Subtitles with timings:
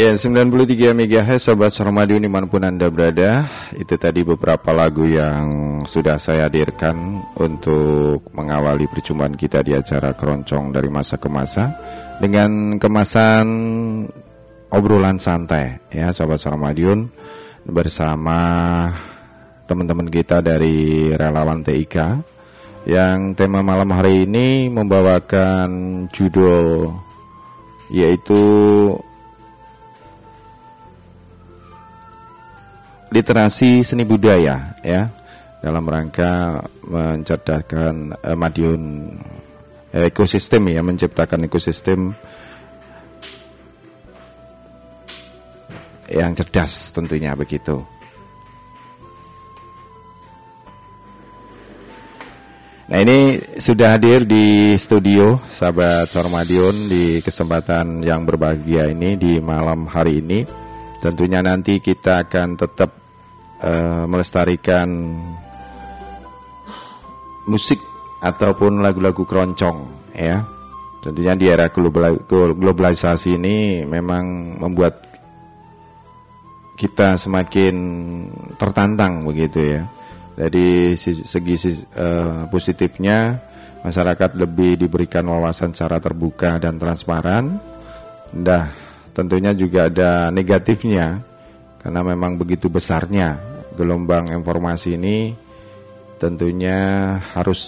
[0.00, 3.44] Ya, 93 MHz Sobat Sarmadiun di mana pun Anda berada.
[3.76, 10.72] Itu tadi beberapa lagu yang sudah saya hadirkan Untuk mengawali perjumpaan kita di acara keroncong
[10.72, 11.76] dari masa ke masa.
[12.16, 13.44] Dengan kemasan
[14.72, 17.04] obrolan santai ya Sobat Sarmadiun
[17.68, 18.40] Bersama
[19.68, 21.96] teman-teman kita dari relawan TIK
[22.88, 25.68] Yang tema malam hari ini membawakan
[26.08, 26.88] judul
[27.92, 28.40] Yaitu
[33.10, 35.10] literasi seni budaya ya
[35.60, 38.82] dalam rangka mencerdaskan eh, Madiun
[39.90, 42.14] ekosistem ya menciptakan ekosistem
[46.10, 47.82] yang cerdas tentunya begitu.
[52.90, 59.86] Nah ini sudah hadir di studio sahabat Sormadion di kesempatan yang berbahagia ini di malam
[59.86, 60.42] hari ini.
[60.98, 62.99] Tentunya nanti kita akan tetap
[63.64, 64.88] uh, melestarikan
[67.48, 67.80] musik
[68.20, 70.44] ataupun lagu-lagu keroncong ya.
[71.00, 75.00] Tentunya di era globalisasi ini memang membuat
[76.76, 77.74] kita semakin
[78.60, 79.82] tertantang begitu ya.
[80.36, 81.56] Jadi segi
[81.96, 83.40] uh, positifnya
[83.80, 87.56] masyarakat lebih diberikan wawasan secara terbuka dan transparan.
[88.36, 88.68] Nah,
[89.16, 91.24] tentunya juga ada negatifnya
[91.80, 93.49] karena memang begitu besarnya
[93.80, 95.32] gelombang informasi ini
[96.20, 97.60] tentunya harus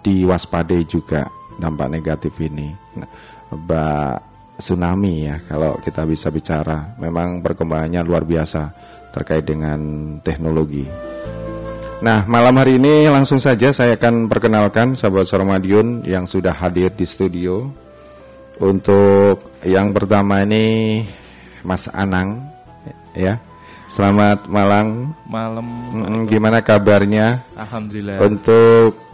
[0.00, 1.28] diwaspadai juga
[1.60, 2.72] dampak negatif ini.
[3.52, 4.12] Mbak
[4.56, 8.72] tsunami ya kalau kita bisa bicara memang perkembangannya luar biasa
[9.12, 9.78] terkait dengan
[10.24, 10.88] teknologi.
[12.00, 17.02] Nah malam hari ini langsung saja saya akan perkenalkan sahabat Sormadion yang sudah hadir di
[17.02, 17.68] studio
[18.58, 21.06] Untuk yang pertama ini
[21.62, 22.42] Mas Anang
[23.14, 23.38] ya
[23.88, 25.16] Selamat malam.
[25.24, 25.64] Malam.
[25.64, 27.40] Hmm, gimana kabarnya?
[27.56, 28.20] Alhamdulillah.
[28.20, 29.08] Untuk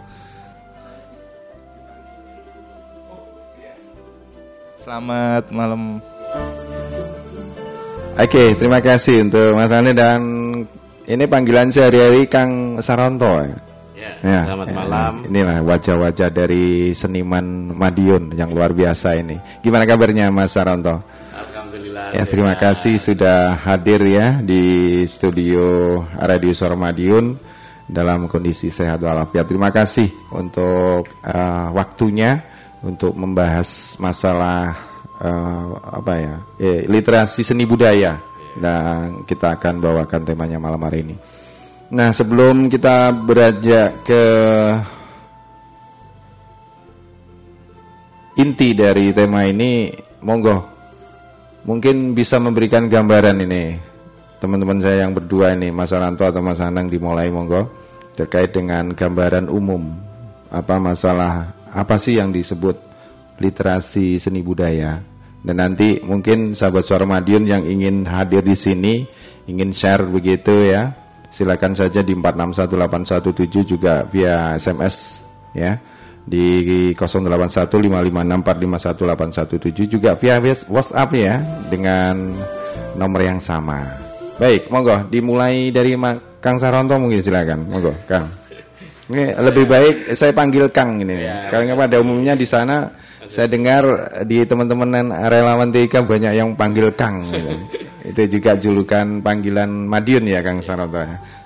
[4.84, 5.96] Selamat malam.
[8.20, 10.20] Oke, terima kasih untuk Mas Ane dan
[11.08, 13.56] ini panggilan sehari-hari Kang Saronto ya.
[13.96, 15.12] Ya, ya selamat ya, malam.
[15.24, 19.40] Inilah wajah-wajah dari seniman Madiun yang luar biasa ini.
[19.64, 21.00] Gimana kabarnya Mas Saronto?
[21.94, 27.38] Ya, terima kasih sudah hadir ya di studio Radio Suara Madiun
[27.86, 29.46] dalam kondisi sehat walafiat.
[29.46, 32.42] Terima kasih untuk uh, waktunya
[32.82, 34.74] untuk membahas masalah
[35.22, 35.70] uh,
[36.02, 38.18] apa ya, eh, literasi seni budaya
[38.58, 41.14] dan kita akan bawakan temanya malam hari ini.
[41.94, 44.22] Nah, sebelum kita beranjak ke
[48.34, 49.94] inti dari tema ini,
[50.26, 50.73] monggo
[51.64, 53.80] mungkin bisa memberikan gambaran ini
[54.38, 57.82] teman-teman saya yang berdua ini Mas Aranto atau Mas Anang dimulai monggo.
[58.14, 59.90] Terkait dengan gambaran umum
[60.46, 62.78] apa masalah apa sih yang disebut
[63.42, 65.02] literasi seni budaya?
[65.42, 69.02] Dan nanti mungkin sahabat suara Madiun yang ingin hadir di sini
[69.50, 70.94] ingin share begitu ya
[71.34, 75.76] silakan saja di 461817 juga via SMS ya
[76.24, 81.36] di 081556451817 juga via WhatsApp ya
[81.68, 82.32] dengan
[82.96, 83.84] nomor yang sama.
[84.40, 85.94] Baik, monggo dimulai dari
[86.42, 87.70] Kang Saronto mungkin silakan.
[87.70, 88.26] Monggo, Kang.
[89.04, 91.28] Ini lebih baik saya panggil Kang ini.
[91.28, 92.88] Ya, Karena pada umumnya di sana
[93.28, 93.84] saya dengar
[94.24, 97.52] di teman-teman relawan TIK banyak yang panggil Kang gitu.
[98.10, 101.04] Itu juga julukan panggilan Madiun ya Kang Saronto.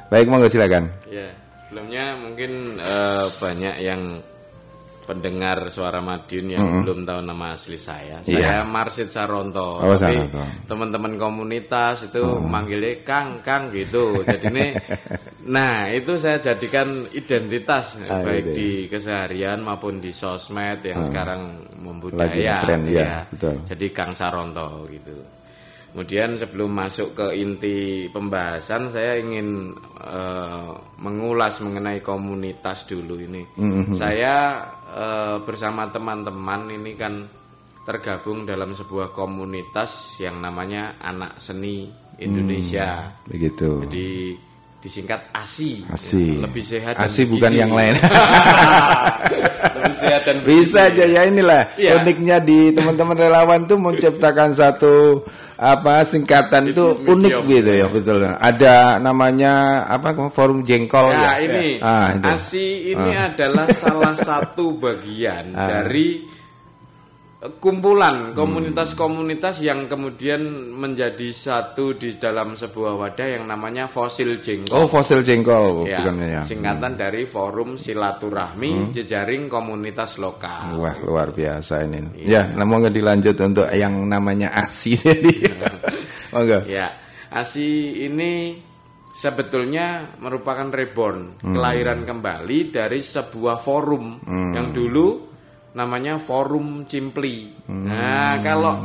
[0.08, 0.88] Baik, monggo silakan.
[1.10, 1.28] Ya,
[1.68, 4.22] sebelumnya mungkin uh, banyak yang
[5.08, 6.82] pendengar suara Madiun yang mm -hmm.
[6.84, 8.20] belum tahu nama asli saya.
[8.20, 8.68] Saya yeah.
[8.68, 9.80] Marsid Saronto.
[9.80, 10.28] Oh, Tapi
[10.68, 12.44] teman-teman komunitas itu mm.
[12.44, 14.20] manggilnya Kang Kang gitu.
[14.20, 14.66] Jadi ini
[15.56, 18.56] nah, itu saya jadikan identitas ah, baik gitu.
[18.60, 21.06] di keseharian maupun di sosmed yang mm.
[21.08, 21.40] sekarang
[21.80, 23.00] membudaya Lagi trend, ya.
[23.00, 23.16] ya.
[23.32, 23.54] Betul.
[23.64, 25.38] Jadi Kang Saronto gitu.
[25.88, 33.42] Kemudian sebelum masuk ke inti pembahasan, saya ingin uh, mengulas mengenai komunitas dulu ini.
[33.56, 33.96] Mm-hmm.
[33.96, 37.28] Saya uh, bersama teman-teman ini kan
[37.88, 41.88] tergabung dalam sebuah komunitas yang namanya Anak Seni
[42.20, 43.08] Indonesia.
[43.08, 43.68] Mm, begitu.
[43.88, 44.08] Jadi
[44.78, 45.88] disingkat ASI.
[45.88, 46.44] ASI.
[46.44, 47.96] Lebih sehat ASI dan bukan yang lain.
[49.78, 51.96] Lebih sehat dan Bisa aja ya inilah ya.
[52.02, 55.24] uniknya di teman-teman relawan tuh menciptakan satu
[55.58, 58.22] apa singkatan itu unik gitu ya betul.
[58.22, 61.18] Ada namanya apa forum jengkol ya.
[61.18, 61.32] ya?
[61.42, 63.34] ini ah, ASI ini ah.
[63.34, 65.66] adalah salah satu bagian ah.
[65.66, 66.37] dari
[67.38, 70.42] kumpulan komunitas-komunitas yang kemudian
[70.74, 74.74] menjadi satu di dalam sebuah wadah yang namanya fosil jengkol.
[74.74, 76.42] Oh, fosil jengkol ya, ya.
[76.42, 77.00] Singkatan hmm.
[77.00, 78.90] dari Forum Silaturahmi hmm.
[78.90, 80.74] Jejaring Komunitas Lokal.
[80.82, 82.26] Wah, luar biasa ini.
[82.26, 85.34] Ya, ya nah, nggak dilanjut untuk yang namanya ASI tadi.
[86.34, 86.66] Monggo.
[86.66, 86.90] ya,
[87.30, 88.58] ASI ini
[89.14, 91.54] sebetulnya merupakan reborn, hmm.
[91.54, 94.52] kelahiran kembali dari sebuah forum hmm.
[94.58, 95.27] yang dulu
[95.78, 97.54] namanya Forum Cimpli.
[97.70, 97.86] Hmm.
[97.86, 98.82] Nah, kalau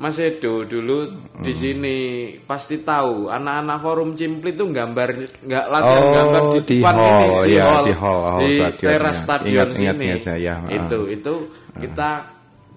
[0.00, 1.42] Mas Edo dulu hmm.
[1.44, 1.96] di sini
[2.40, 5.08] pasti tahu anak-anak Forum Cimpli itu gambar
[5.44, 8.52] nggak latihan oh, gambar di depan hall, ini di ya, hall, di, hall, hall di
[8.80, 10.06] teras stadion ingat, sini.
[10.08, 10.54] Ingat, saya.
[10.70, 11.34] Itu itu
[11.76, 12.10] kita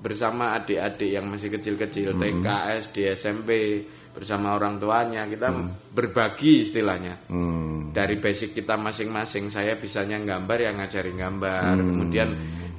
[0.04, 2.20] bersama adik-adik yang masih kecil-kecil hmm.
[2.20, 2.48] TK,
[2.84, 3.52] SD, SMP
[4.14, 5.96] bersama orang tuanya kita hmm.
[5.96, 7.96] berbagi istilahnya hmm.
[7.96, 11.88] dari basic kita masing-masing saya bisanya gambar yang ngajarin gambar hmm.
[11.90, 12.30] kemudian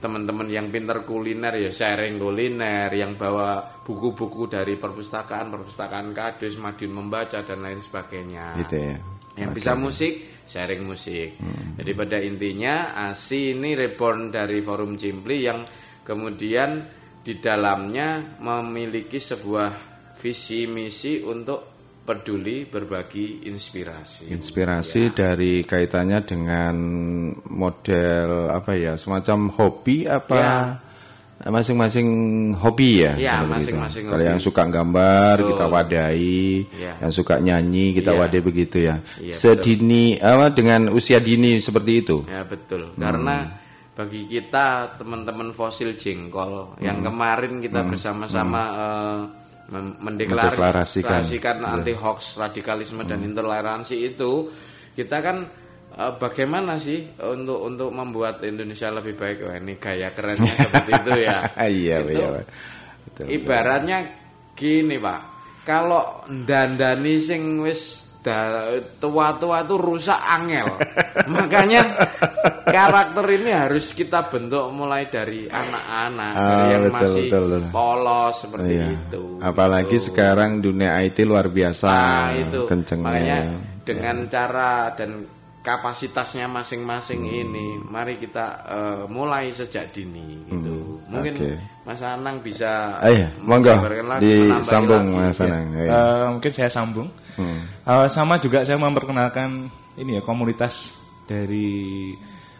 [0.04, 6.92] teman-teman yang pinter kuliner ya sharing kuliner yang bawa buku-buku dari perpustakaan perpustakaan kadus Madiun
[6.92, 8.96] membaca dan lain sebagainya gitu ya
[9.40, 9.56] yang okay.
[9.56, 11.80] bisa musik sharing musik hmm.
[11.80, 15.64] jadi pada intinya ASI ini reborn dari forum Cimpli yang
[16.04, 16.84] kemudian
[17.24, 19.72] di dalamnya memiliki sebuah
[20.20, 21.73] visi misi untuk
[22.04, 24.28] peduli berbagi inspirasi.
[24.28, 25.12] Inspirasi ya.
[25.16, 26.76] dari kaitannya dengan
[27.48, 30.36] model apa ya semacam hobi apa?
[30.36, 30.56] Ya.
[31.44, 32.08] Masing-masing
[32.56, 33.12] hobi ya.
[33.18, 34.08] Ya masing-masing.
[34.08, 35.48] Kalau yang suka gambar betul.
[35.52, 36.40] kita wadai,
[36.72, 36.92] ya.
[37.04, 38.20] yang suka nyanyi kita ya.
[38.20, 39.02] wadai begitu ya.
[39.20, 40.30] ya Sedini betul.
[40.30, 42.16] apa dengan usia dini seperti itu.
[42.28, 42.94] Ya betul.
[42.94, 43.00] Hmm.
[43.00, 43.36] Karena
[43.94, 46.84] bagi kita teman-teman fosil jengkol hmm.
[46.84, 47.88] yang kemarin kita hmm.
[47.92, 48.78] bersama-sama hmm.
[48.78, 49.20] Uh,
[49.72, 51.24] mendeklarasikan.
[51.24, 51.72] iya.
[51.72, 53.10] anti hoax radikalisme hmm.
[53.10, 54.52] dan intoleransi itu
[54.92, 55.36] kita kan
[55.96, 59.36] uh, bagaimana sih untuk untuk membuat Indonesia lebih baik?
[59.48, 61.38] Wah ini gaya kerennya seperti itu ya.
[61.64, 62.28] Iya itu, iya
[63.04, 63.98] betul, ibaratnya
[64.52, 65.20] gini pak.
[65.64, 68.12] Kalau dandani sing wis
[68.98, 70.68] tua-tua itu rusak angel.
[71.34, 71.82] Makanya
[72.64, 77.62] karakter ini harus kita bentuk mulai dari anak-anak, ah, dari yang betul, masih betul, betul.
[77.70, 78.86] polos seperti iya.
[78.90, 79.24] itu.
[79.44, 80.04] Apalagi gitu.
[80.10, 82.60] sekarang dunia IT luar biasa nah, itu.
[82.64, 83.04] kencengnya.
[83.04, 83.38] Makanya
[83.84, 84.28] dengan ya.
[84.32, 85.10] cara dan
[85.64, 87.40] kapasitasnya masing-masing hmm.
[87.40, 90.76] ini, mari kita uh, mulai sejak dini gitu.
[90.76, 91.08] Hmm.
[91.08, 91.56] Mungkin okay.
[91.88, 93.32] Mas Anang bisa ah, iya.
[93.40, 93.72] monggo
[94.20, 95.72] disambung Mas Anang.
[95.72, 95.88] Ya.
[95.88, 97.08] Uh, mungkin saya sambung.
[97.40, 97.64] Hmm.
[97.88, 100.92] Uh, sama juga saya memperkenalkan ini ya komunitas
[101.24, 102.12] dari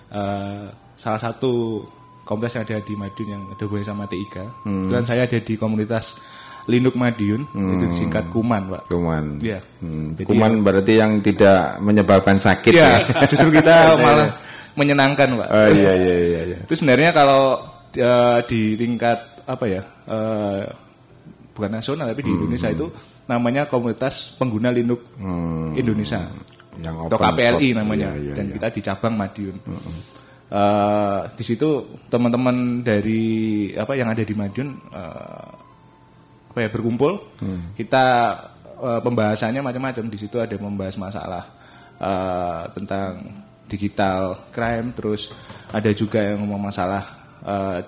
[0.09, 1.85] uh, salah satu
[2.25, 4.37] komunitas yang ada di Madiun yang ada hubungannya sama TIK.
[4.65, 4.89] Hmm.
[4.89, 6.17] Dan saya ada di komunitas
[6.65, 7.73] Linduk Madiun hmm.
[7.77, 8.83] itu singkat kuman pak.
[8.89, 9.39] Kuman.
[9.45, 9.61] Ya.
[9.85, 10.17] Hmm.
[10.17, 13.05] kuman ya, berarti yang tidak menyebabkan sakit ya.
[13.05, 13.25] ya.
[13.31, 14.41] Justru kita malah
[14.75, 15.49] menyenangkan pak.
[15.53, 16.41] Oh iya iya iya.
[16.49, 16.59] iya.
[16.65, 17.61] Itu sebenarnya kalau
[18.01, 20.65] uh, di tingkat apa ya uh,
[21.53, 22.39] bukan nasional tapi di hmm.
[22.41, 22.87] Indonesia itu
[23.29, 25.77] namanya komunitas pengguna Linux hmm.
[25.77, 26.33] Indonesia
[26.81, 28.55] yang atau KPLI namanya iya, iya, dan iya.
[28.59, 29.57] kita di cabang Madiun.
[29.63, 30.01] Hmm.
[30.55, 35.64] Uh, di situ teman-teman dari apa yang ada di Madiun uh,
[36.55, 37.35] apa ya berkumpul.
[37.43, 37.75] Hmm.
[37.75, 38.05] Kita
[38.79, 40.07] uh, pembahasannya macam-macam.
[40.07, 41.51] Di situ ada membahas masalah
[41.99, 45.35] uh, tentang digital crime, terus
[45.75, 47.03] ada juga yang ngomong masalah
[47.43, 47.83] uh,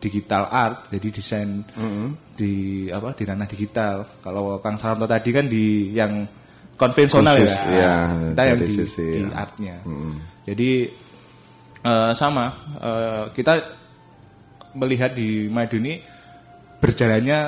[0.00, 2.08] digital art jadi desain mm -hmm.
[2.36, 6.28] di apa di ranah digital kalau Kang Saranto tadi kan di yang
[6.76, 7.94] konvensional Khusus, ya, ya
[8.36, 9.32] kita yang di, sisi, di ya.
[9.32, 10.14] artnya mm -hmm.
[10.44, 10.70] jadi
[11.80, 12.44] uh, sama
[12.76, 13.56] uh, kita
[14.76, 16.04] melihat di Maduni
[16.76, 17.40] berjalannya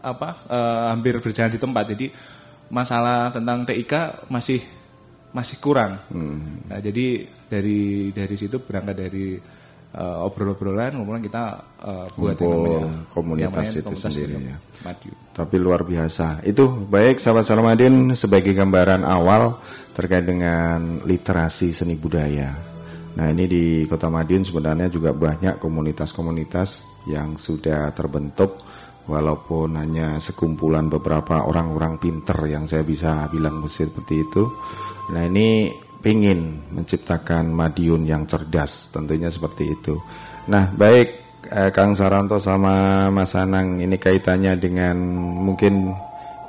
[0.00, 2.06] apa uh, hampir berjalan di tempat jadi
[2.72, 4.60] masalah tentang TIK masih
[5.30, 6.68] masih kurang hmm.
[6.72, 9.38] nah jadi dari dari situ berangkat dari
[9.94, 11.44] uh, obrol-obrolan kemudian kita
[11.82, 14.56] uh, buat Kumpul komunitas itu komunitas sendiri ya.
[14.86, 15.16] Madiun.
[15.34, 16.46] Tapi luar biasa.
[16.46, 19.58] Itu baik sahabat Salamadin sebagai gambaran awal
[19.94, 22.54] terkait dengan literasi seni budaya.
[23.10, 28.62] Nah ini di Kota Madiun sebenarnya juga banyak komunitas-komunitas yang sudah terbentuk
[29.10, 34.46] walaupun hanya sekumpulan beberapa orang-orang pinter yang saya bisa bilang seperti itu.
[35.10, 35.74] Nah ini
[36.06, 40.00] ingin menciptakan Madiun yang cerdas, tentunya seperti itu.
[40.48, 41.08] Nah, baik
[41.52, 44.96] eh, Kang Saranto sama Mas Anang ini kaitannya dengan
[45.36, 45.92] mungkin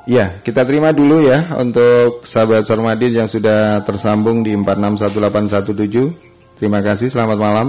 [0.07, 6.61] ya kita terima dulu ya untuk sahabat Sarmadin yang sudah tersambung di 461817.
[6.61, 7.67] Terima kasih, selamat malam.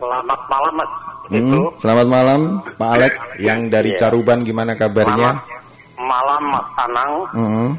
[0.00, 1.03] Selamat malam Mas.
[1.24, 2.40] Hmm, selamat malam
[2.76, 4.00] Pak Alek yang dari iya.
[4.04, 5.40] Caruban gimana kabarnya?
[5.96, 7.12] Malam, malam Mas Anang.
[7.32, 7.70] Hmm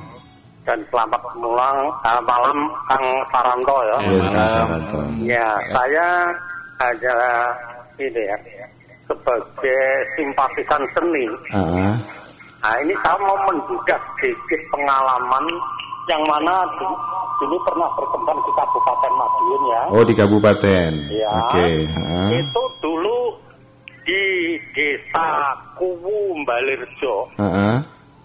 [0.66, 2.58] dan selamat pulang uh, malam
[2.90, 3.98] Kang Saranto ya.
[4.02, 4.98] Ya, Kang Saranto.
[5.22, 6.08] Ya, saya
[6.82, 7.18] ada
[8.02, 8.38] ini ya.
[9.06, 9.86] sebagai
[10.18, 11.25] simpatisan seni.
[11.54, 11.94] Uh-huh.
[12.66, 15.46] Nah ini saya mau menduga sedikit pengalaman
[16.10, 16.66] yang mana
[17.42, 19.82] dulu, pernah berkembang di Kabupaten Madiun ya.
[19.92, 20.92] Oh di Kabupaten.
[21.12, 21.30] Ya.
[21.32, 21.68] Oke.
[21.88, 22.39] Okay.
[22.42, 23.18] Itu dulu
[24.06, 24.24] di
[24.77, 27.15] Desa Kuwu Balirjo.
[27.42, 27.77] Uh-huh.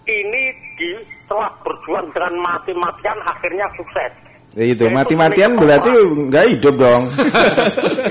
[0.05, 0.43] Ini
[0.77, 0.89] di
[1.31, 4.11] setelah berjuang dengan mati-matian akhirnya sukses.
[4.51, 5.89] Ya itu mati-matian berarti
[6.27, 7.07] nggak hidup dong.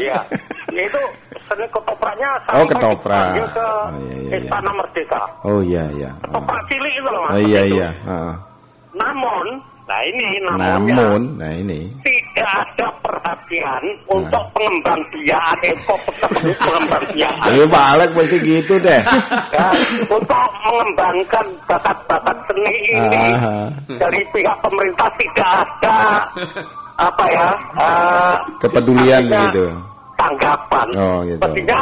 [0.00, 0.24] Iya,
[0.76, 1.00] ya itu
[1.44, 5.22] seni ketopraknya oh ketoprak ke oh, iya, iya, Istana Merdeka.
[5.44, 6.10] Oh iya iya.
[6.24, 7.24] Ketoprak cilik itu loh.
[7.28, 7.88] Oh iya iya.
[8.08, 8.32] Uh.
[8.96, 9.46] Namun
[9.90, 14.14] Nah ini namanya Namun, nah ini tidak ada perhatian nah.
[14.14, 15.94] untuk pengembang biakan eko
[16.62, 17.50] pengembang biakan.
[17.50, 19.02] Ini Pak Alek mesti gitu deh.
[19.50, 19.66] ya,
[20.06, 23.66] untuk mengembangkan bakat-bakat seni ini Aha.
[23.98, 25.98] dari pihak pemerintah tidak ada
[26.94, 29.74] apa ya uh, kepedulian gitu.
[30.14, 30.86] Tanggapan.
[30.94, 31.42] Oh gitu.
[31.42, 31.80] Sepertinya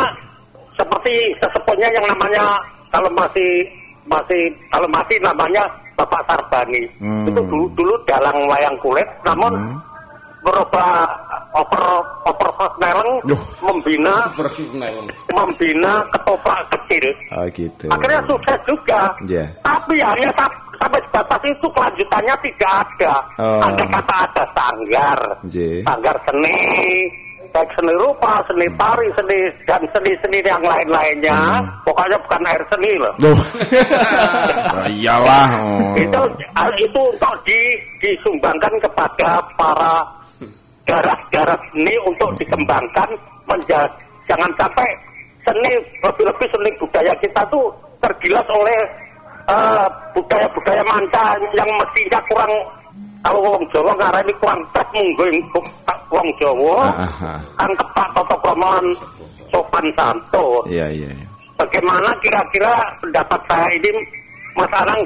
[0.81, 2.57] seperti sesepuhnya yang namanya
[2.89, 3.69] kalau masih
[4.09, 6.87] masih kalau masih namanya Bapak Sarbani.
[7.03, 7.27] Hmm.
[7.27, 9.77] Itu dulu dulu dalang wayang kulit, namun hmm.
[10.47, 11.11] berubah
[11.59, 11.85] oper
[12.31, 13.11] oper meleng
[13.59, 14.31] membina
[15.35, 17.07] membina ketoprak kecil.
[17.35, 17.87] Oh gitu.
[17.91, 19.11] Akhirnya sukses juga.
[19.27, 19.51] Yeah.
[19.67, 20.31] Tapi hanya
[20.79, 23.15] sampai sebatas itu kelanjutannya tidak ada.
[23.43, 23.61] Oh.
[23.67, 25.83] Ada kata ada sanggar, yeah.
[25.83, 27.11] sanggar seni,
[27.53, 31.39] baik seni rupa, seni tari, seni dan seni-seni yang lain-lainnya.
[31.63, 31.67] Hmm.
[31.85, 33.15] Pokoknya bukan air seni loh.
[34.75, 35.49] nah, iyalah.
[35.59, 35.93] Oh.
[35.97, 36.21] Itu
[36.79, 37.61] itu untuk di,
[38.05, 39.95] disumbangkan kepada para
[40.89, 43.09] garas-garas seni untuk dikembangkan
[43.45, 43.93] menjadi
[44.29, 44.89] jangan sampai
[45.45, 45.73] seni
[46.05, 47.73] lebih-lebih seni budaya kita tuh
[48.05, 48.81] tergilas oleh
[49.49, 52.53] uh, budaya-budaya manca yang mestinya kurang
[53.23, 55.25] kalau wong Jawa ngarani kurang tek munggo
[56.09, 56.95] wong Jawa
[57.59, 58.73] kan tepat tata krama
[59.53, 60.63] sopan santun.
[60.69, 61.11] Iya iya.
[61.59, 63.91] Bagaimana kira-kira pendapat saya ini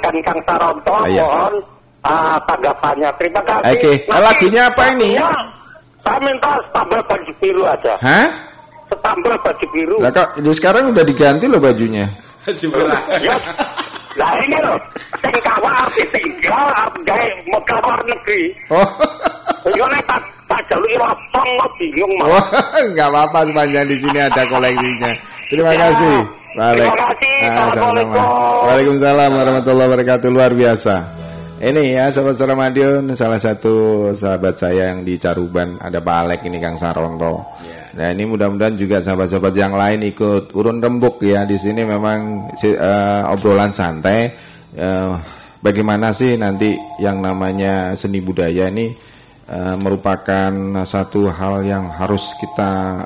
[0.00, 1.24] dan Kang Saronto ah, iya.
[1.24, 1.54] mohon
[2.04, 3.08] uh, tanggapannya.
[3.20, 3.72] Terima kasih.
[3.72, 3.94] Oke, okay.
[4.08, 5.10] lagunya apa ini?
[6.02, 7.94] Saya minta stambel baju biru aja.
[8.00, 8.28] Hah?
[8.90, 9.96] Stambel baju biru.
[10.02, 12.10] Lah kok sekarang udah diganti loh bajunya.
[13.22, 13.36] ya,
[14.18, 14.78] lah ini loh,
[15.20, 16.68] sing kawal arti tinggal
[17.06, 18.42] gawe modal luar negeri.
[18.68, 18.88] Oh.
[19.72, 20.96] Yo nek tak tak jaluki
[21.80, 22.26] bingung mah.
[22.28, 22.44] Oh,
[22.92, 25.12] enggak apa-apa sepanjang di sini ada koleksinya.
[25.48, 25.78] Terima ya.
[25.88, 26.16] kasih.
[26.52, 26.84] Balik.
[26.84, 27.36] Terima kasih.
[27.42, 28.22] Ah, Assalamualaikum.
[28.68, 30.28] Waalaikumsalam warahmatullahi wabarakatuh.
[30.28, 30.94] Luar biasa.
[31.62, 36.58] Ini ya sahabat Madiun salah satu sahabat saya yang di Caruban ada Pak Alek ini
[36.58, 37.38] Kang Saronto.
[37.62, 37.81] Yeah.
[37.92, 43.32] Nah ini mudah-mudahan juga sahabat-sahabat yang lain ikut urun rembuk ya di sini memang uh,
[43.32, 44.32] obrolan santai.
[44.72, 45.20] Uh,
[45.60, 48.96] bagaimana sih nanti yang namanya seni budaya ini
[49.52, 50.52] uh, merupakan
[50.88, 53.04] satu hal yang harus kita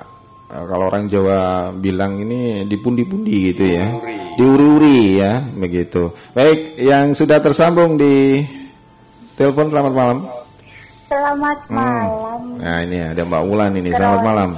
[0.54, 3.90] uh, kalau orang Jawa bilang ini dipundi-pundi gitu ya,
[4.38, 6.14] diururi ya begitu.
[6.30, 8.46] Baik, yang sudah tersambung di
[9.34, 10.45] telepon selamat malam.
[11.06, 11.74] Selamat hmm.
[11.74, 12.42] malam.
[12.58, 13.90] Nah ini ada Mbak Wulan ini.
[13.94, 14.50] Selamat malam.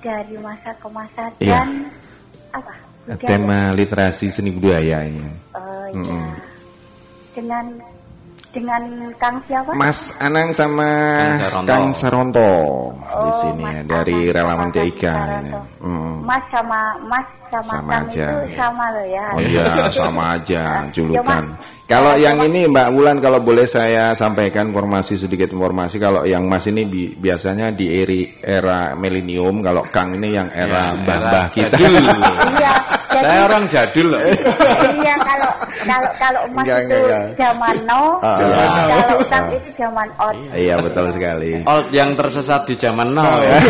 [0.00, 1.60] Dari masa ke masa iya.
[1.60, 1.68] dan
[2.56, 2.72] apa?
[3.04, 3.28] Budaya.
[3.28, 5.20] Tema literasi seni budaya ini.
[5.52, 6.00] Oh iya.
[6.00, 6.28] -hmm.
[7.36, 7.64] Dengan
[8.50, 8.82] dengan
[9.16, 9.70] Kang siapa?
[9.78, 12.50] Mas Anang sama Kang Saronto, Kang Saronto
[12.94, 15.52] oh, di sini ya dari relawan TIK ini.
[15.78, 16.26] Hmm.
[16.26, 18.26] Mas sama Mas sama, sama Kang aja.
[18.26, 19.26] itu sama loh ya.
[19.34, 20.62] Oh iya, sama aja
[20.94, 21.44] julukan.
[21.90, 26.70] Kalau yang ini Mbak Wulan kalau boleh saya sampaikan informasi sedikit informasi kalau yang Mas
[26.70, 31.74] ini bi biasanya di eri era milenium kalau Kang ini yang era ya, mbah-mbah kita.
[32.58, 32.74] iya.
[33.10, 34.22] Jadi, saya orang jadul loh.
[35.02, 35.50] iya kalau
[35.82, 37.24] kalau kalau Mas enggak, itu enggak.
[37.34, 38.38] zaman no, uh,
[38.86, 40.38] kalau Kang itu zaman old.
[40.54, 41.52] Iya betul sekali.
[41.66, 43.58] Old yang tersesat di zaman now ya.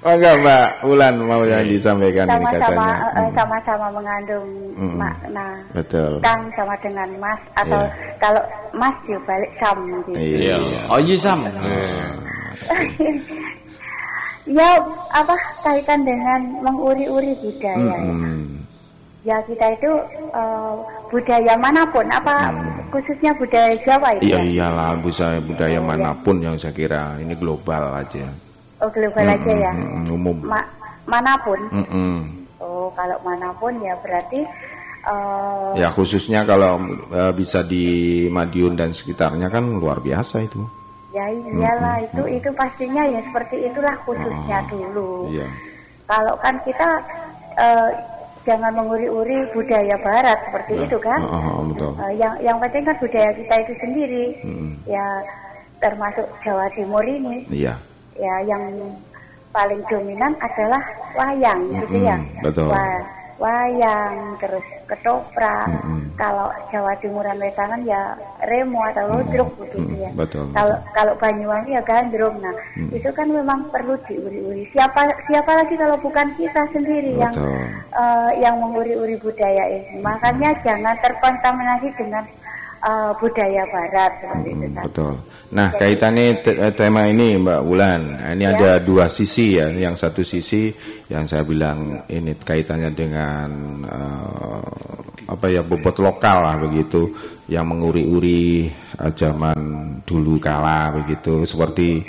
[0.00, 2.72] Oh enggak Mbak Ulan mau yang disampaikan sama, ini katanya.
[2.72, 3.32] Sama, hmm.
[3.36, 4.96] sama-sama mengandung hmm.
[4.96, 5.48] makna.
[5.76, 6.24] Betul.
[6.24, 8.16] Kang sama dengan Mas atau yeah.
[8.16, 8.40] kalau
[8.72, 10.10] Mas juga balik Sam gitu.
[10.16, 10.56] Iya.
[10.88, 11.44] Oh iya Sam.
[14.48, 14.80] ya
[15.12, 18.08] apa kaitan dengan menguri-uri budaya hmm.
[18.08, 18.30] ya.
[19.20, 19.92] Ya kita itu
[20.32, 20.80] uh,
[21.12, 22.88] budaya mana pun apa hmm.
[22.88, 24.32] khususnya budaya Jawa itu.
[24.32, 26.48] Iya iyalah budaya budaya oh, mana pun ya.
[26.48, 28.32] yang saya kira ini global aja.
[28.80, 29.72] Oh global mm -mm, aja ya.
[30.08, 30.38] Umum.
[30.40, 30.60] Ma
[31.04, 31.60] mana pun.
[31.68, 32.16] Mm -mm.
[32.64, 34.40] Oh kalau mana pun ya berarti.
[35.00, 36.80] Uh, ya khususnya kalau
[37.12, 40.79] uh, bisa di Madiun dan sekitarnya kan luar biasa itu.
[41.10, 45.12] Ya iyalah mm -mm, itu itu pastinya ya seperti itulah khususnya oh, dulu.
[45.34, 45.48] Iya.
[46.06, 46.90] Kalau kan kita
[47.58, 47.90] uh,
[48.46, 50.82] jangan menguri-uri budaya Barat seperti ya.
[50.86, 51.20] itu kan.
[51.26, 51.92] Oh, oh, betul.
[51.98, 54.26] Uh, yang yang penting kan budaya kita itu sendiri.
[54.46, 54.70] Mm.
[54.86, 55.06] Ya
[55.82, 57.46] termasuk Jawa Timur ini.
[57.50, 57.78] Iya
[58.20, 58.64] ya yang
[59.50, 60.82] paling dominan adalah
[61.16, 62.16] wayang gitu ya.
[62.44, 62.70] Betul.
[62.70, 63.00] Wah,
[63.40, 65.66] wayang terus ketoprak.
[65.66, 66.00] Mm-hmm.
[66.20, 68.12] Kalau Jawa Timuran Wetangan ya
[68.44, 69.60] remo atau lodruk mm-hmm.
[69.64, 70.10] begitu ya.
[70.12, 70.44] Betul.
[70.52, 72.36] Kalau kalau Banyuwangi ya gandrung.
[72.44, 72.92] Nah, mm-hmm.
[73.00, 74.68] itu kan memang perlu diuri-uri.
[74.76, 77.22] Siapa siapa lagi kalau bukan kita sendiri Betul.
[77.24, 77.34] yang
[77.96, 80.04] uh, yang menguri-uri budaya ini.
[80.04, 82.28] Makanya jangan terkontaminasi dengan
[82.84, 85.14] uh, budaya barat seperti hmm, itu Betul.
[85.50, 88.54] Nah, Jadi, kaitannya te eh, tema ini Mbak Wulan, nah, ini ya.
[88.54, 89.66] ada dua sisi ya.
[89.66, 90.70] Yang satu sisi
[91.10, 93.50] yang saya bilang ini kaitannya dengan
[93.82, 94.62] uh,
[95.26, 97.10] apa ya bobot lokal lah begitu
[97.50, 99.58] yang menguri-uri uh, zaman
[100.06, 102.02] dulu kala begitu seperti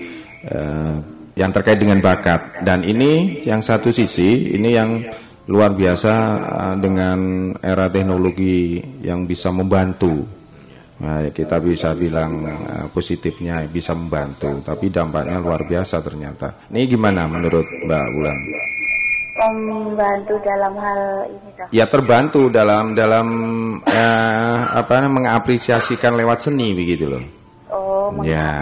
[0.46, 1.02] uh,
[1.34, 5.02] yang terkait dengan bakat dan ini yang satu sisi ini yang
[5.50, 10.41] luar biasa uh, dengan era teknologi yang bisa membantu
[11.02, 16.70] Nah, kita bisa bilang uh, positifnya bisa membantu, tapi dampaknya luar biasa ternyata.
[16.70, 18.38] Ini gimana menurut Mbak Wulan?
[19.42, 21.68] Membantu dalam hal ini toh.
[21.74, 23.28] Ya terbantu dalam dalam
[23.82, 27.24] uh, apa mengapresiasikan lewat seni begitu loh.
[27.74, 28.62] Oh, ya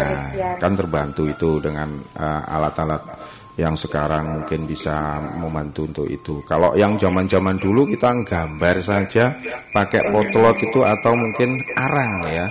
[0.61, 3.18] kan terbantu itu dengan uh, alat-alat uh,
[3.59, 6.39] yang sekarang mungkin bisa membantu untuk itu.
[6.47, 9.35] Kalau yang zaman-zaman dulu kita gambar saja
[9.75, 12.47] pakai potlot itu atau mungkin arang ya.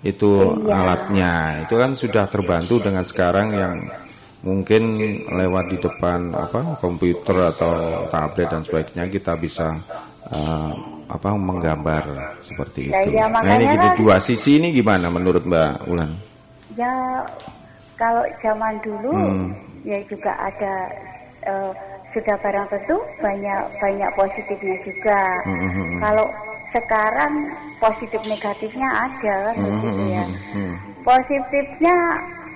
[0.00, 1.66] Itu alatnya.
[1.68, 3.74] Itu kan sudah terbantu dengan sekarang yang
[4.40, 4.82] mungkin
[5.28, 9.74] lewat di depan apa komputer atau tablet dan sebagainya kita bisa
[10.30, 10.72] uh,
[11.06, 13.10] apa menggambar seperti itu.
[13.12, 16.10] Ya, nah ini gitu kan, dua sisi ini gimana menurut Mbak Ulan?
[16.78, 17.26] Ya
[17.96, 20.74] kalau zaman dulu hmm ya juga ada
[21.46, 21.70] uh,
[22.10, 25.22] sudah barang tentu banyak banyak positifnya juga.
[25.46, 26.02] Mm-hmm.
[26.02, 26.26] Kalau
[26.74, 27.32] sekarang
[27.78, 29.70] positif negatifnya ada kan mm-hmm.
[29.78, 30.24] begitu ya.
[30.26, 30.72] Mm-hmm.
[31.06, 31.96] Positifnya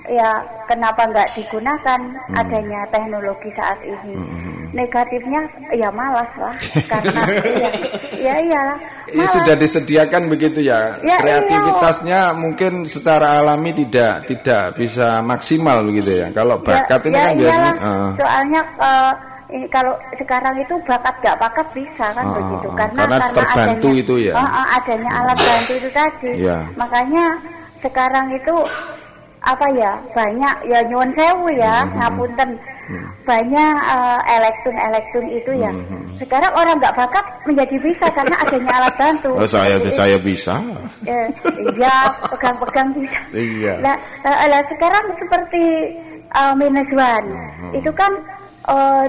[0.08, 0.30] ya
[0.64, 2.40] kenapa nggak digunakan mm-hmm.
[2.40, 4.14] adanya teknologi saat ini.
[4.16, 4.48] Mm-hmm.
[4.70, 5.42] Negatifnya
[5.74, 6.54] ya malas lah
[6.86, 7.22] karena
[7.58, 7.70] ya
[8.14, 8.62] ya ya.
[9.10, 10.94] Ini sudah disediakan begitu ya.
[11.02, 12.38] ya Kreativitasnya iya.
[12.38, 16.30] mungkin secara alami tidak tidak bisa maksimal begitu ya.
[16.30, 18.10] Kalau ya, bakat ya, ini ya, kan biasanya uh.
[18.14, 19.12] soalnya uh,
[19.74, 24.02] kalau sekarang itu bakat gak bakat bisa kan uh, begitu karena karena, karena terbantu adanya,
[24.02, 24.34] itu ya.
[24.38, 26.30] Uh, uh, adanya alat bantu itu tadi.
[26.38, 26.62] Yeah.
[26.78, 27.24] Makanya
[27.82, 28.54] sekarang itu
[29.40, 31.96] apa ya banyak ya nyuwun sewu ya mm-hmm.
[31.96, 33.08] ngapunten mm-hmm.
[33.24, 36.02] banyak uh, elektron elektron itu ya mm-hmm.
[36.20, 40.54] sekarang orang nggak bakat menjadi bisa karena adanya alat bantu oh, saya Jadi, saya bisa
[41.08, 41.20] ya,
[41.72, 41.96] ya
[42.28, 43.96] pegang-pegang bisa iya nah,
[44.28, 45.62] uh, sekarang seperti
[46.36, 47.70] uh, minus one mm-hmm.
[47.80, 48.12] itu kan
[48.68, 49.08] uh,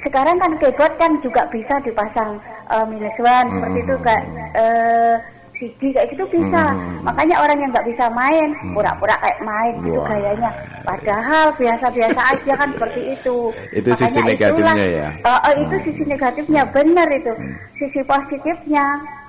[0.00, 2.38] sekarang kan keyboard kan juga bisa dipasang
[2.70, 3.54] uh, minus one mm-hmm.
[3.58, 5.14] seperti itu kayak uh,
[5.60, 6.64] CD kayak gitu bisa.
[6.72, 7.04] Hmm.
[7.04, 8.72] Makanya orang yang nggak bisa main hmm.
[8.72, 9.84] pura-pura kayak main Wah.
[9.84, 10.50] gitu gayanya.
[10.82, 13.36] Padahal biasa-biasa aja kan seperti itu.
[13.76, 15.08] Itu Makanya sisi negatifnya itulah, ya.
[15.20, 15.84] Uh, uh, itu hmm.
[15.84, 17.32] sisi negatifnya benar itu.
[17.36, 17.52] Hmm.
[17.76, 18.84] Sisi positifnya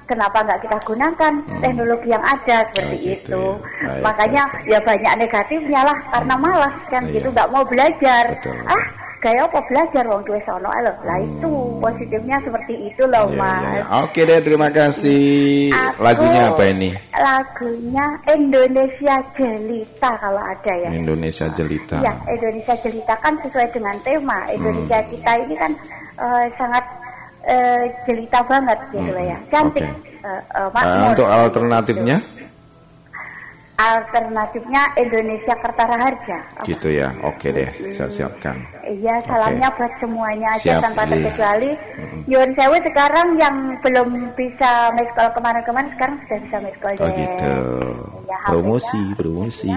[0.07, 1.59] kenapa nggak kita gunakan hmm.
[1.59, 3.43] teknologi yang ada seperti oh, gitu itu.
[3.51, 3.87] Ya.
[3.91, 4.71] Baik, Makanya baik.
[4.71, 8.23] ya banyak negatifnya lah karena malas kan oh, gitu nggak mau belajar.
[8.39, 8.55] Betul.
[8.65, 9.59] Ah kayak apa?
[9.69, 13.63] Belajar wong tuh sono loh lah itu positifnya seperti itu loh yeah, mas.
[13.77, 13.85] yeah.
[14.01, 15.69] oke deh terima kasih.
[15.71, 16.89] Aku, lagunya apa ini?
[17.13, 20.89] Lagunya Indonesia Jelita kalau ada ya.
[20.89, 21.97] Indonesia Jelita.
[22.01, 24.39] Ya Indonesia Jelita kan sesuai dengan tema.
[24.49, 25.09] Indonesia hmm.
[25.13, 25.71] kita ini kan
[26.17, 26.85] uh, sangat
[27.45, 29.29] uh, jelita banget gitu hmm.
[29.29, 30.25] ya cantik okay.
[30.25, 32.17] uh, uh, uh, untuk alternatifnya?
[32.21, 32.41] gitu
[33.81, 36.37] alternatifnya Indonesia Kertara Harja.
[36.65, 38.57] Gitu ya, oke deh, saya siapkan.
[38.81, 39.77] Iya, salamnya okay.
[39.77, 41.11] buat semuanya aja Siap, tanpa iya.
[41.15, 41.71] terkecuali.
[41.71, 42.21] Mm-hmm.
[42.27, 47.53] Yun Sewu sekarang yang belum bisa miskol kemarin-kemarin sekarang sudah bisa miskol Oh gitu.
[48.27, 49.15] Ya, promosi, ya.
[49.15, 49.69] promosi.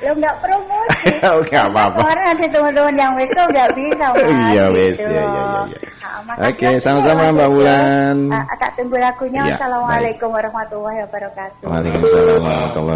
[0.00, 1.08] Lo nggak promosi.
[1.50, 1.98] nggak apa-apa.
[2.02, 4.06] Kemarin ada teman-teman yang miskol nggak bisa.
[4.50, 5.12] Iya, wes, gitu.
[5.12, 5.62] ya, ya, ya.
[5.68, 5.90] ya.
[6.30, 8.16] Oke, okay, sama-sama Mbak Wulan.
[8.30, 9.42] Uh, tak tunggu lagunya.
[9.50, 10.36] Ya, Assalamualaikum baik.
[10.38, 11.66] warahmatullahi wabarakatuh.
[11.66, 12.89] Waalaikumsalam warahmatullahi wabarakatuh.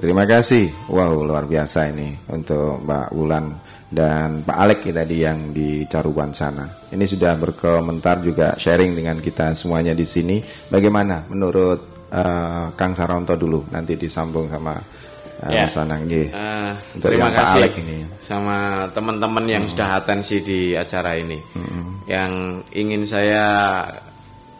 [0.00, 0.88] Terima kasih.
[0.88, 3.46] Wow, luar biasa ini untuk Mbak Wulan
[3.86, 6.66] dan Pak Alek tadi yang di Caruban sana.
[6.90, 10.42] Ini sudah berkomentar juga sharing dengan kita semuanya di sini.
[10.70, 15.70] Bagaimana menurut uh, Kang Saronto dulu nanti disambung sama uh, ya.
[15.70, 17.98] Mas Anang uh, Terima kasih ini.
[18.18, 19.72] sama teman-teman yang hmm.
[19.72, 21.38] sudah atensi di acara ini.
[21.54, 22.02] Hmm.
[22.10, 22.32] Yang
[22.74, 23.46] ingin saya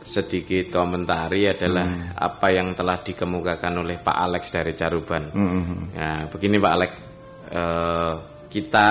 [0.06, 2.14] sedikit komentari adalah hmm.
[2.14, 5.34] apa yang telah dikemukakan oleh Pak Alex dari Caruban.
[5.34, 5.90] Hmm.
[5.90, 6.92] Ya, begini Pak Alex,
[7.50, 8.14] uh,
[8.46, 8.88] kita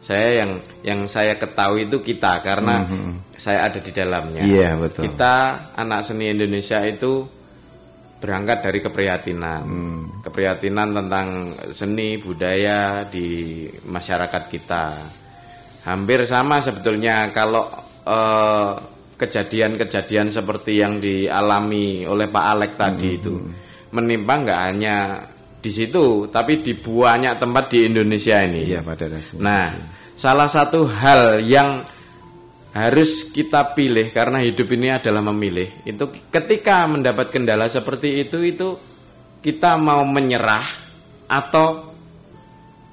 [0.00, 3.36] saya yang yang saya ketahui itu kita karena hmm.
[3.36, 4.40] saya ada di dalamnya.
[4.40, 5.04] Iya yeah, betul.
[5.04, 5.34] Kita
[5.76, 7.28] anak seni Indonesia itu
[8.18, 10.02] berangkat dari keprihatinan, hmm.
[10.24, 14.84] keprihatinan tentang seni budaya di masyarakat kita.
[15.78, 17.64] hampir sama sebetulnya kalau
[18.04, 18.72] eh,
[19.18, 23.18] kejadian-kejadian seperti yang dialami oleh Pak Alek tadi hmm.
[23.18, 23.34] itu
[23.90, 24.96] menimpa nggak hanya
[25.58, 28.70] di situ tapi di banyak tempat di Indonesia ini.
[28.70, 29.42] Iya, pada dasarnya.
[29.42, 29.66] Nah,
[30.14, 31.82] salah satu hal yang
[32.78, 35.82] harus kita pilih karena hidup ini adalah memilih.
[35.82, 38.78] Itu ketika mendapat kendala seperti itu itu
[39.42, 40.66] kita mau menyerah
[41.26, 41.90] atau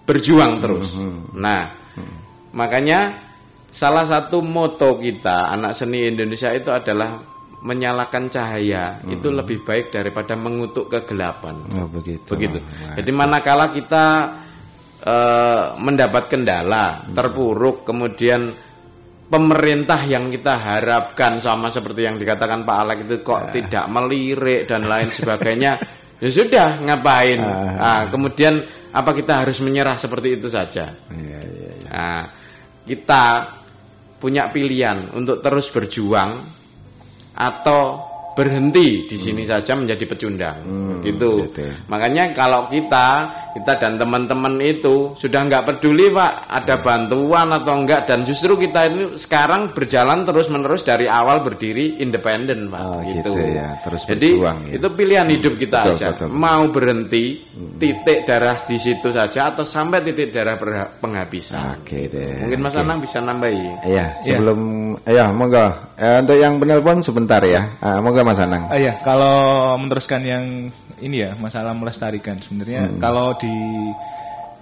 [0.10, 0.98] berjuang terus.
[0.98, 1.38] Hmm, hmm.
[1.38, 1.64] Nah,
[2.54, 3.25] makanya
[3.76, 7.20] salah satu moto kita anak seni Indonesia itu adalah
[7.66, 9.20] menyalakan cahaya hmm.
[9.20, 11.66] itu lebih baik daripada mengutuk kegelapan.
[11.76, 12.38] Oh, begitu.
[12.38, 12.62] Begitu.
[12.96, 14.06] Jadi manakala kita
[15.02, 17.18] uh, mendapat kendala, hmm.
[17.18, 18.54] terpuruk, kemudian
[19.28, 23.52] pemerintah yang kita harapkan sama seperti yang dikatakan Pak Alek itu kok ya.
[23.60, 25.82] tidak melirik dan lain sebagainya,
[26.22, 27.42] ya sudah ngapain?
[27.42, 27.76] Uh.
[27.82, 28.62] Nah, kemudian
[28.94, 30.94] apa kita harus menyerah seperti itu saja?
[31.10, 31.90] Ya, ya, ya.
[31.90, 32.22] Nah,
[32.86, 33.24] kita
[34.26, 36.50] punya pilihan untuk terus berjuang
[37.38, 38.05] atau
[38.36, 39.52] berhenti di sini hmm.
[39.56, 41.48] saja menjadi pecundang hmm, gitu.
[41.48, 41.66] gitu.
[41.88, 46.84] Makanya kalau kita kita dan teman-teman itu sudah nggak peduli pak ada hmm.
[46.84, 52.68] bantuan atau enggak dan justru kita ini sekarang berjalan terus menerus dari awal berdiri independen
[52.68, 53.32] pak oh, gitu.
[53.32, 53.80] gitu ya.
[53.88, 54.74] Terus Jadi berjuang, ya.
[54.76, 56.28] itu pilihan hidup hmm, kita betul, aja betul.
[56.36, 57.80] mau berhenti hmm.
[57.80, 60.60] titik darah di situ saja atau sampai titik darah
[61.00, 61.80] penghabisan.
[61.80, 62.44] Oke deh.
[62.44, 62.84] Mungkin Mas okay.
[62.84, 63.88] Anang bisa nambahi.
[63.88, 64.60] Iya sebelum
[65.08, 67.80] ya, ya monggo eh, untuk yang penelpon sebentar ya.
[67.80, 68.68] Uh, monggo Mas Anang?
[68.68, 72.98] Uh, iya, kalau meneruskan yang ini ya masalah melestarikan sebenarnya hmm.
[72.98, 73.56] kalau di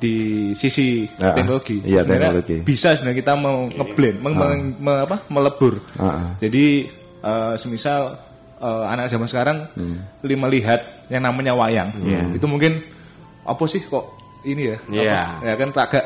[0.03, 0.15] di
[0.51, 4.35] sisi uh, teknologi, iya, teknologi bisa sebenarnya kita mau ngeblend, uh.
[4.35, 5.79] me, me, apa, melebur.
[5.95, 6.27] Uh, uh.
[6.43, 6.91] Jadi
[7.23, 8.19] uh, semisal
[8.59, 10.19] uh, anak zaman sekarang hmm.
[10.27, 12.27] melihat yang namanya wayang, yeah.
[12.35, 12.83] itu mungkin
[13.47, 14.11] apa sih kok
[14.43, 14.77] ini ya?
[14.91, 15.27] Yeah.
[15.39, 16.05] Apa, ya kan agak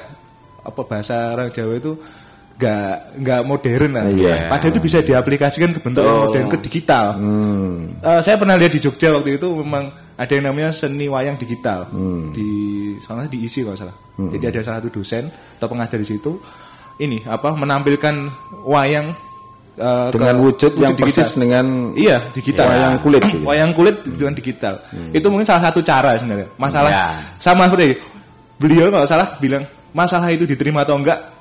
[0.67, 1.97] apa bahasa orang Jawa itu
[2.57, 4.05] nggak nggak modern lah.
[4.09, 4.49] Yeah.
[4.49, 6.33] Padahal itu bisa diaplikasikan ke bentuk oh.
[6.33, 7.13] modern ke digital.
[7.13, 8.01] Hmm.
[8.01, 11.93] Uh, saya pernah lihat di Jogja waktu itu memang ada yang namanya seni wayang digital
[11.93, 12.33] hmm.
[12.33, 12.49] di
[12.97, 13.93] sana diisi kalau salah.
[14.17, 14.33] Hmm.
[14.33, 16.41] Jadi ada salah satu dosen atau pengajar di situ
[16.97, 18.15] ini apa menampilkan
[18.65, 19.13] wayang
[19.77, 21.13] uh, dengan wujud, wujud yang digital.
[21.13, 23.45] persis dengan iya digital wayang kulit gitu.
[23.45, 25.13] wayang kulit dengan digital hmm.
[25.13, 27.05] itu mungkin salah satu cara sebenarnya masalah ya.
[27.37, 28.01] sama seperti
[28.57, 31.36] beliau kalau salah bilang masalah itu diterima atau enggak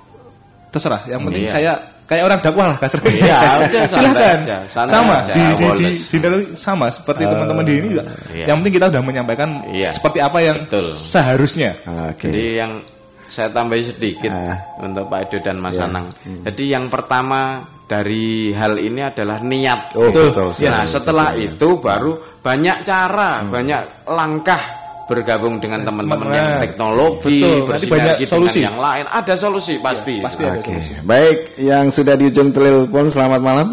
[0.77, 1.03] terserah.
[1.09, 1.53] Yang penting iya.
[1.53, 1.73] saya
[2.07, 3.01] kayak orang dakwah lah kasar.
[3.03, 3.41] Iya,
[3.93, 4.39] silahkan.
[4.71, 8.05] sama aja, di, di, di, di, di, sama seperti uh, teman-teman di ini juga.
[8.31, 8.45] Iya.
[8.53, 9.91] Yang penting kita sudah menyampaikan iya.
[9.91, 10.87] seperti apa yang Betul.
[10.95, 11.71] seharusnya.
[12.15, 12.31] Okay.
[12.31, 12.73] Jadi yang
[13.27, 14.55] saya tambahin sedikit uh,
[14.87, 15.91] untuk Pak Edo dan Mas iya.
[15.91, 16.07] Anang.
[16.23, 16.45] Hmm.
[16.47, 19.95] Jadi yang pertama dari hal ini adalah niat.
[19.95, 20.51] Oh, betul.
[20.67, 22.13] Nah, setelah betul, itu baru
[22.43, 23.51] banyak cara, hmm.
[23.51, 24.63] banyak langkah
[25.07, 28.61] bergabung dengan teman-teman yang teknologi, bersinergi dengan solusi.
[28.67, 30.19] yang lain, ada solusi pasti.
[30.19, 30.83] Ya, pasti ada Oke.
[30.83, 30.93] Solusi.
[31.07, 33.69] Baik, yang sudah di ujung telepon selamat malam.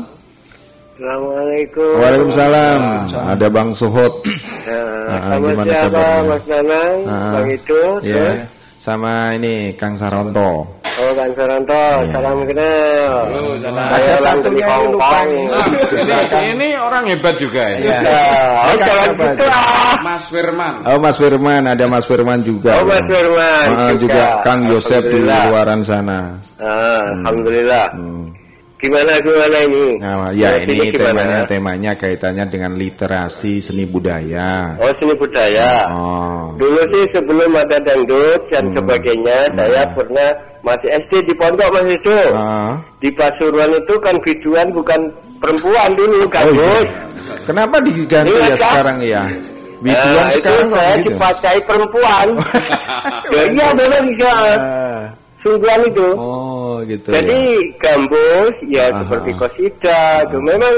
[0.94, 1.94] Assalamualaikum.
[2.00, 2.80] Waalaikumsalam.
[3.10, 4.14] Ada Bang Suhut.
[4.24, 6.22] Uh, nah, gimana kabarnya?
[6.30, 8.46] Mas Nanang, uh, Bang itu, ya.
[8.78, 10.83] Sama ini Kang Saronto.
[10.94, 12.06] Oh Kang Saranto, yeah.
[12.14, 13.26] salam kenal.
[13.34, 13.90] Oh, salam.
[13.90, 15.46] Ada satunya ini lupa nih.
[15.50, 17.78] Nah, ini orang hebat juga ya.
[17.82, 17.98] Iya.
[18.62, 19.46] Oh, gitu
[20.06, 20.74] Mas Firman.
[20.86, 22.78] Oh Mas Firman, ada Mas Firman juga.
[22.78, 23.66] Oh Mas Firman.
[23.74, 24.14] Uh, juga.
[24.14, 26.38] juga Kang Yosep di luaran sana.
[26.62, 27.26] Ah, hmm.
[27.26, 27.86] Alhamdulillah.
[27.98, 28.26] Hmm.
[28.84, 29.86] Gimana gimana ini?
[29.98, 34.76] Nah, ya ini, ini temanya temanya kaitannya dengan literasi seni budaya.
[34.78, 35.88] Oh seni budaya.
[35.90, 36.54] Oh.
[36.60, 38.76] Dulu sih sebelum ada dangdut dan hmm.
[38.78, 39.56] sebagainya, hmm.
[39.56, 42.18] saya pernah masih SD di pondok masih itu.
[42.34, 42.74] Uh.
[43.04, 45.00] Di Pasuruan itu kan biduan bukan
[45.44, 46.88] perempuan dulu kan, oh, iya.
[47.44, 48.60] Kenapa diganti ya kan?
[48.64, 49.24] sekarang ya?
[49.84, 52.28] Biduan nah, sekarang itu saya dipakai perempuan.
[53.36, 54.32] ya, iya memang bisa.
[54.56, 55.04] Uh
[55.44, 56.08] sungguhan itu.
[56.16, 57.12] Oh, gitu.
[57.12, 57.76] Jadi ya.
[57.84, 59.00] gambus ya Aha.
[59.04, 60.76] seperti kosida itu memang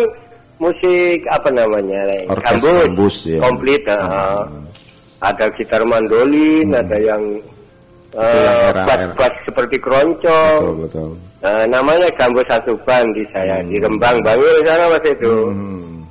[0.58, 2.02] musik apa namanya?
[2.28, 3.40] Orkes gambus, gambus ya.
[3.40, 3.82] komplit.
[3.86, 4.44] Uh,
[5.24, 6.82] ada gitar mandolin, hmm.
[6.82, 7.24] ada yang
[8.16, 10.60] uh, bass seperti keroncong.
[10.64, 11.10] Betul, betul.
[11.46, 13.70] Uh, namanya gambus satu band di saya hmm.
[13.70, 15.36] di Rembang Bangil sana mas itu.
[15.52, 16.02] Hmm.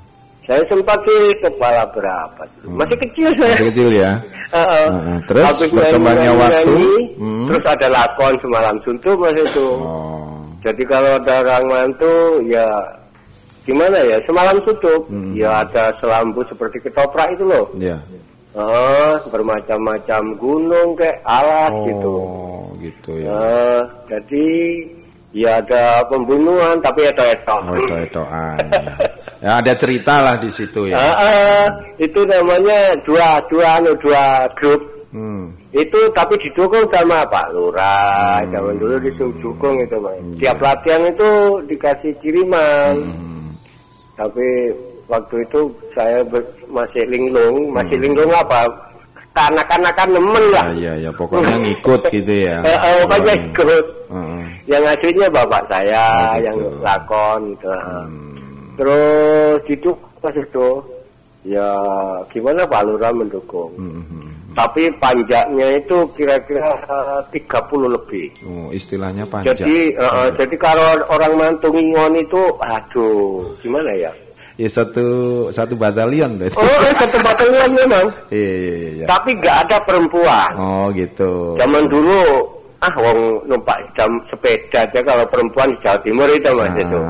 [0.44, 2.42] Saya sempat sih kepala berapa?
[2.62, 2.76] Hmm.
[2.76, 3.56] Masih kecil saya.
[3.56, 4.12] Masih kecil ya.
[4.56, 4.88] uh, uh.
[5.26, 6.68] Terus Habis berkembangnya waktu.
[6.68, 7.46] Nyanyi, hmm.
[7.48, 9.68] Terus ada lakon semalam suntuk mas itu.
[9.80, 10.44] Oh.
[10.64, 12.64] Jadi kalau ada orang mantu ya
[13.64, 15.36] gimana ya semalam suntuk hmm.
[15.36, 17.68] ya ada selambu seperti ketoprak itu loh.
[17.76, 17.96] Iya.
[18.00, 18.23] Yeah.
[18.54, 22.14] Uh, bermacam-macam gunung kayak alas oh, gitu.
[22.14, 23.34] Oh gitu ya.
[23.34, 24.46] Uh, jadi
[25.34, 27.58] Ya ada pembunuhan tapi ada etok.
[27.66, 28.56] Oh, etok-etokan.
[28.70, 28.82] ya.
[29.42, 30.94] ya ada cerita lah di situ ya.
[30.94, 31.64] Uh, uh,
[31.98, 34.94] itu namanya dua dua anu dua grup.
[35.14, 35.54] Hmm.
[35.70, 38.50] itu tapi didukung sama Pak Lurah hmm.
[38.50, 40.34] zaman dulu didukung itu mas hmm.
[40.42, 41.30] tiap latihan itu
[41.70, 43.54] dikasih kiriman hmm.
[44.18, 44.74] tapi
[45.06, 46.26] waktu itu saya
[46.74, 48.04] masih linglung masih hmm.
[48.04, 48.66] linglung apa
[49.34, 53.46] kanak-kanakan nemen lah ya ya, ya pokoknya ngikut gitu ya eh, eh, pokoknya hmm.
[53.48, 54.42] ikut hmm.
[54.66, 56.44] yang aslinya bapak saya oh, gitu.
[56.46, 57.70] yang lakon gitu.
[57.70, 58.34] hmm.
[58.74, 60.68] terus itu pas itu
[61.44, 61.68] ya
[62.32, 63.90] gimana Pak Lurah mendukung hmm.
[63.94, 68.30] hmm, hmm tapi panjangnya itu kira-kira eh, tiga puluh lebih.
[68.46, 69.58] Oh, istilahnya panjang.
[69.58, 74.14] Jadi, uh, jadi kalau orang mantung ingon itu, aduh, gimana ya?
[74.54, 75.08] Ya satu
[75.50, 76.54] satu batalion berarti.
[76.54, 78.06] Oh, eh, satu batalion memang.
[78.30, 79.06] iya, iya, iya.
[79.10, 80.50] Tapi nggak ada perempuan.
[80.54, 81.58] Oh, gitu.
[81.58, 82.22] Zaman dulu
[82.84, 86.78] ah wong numpak jam sepeda aja kalau perempuan di Jawa Timur itu mas ah.
[86.78, 87.00] itu.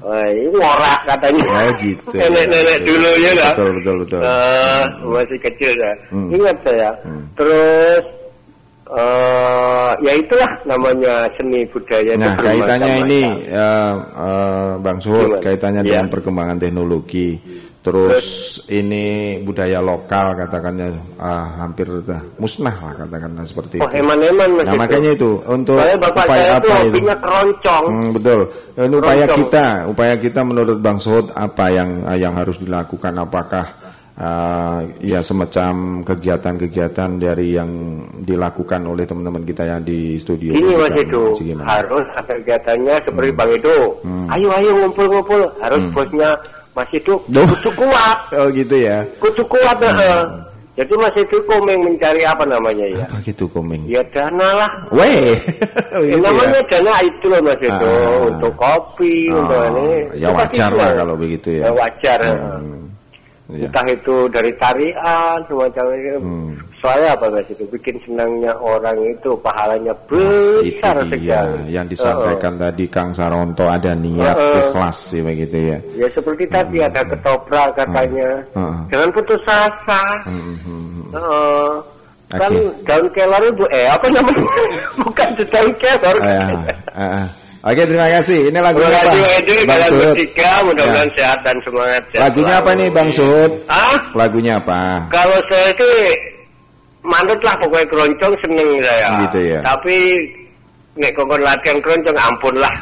[0.00, 1.44] Wah, ngorak katanya.
[1.46, 2.16] Oh gitu.
[2.26, 3.32] Nenek-nenek dulu ya.
[3.54, 4.20] Betul betul betul.
[4.24, 5.12] Uh, hmm.
[5.14, 5.92] Masih kecil ya.
[6.10, 6.28] Hmm.
[6.34, 6.90] Ingat saya.
[7.06, 7.22] Hmm.
[7.38, 8.04] Terus
[8.90, 12.12] uh, ya itulah namanya seni budaya.
[12.18, 16.02] Nah kaitannya ini uh, uh, Bang Suhut, kaitannya ya.
[16.02, 17.38] dengan perkembangan teknologi
[17.80, 24.04] terus ini budaya lokal katakannya ah, hampir dah musnah lah katakanlah seperti oh, itu.
[24.04, 27.00] eman-eman nah, makanya itu untuk bapak upaya apa itu?
[27.00, 27.84] keroncong.
[27.88, 28.40] Hmm, betul.
[28.76, 33.79] Ini upaya kita, upaya kita menurut Bang Sud apa yang yang harus dilakukan apakah
[34.20, 37.70] uh, ya semacam kegiatan-kegiatan dari yang
[38.20, 40.52] dilakukan oleh teman-teman kita yang di studio.
[40.52, 41.22] Ini Mas itu
[41.64, 43.38] harus kegiatannya seperti hmm.
[43.40, 43.76] Bang itu.
[44.04, 44.26] Hmm.
[44.28, 45.94] Ayo ayo ngumpul-ngumpul harus hmm.
[45.96, 46.30] bosnya
[46.76, 48.18] masih itu kutu kuat.
[48.38, 49.02] Oh gitu ya.
[49.18, 49.80] Kutu kuat.
[49.80, 50.46] Hmm.
[50.78, 53.04] Jadi masih itu komeng mencari apa namanya ya?
[53.04, 53.84] Apa gitu komeng?
[53.84, 54.70] Ya dana lah.
[54.94, 55.36] Weh.
[55.92, 56.68] ya, namanya ya?
[56.72, 58.30] dana itu loh mas itu ah.
[58.32, 59.88] untuk kopi oh, untuk ini.
[60.16, 61.68] Ya wajar lah kalau begitu ya.
[61.68, 62.18] ya wajar.
[62.24, 62.89] Hmm.
[63.54, 63.66] Ya.
[63.66, 66.18] Entah itu dari tarian semacam itu.
[66.22, 66.50] Hmm.
[66.80, 72.56] Soalnya apa mas itu bikin senangnya orang itu pahalanya besar nah, itu dia, Yang disampaikan
[72.56, 75.78] uh, tadi Kang Saronto ada niat uh, ikhlas sih begitu ya.
[75.98, 76.54] Ya seperti hmm.
[76.56, 78.28] tadi ada ketoprak katanya.
[78.56, 78.76] Uh, uh.
[78.88, 80.04] Jangan putus asa.
[80.24, 81.04] Hmm, hmm, hmm.
[81.12, 81.72] Uh,
[82.30, 82.52] kan
[82.86, 84.44] daun kelor itu eh apa namanya?
[85.02, 86.16] Bukan daun kelor.
[86.16, 86.54] Uh,
[86.96, 87.28] uh, uh.
[87.60, 88.48] Oke, terima kasih.
[88.48, 89.12] Ini lagunya apa?
[89.68, 90.16] Bang Suhud.
[90.64, 91.16] mudah-mudahan ya.
[91.20, 92.02] sehat dan semangat.
[92.16, 93.52] Lagunya apa nih, Bang Suhud?
[93.68, 94.00] Ah?
[94.16, 95.04] Lagunya apa?
[95.12, 95.88] Kalau saya itu
[97.04, 99.08] manut lah pokoknya keroncong seneng saya.
[99.28, 99.60] Gitu ya.
[99.60, 99.96] Tapi
[100.96, 102.74] nek kokon latihan keroncong ampun lah.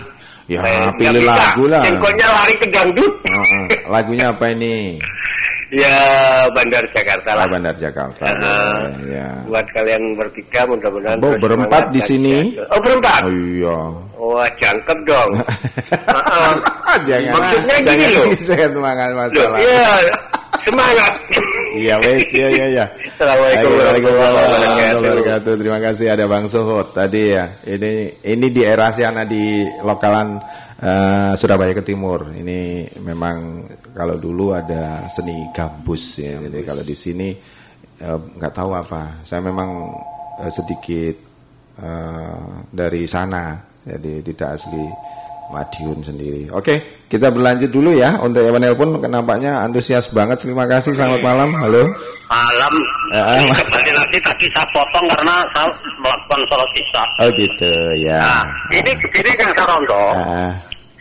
[0.49, 1.83] Ya, eh, pilih lagu lah.
[1.85, 3.13] Cengkoknya lari ke dangdut.
[3.29, 3.67] Uh, uh.
[3.93, 4.97] Lagunya apa ini?
[5.69, 5.97] Ya
[6.57, 7.45] Bandar Jakarta lah.
[7.45, 8.25] Oh, Bandar Jakarta.
[8.25, 9.29] Uh, ya.
[9.45, 11.21] Buat kalian bertiga mudah-mudahan.
[11.21, 12.57] Oh, berempat di sini.
[12.73, 13.29] Oh berempat.
[13.29, 13.79] Oh iya.
[14.17, 15.31] Wah jangkep dong.
[16.09, 17.33] uh, jangan.
[17.37, 18.25] Maksudnya gini loh.
[18.41, 19.59] Saya semangat masalah.
[19.61, 19.93] Iya.
[20.67, 21.13] Semangat.
[21.79, 22.85] Iya wes ya ya ya.
[23.15, 25.53] Assalamualaikum warahmatullahi wabarakatuh.
[25.61, 27.55] Terima kasih ada Bang Suhut tadi ya.
[27.63, 30.41] Ini ini di era Siana di lokalan
[30.81, 32.33] uh, Surabaya ke Timur.
[32.33, 36.41] Ini memang kalau dulu ada seni gambus ya.
[36.41, 37.29] Jadi kalau di sini
[38.01, 39.23] eh, nggak uh, tahu apa.
[39.23, 39.93] Saya memang
[40.41, 41.17] uh, sedikit
[41.85, 43.61] uh, dari sana.
[43.85, 44.85] Jadi tidak asli
[45.49, 46.45] Madiun sendiri.
[46.53, 50.45] Oke, kita berlanjut dulu ya untuk yang menelpon nampaknya antusias banget.
[50.45, 50.93] Terima kasih.
[50.93, 51.49] Selamat malam.
[51.57, 51.89] Halo.
[52.29, 52.75] Malam.
[53.17, 55.73] Eh, kembali lagi tadi saya potong karena saya
[56.05, 57.05] melakukan sholat isya.
[57.25, 57.73] Oh gitu
[58.05, 58.21] ya.
[58.21, 58.45] Nah,
[58.77, 60.05] ini ini kan Sarondo.
[60.21, 60.53] Uh,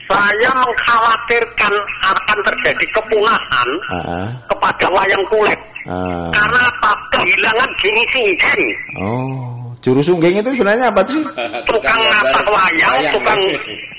[0.08, 1.74] saya mengkhawatirkan
[2.08, 5.60] akan terjadi kepunahan uh, kepada wayang kulit.
[5.84, 6.92] Uh, karena apa?
[7.12, 8.62] Kehilangan singgen.
[9.04, 11.24] Oh, juru sungging itu sebenarnya apa sih?
[11.64, 13.40] Tukang nata wayang, tukang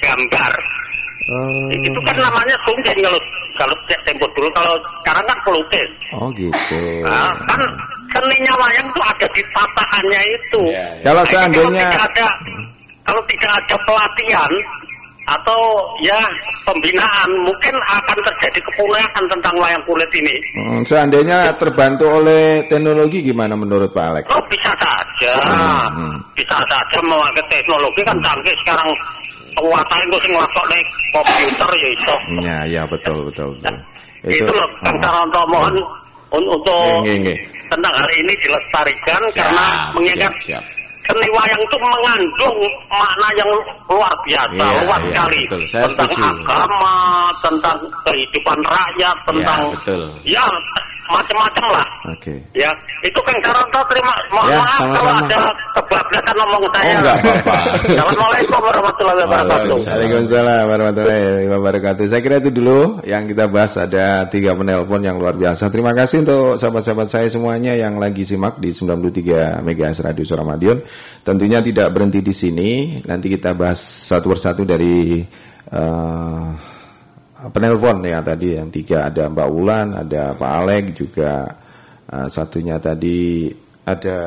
[0.05, 0.53] gambar.
[1.29, 3.21] Uh, itu kan namanya sungging kalau
[3.57, 3.75] kalau
[4.05, 5.91] tempo dulu kalau sekarang kan pelukis.
[6.13, 7.09] Oh gitu.
[7.09, 7.61] Nah, kan
[8.13, 10.63] seninya wayang itu ada di tatahannya itu.
[10.69, 11.05] Ya, ya.
[11.09, 12.29] Kalau seandainya kalau tidak ada,
[13.09, 14.53] kalau tidak ada pelatihan,
[15.29, 15.61] atau
[16.01, 16.17] ya
[16.65, 20.33] pembinaan mungkin akan terjadi kepunahan tentang wayang kulit ini.
[20.57, 24.25] Hmm, seandainya terbantu oleh teknologi gimana menurut Pak Alex?
[24.33, 26.17] Oh bisa saja, hmm, hmm.
[26.33, 28.89] bisa saja memakai teknologi kan canggih sekarang
[29.53, 30.33] kekuatan itu sing
[30.73, 32.15] nih komputer ya itu.
[32.41, 33.77] Ya ya betul betul betul.
[34.27, 35.75] itu, itu loh kan cara untuk mohon
[36.33, 37.05] untuk
[37.69, 40.78] tentang hari ini dilestarikan siap, karena mengingat siap, siap
[41.09, 42.59] seni wayang itu mengandung
[42.93, 43.51] makna yang
[43.89, 45.63] luar biasa, iya, luas iya, sekali betul.
[45.65, 46.23] Saya tentang setuju.
[46.45, 46.97] agama,
[47.41, 50.03] tentang kehidupan rakyat, tentang iya, betul.
[50.29, 50.47] ya
[51.09, 51.87] macam-macam lah.
[52.13, 52.37] Oke.
[52.37, 52.39] Okay.
[52.57, 54.97] Ya, itu kan Karonto terima mohon ya, maaf sama -sama.
[54.97, 55.39] kalau ada
[55.77, 56.85] kebablasan ngomong saya.
[56.85, 57.57] Oh, enggak apa-apa.
[57.79, 59.77] Assalamualaikum warahmatullahi wabarakatuh.
[59.89, 62.05] Waalaikumsalam warahmatullahi wabarakatuh.
[62.09, 65.73] Saya kira itu dulu yang kita bahas ada tiga penelpon yang luar biasa.
[65.73, 70.79] Terima kasih untuk sahabat-sahabat saya semuanya yang lagi simak di 93 MHz Radio Suara Madiun.
[71.25, 72.71] Tentunya tidak berhenti di sini.
[73.05, 75.25] Nanti kita bahas satu persatu dari
[75.73, 76.68] uh,
[77.47, 81.47] penelpon ya tadi yang tiga ada Mbak Wulan, ada Pak Alek juga
[82.11, 83.47] uh, satunya tadi
[83.87, 84.19] ada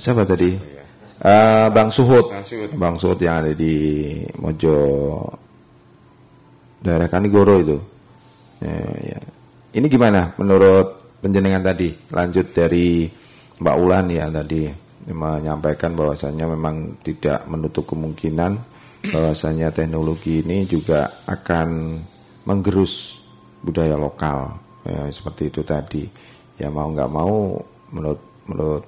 [0.00, 0.56] siapa tadi?
[1.20, 2.32] Uh, Bang Suhut,
[2.80, 3.76] Bang Suhut yang ada di
[4.40, 4.76] Mojo
[6.80, 7.76] daerah Kanigoro itu.
[8.64, 9.20] Ya, ya.
[9.76, 11.92] Ini gimana menurut penjenengan tadi?
[12.08, 13.04] Lanjut dari
[13.60, 14.72] Mbak Ulan ya tadi
[15.12, 18.69] menyampaikan bahwasannya memang tidak menutup kemungkinan
[19.08, 22.00] bahwasanya teknologi ini juga akan
[22.44, 23.20] menggerus
[23.64, 24.60] budaya lokal.
[24.84, 26.04] Ya, seperti itu tadi.
[26.60, 27.56] Ya mau nggak mau
[27.92, 28.84] menurut menurut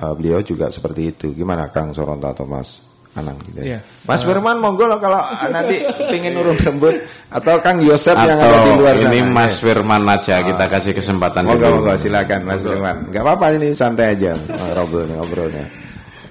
[0.00, 1.26] uh, beliau juga seperti itu.
[1.32, 2.84] Gimana Kang Soronta atau Mas
[3.16, 3.64] Anang gitu.
[3.64, 3.80] Ya.
[3.80, 3.80] Yeah.
[4.04, 5.80] Mas uh, Firman monggo lo kalau nanti
[6.12, 7.00] pingin urung rembut
[7.32, 9.32] atau Kang Yosef yang ada di luar ini sana.
[9.32, 10.68] Mas Firman aja kita oh.
[10.68, 15.85] kasih kesempatan monggo monggo silakan Mas Firman nggak apa-apa ini santai aja ngobrolnya ngobrolnya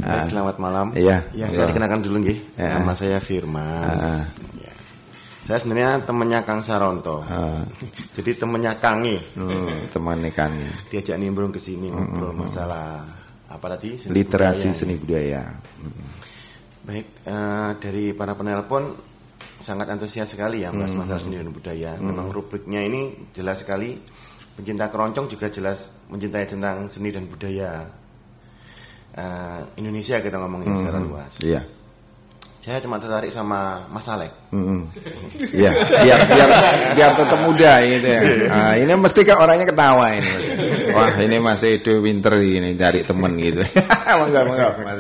[0.06, 0.30] Ah.
[0.30, 0.88] selamat malam.
[0.94, 1.26] Iya.
[1.34, 2.40] Ya, saya dikenakan dulu nggih.
[2.54, 2.78] Ya.
[2.78, 3.90] Nama saya Firman.
[3.90, 4.24] Ah.
[4.62, 4.74] Ya.
[5.42, 7.26] Saya sebenarnya temannya Kang Saronto.
[8.16, 9.18] Jadi temannya Kangi.
[9.34, 10.94] Hmm, temannya Kangi.
[10.94, 12.44] Diajak nimbrung ke sini hmm, ngobrol hmm, hmm.
[12.46, 12.86] masalah
[13.50, 13.98] apa tadi?
[13.98, 14.78] Seni Literasi budaya.
[14.78, 15.42] seni budaya.
[15.82, 16.06] Hmm.
[16.86, 18.94] Baik, uh, dari para penelpon
[19.58, 21.02] sangat antusias sekali ya mas hmm.
[21.02, 21.98] masalah seni dan budaya.
[21.98, 22.14] Hmm.
[22.14, 23.98] Memang rubriknya ini jelas sekali.
[24.56, 28.05] Pencinta keroncong juga jelas mencintai tentang seni dan budaya
[29.16, 30.80] uh, Indonesia kita ngomongin hmm.
[30.80, 31.34] secara luas.
[31.40, 31.62] Iya.
[32.66, 34.34] Saya cuma tertarik sama Mas Alek.
[34.50, 34.90] Hmm.
[35.54, 35.70] Iya,
[36.02, 36.50] biar biar
[36.98, 38.22] biar tetap muda gitu ya.
[38.50, 40.32] Nah, ini mesti ke orangnya ketawa ini.
[40.90, 43.62] Wah, ini masih itu winter ini cari temen gitu.
[44.20, 44.98] mangga mangga Mas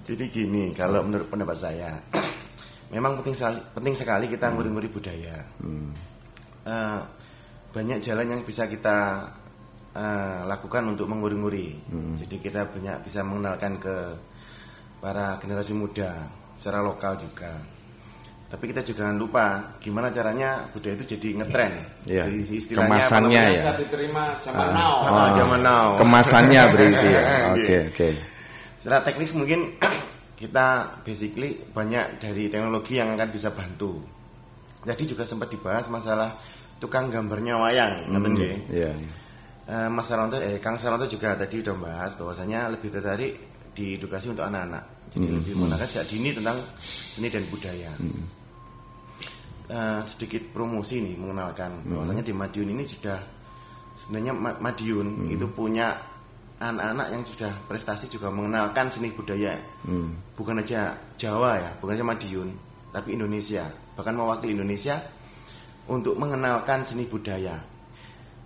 [0.00, 1.92] Jadi gini, kalau menurut pendapat saya,
[2.96, 5.44] memang penting sekali, penting sekali kita nguri-nguri budaya.
[5.60, 5.92] Hmm.
[6.64, 7.04] Uh,
[7.68, 9.28] banyak jalan yang bisa kita
[9.96, 11.76] uh, lakukan untuk menguri-nguri.
[11.88, 12.14] Hmm.
[12.16, 13.96] Jadi kita banyak bisa mengenalkan ke
[15.02, 17.58] para generasi muda secara lokal juga.
[18.52, 19.44] Tapi kita juga jangan lupa
[19.80, 21.72] gimana caranya budaya itu jadi ngetren.
[22.04, 22.28] Ya.
[22.28, 23.56] Jadi istilahnya kemasannya ya.
[23.56, 24.92] Bisa diterima zaman uh, now.
[25.08, 25.86] Oh, zaman now.
[25.96, 27.22] Kemasannya berarti ya.
[27.32, 27.56] Oke, oke.
[27.56, 28.12] Okay, okay.
[28.84, 29.80] Secara teknis mungkin
[30.40, 34.04] kita basically banyak dari teknologi yang akan bisa bantu.
[34.84, 36.36] Jadi juga sempat dibahas masalah
[36.82, 38.10] tukang gambarnya wayang,
[38.68, 38.90] Iya.
[38.92, 39.21] Yeah.
[39.72, 43.32] Eh, Mas Saronto, eh Kang Saronto juga tadi udah bahas bahwasanya lebih tertarik
[43.72, 45.08] di edukasi untuk anak-anak.
[45.16, 45.36] Jadi hmm.
[45.40, 47.92] lebih menggunakan sejak dini tentang seni dan budaya.
[47.96, 48.24] Hmm.
[49.72, 51.96] Uh, sedikit promosi nih mengenalkan hmm.
[51.96, 53.16] bahwasanya di Madiun ini sudah
[53.96, 55.34] sebenarnya Madiun hmm.
[55.40, 55.96] itu punya
[56.60, 59.56] anak-anak yang sudah prestasi juga mengenalkan seni budaya.
[59.88, 60.36] Hmm.
[60.36, 62.48] Bukan aja Jawa ya, bukan aja Madiun,
[62.92, 63.64] tapi Indonesia.
[63.96, 65.00] Bahkan mewakili Indonesia
[65.88, 67.56] untuk mengenalkan seni budaya.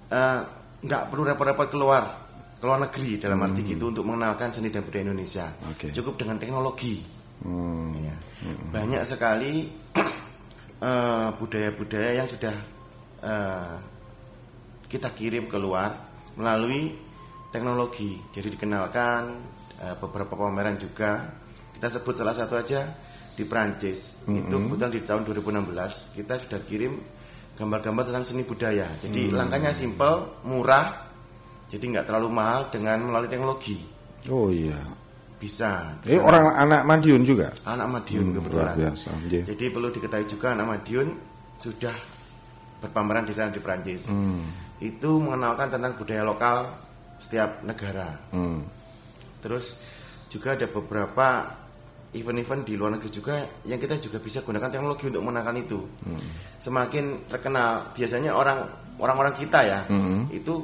[0.06, 3.70] Uh, nggak perlu repot-repot keluar keluar negeri dalam arti hmm.
[3.76, 5.46] gitu untuk mengenalkan seni dan budaya Indonesia.
[5.76, 5.92] Okay.
[5.92, 7.04] Cukup dengan teknologi.
[7.44, 7.92] Hmm.
[8.00, 8.16] Ya.
[8.42, 8.72] Hmm.
[8.72, 9.68] Banyak sekali
[10.80, 12.56] budaya budaya-budaya yang sudah
[13.20, 13.76] uh,
[14.88, 16.96] kita kirim keluar melalui
[17.52, 18.16] teknologi.
[18.32, 19.22] Jadi dikenalkan
[19.76, 21.28] uh, beberapa pameran juga.
[21.76, 22.88] Kita sebut salah satu aja
[23.36, 24.24] di Prancis.
[24.24, 24.48] Hmm.
[24.48, 27.15] Itu kebetulan di tahun 2016 kita sudah kirim
[27.56, 28.92] gambar-gambar tentang seni budaya.
[29.00, 29.34] Jadi hmm.
[29.34, 31.08] langkahnya simpel, murah,
[31.66, 33.80] jadi nggak terlalu mahal dengan melalui teknologi.
[34.28, 34.78] Oh iya.
[35.36, 36.00] Bisa.
[36.08, 37.52] Eh orang anak Madiun juga.
[37.64, 38.74] Anak Madiun hmm, kebetulan.
[38.76, 39.44] Biasa, yeah.
[39.44, 41.08] Jadi perlu diketahui juga anak Madiun
[41.60, 41.96] sudah
[42.80, 44.08] berpameran di sana di Prancis.
[44.12, 44.44] Hmm.
[44.80, 46.56] Itu mengenalkan tentang budaya lokal
[47.16, 48.16] setiap negara.
[48.32, 48.64] Hmm.
[49.40, 49.76] Terus
[50.28, 51.28] juga ada beberapa
[52.14, 55.80] event-event di luar negeri juga yang kita juga bisa gunakan teknologi untuk menangkan itu.
[56.06, 56.20] Hmm.
[56.62, 58.66] Semakin terkenal, biasanya orang
[58.96, 60.32] orang-orang kita ya hmm.
[60.32, 60.54] itu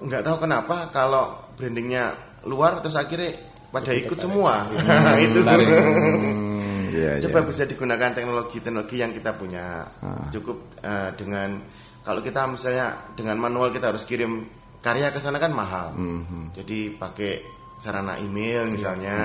[0.00, 2.16] nggak tahu kenapa kalau brandingnya
[2.48, 3.36] luar terus akhirnya
[3.68, 5.16] pada ikut semua hmm.
[5.26, 5.40] itu.
[5.44, 7.48] Hmm, yeah, Coba yeah.
[7.50, 10.30] bisa digunakan teknologi-teknologi yang kita punya ah.
[10.32, 11.60] cukup uh, dengan
[12.00, 14.48] kalau kita misalnya dengan manual kita harus kirim
[14.80, 15.92] karya ke sana kan mahal.
[15.92, 16.48] Hmm.
[16.56, 17.44] Jadi pakai
[17.76, 19.18] sarana email misalnya.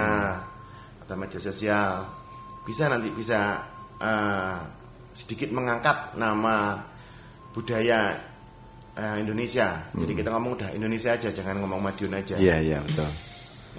[0.43, 0.54] Hmm
[1.05, 2.05] atau media sosial
[2.65, 3.61] bisa nanti bisa
[4.01, 4.57] uh,
[5.13, 6.81] sedikit mengangkat nama
[7.53, 8.19] budaya
[8.97, 9.85] uh, Indonesia.
[9.93, 10.01] Hmm.
[10.03, 12.35] Jadi kita ngomong udah Indonesia aja, jangan ngomong Madiun aja.
[12.35, 13.07] Iya iya betul.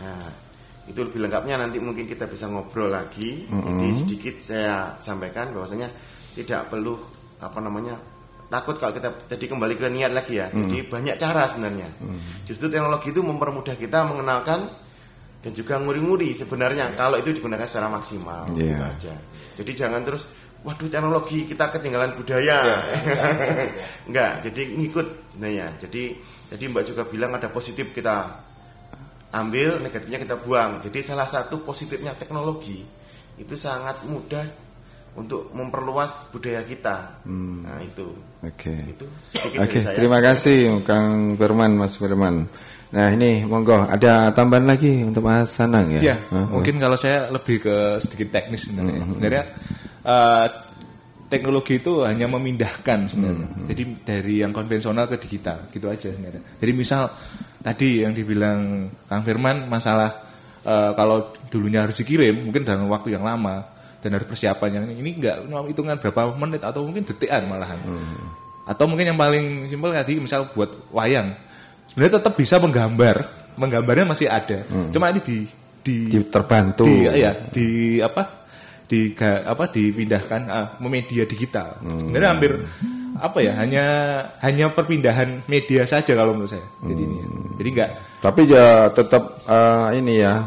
[0.01, 0.31] Nah
[0.87, 3.45] itu lebih lengkapnya nanti mungkin kita bisa ngobrol lagi.
[3.45, 3.77] -hmm.
[3.77, 5.91] Jadi sedikit saya sampaikan bahwasanya
[6.33, 6.95] tidak perlu
[7.43, 7.99] apa namanya
[8.47, 10.49] takut kalau kita jadi kembali ke niat lagi ya.
[10.49, 10.71] Hmm.
[10.71, 11.91] Jadi banyak cara sebenarnya.
[12.01, 12.19] Hmm.
[12.47, 14.86] Justru teknologi itu mempermudah kita mengenalkan
[15.47, 18.67] dan juga nguri-nguri sebenarnya kalau itu digunakan secara maksimal yeah.
[18.67, 19.15] gitu aja.
[19.55, 20.27] Jadi jangan terus
[20.67, 22.83] waduh teknologi kita ketinggalan budaya.
[22.83, 23.31] Yeah.
[24.11, 25.67] Enggak, jadi ngikut sebenarnya.
[25.79, 26.03] Jadi
[26.51, 28.43] jadi Mbak juga bilang ada positif kita
[29.39, 30.83] ambil, negatifnya kita buang.
[30.83, 32.83] Jadi salah satu positifnya teknologi
[33.39, 34.51] itu sangat mudah
[35.15, 37.23] untuk memperluas budaya kita.
[37.23, 37.63] Hmm.
[37.63, 38.19] Nah itu.
[38.43, 38.75] Oke.
[38.75, 38.99] Okay.
[38.99, 39.07] Itu
[39.47, 42.51] Oke, okay, terima kasih Kang Firman, Mas Firman.
[42.95, 46.15] Nah ini monggo ada tambahan lagi untuk Mas Sanang ya?
[46.15, 46.61] Ya, uh -huh.
[46.61, 48.95] mungkin kalau saya lebih ke sedikit teknis sebenarnya.
[48.95, 49.11] Uh -huh.
[49.11, 49.45] Sebenarnya
[50.07, 50.47] uh,
[51.27, 53.49] teknologi itu hanya memindahkan sebenarnya.
[53.51, 53.67] Uh -huh.
[53.75, 56.43] Jadi dari yang konvensional ke digital, gitu aja sebenarnya.
[56.63, 57.11] Jadi misal
[57.59, 60.27] tadi yang dibilang Kang Firman masalah
[60.63, 63.67] uh, kalau dulunya harus dikirim, mungkin dalam waktu yang lama
[63.99, 67.83] dan harus persiapan yang ini, ini enggak hitungan berapa menit atau mungkin detikan malahan.
[67.83, 68.31] Hmm.
[68.67, 71.35] Atau mungkin yang paling simpel tadi misal buat wayang.
[71.97, 73.17] Sebenarnya tetap bisa menggambar,
[73.57, 74.69] menggambarnya masih ada.
[74.69, 74.93] Hmm.
[74.93, 75.39] Cuma ini di
[75.81, 76.85] di, di terbantu.
[76.85, 78.45] Di, ya, di apa?
[78.87, 81.83] di apa dipindahkan uh, media digital.
[81.83, 81.99] Hmm.
[81.99, 82.53] Sebenarnya hampir
[83.17, 83.85] apa ya hanya
[84.45, 86.67] hanya perpindahan media saja kalau menurut saya.
[86.87, 87.11] Jadi hmm.
[87.11, 87.19] ini.
[87.59, 87.91] Jadi enggak.
[88.23, 90.47] Tapi ya tetap uh, ini ya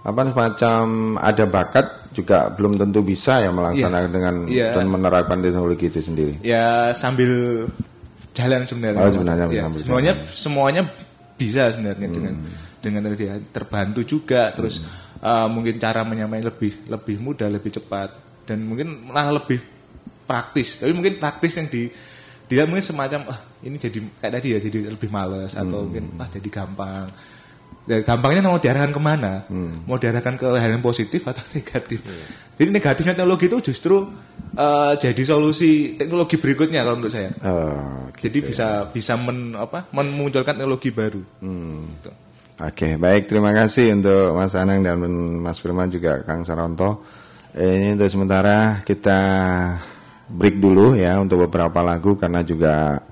[0.00, 0.84] apa semacam
[1.20, 4.12] ada bakat juga belum tentu bisa ya melaksanakan yeah.
[4.12, 4.72] dengan yeah.
[4.74, 6.34] dan menerapkan teknologi itu sendiri.
[6.44, 7.64] Ya sambil
[8.34, 9.00] jalan sebenarnya.
[9.02, 10.36] Oh, sebenarnya ya, semuanya jalan.
[10.36, 10.82] semuanya
[11.40, 12.16] bisa sebenarnya hmm.
[12.16, 12.34] dengan
[12.80, 15.24] dengan dia terbantu juga terus hmm.
[15.24, 18.10] uh, mungkin cara menyamai lebih lebih mudah lebih cepat
[18.48, 19.60] dan mungkin malah lebih
[20.24, 21.88] praktis tapi mungkin praktis yang di
[22.50, 25.62] dia mungkin semacam ah ini jadi kayak tadi ya jadi lebih males hmm.
[25.64, 27.08] atau mungkin ah jadi gampang
[27.90, 29.50] Ya, gampangnya mau diarahkan ke mana?
[29.50, 29.82] Hmm.
[29.82, 32.06] Mau diarahkan ke hal yang positif atau negatif?
[32.06, 32.22] Hmm.
[32.54, 34.06] Jadi negatifnya teknologi itu justru
[34.54, 37.34] uh, jadi solusi teknologi berikutnya kalau menurut saya.
[37.42, 38.30] Oh, gitu.
[38.30, 41.18] Jadi bisa bisa men, apa, memunculkan teknologi baru.
[41.42, 41.90] Hmm.
[41.98, 42.12] Gitu.
[42.60, 45.00] Oke, okay, baik terima kasih untuk Mas Anang dan
[45.42, 47.02] Mas Firman juga Kang Saronto.
[47.58, 49.18] Eh, ini untuk sementara kita
[50.30, 53.02] break dulu ya untuk beberapa lagu karena juga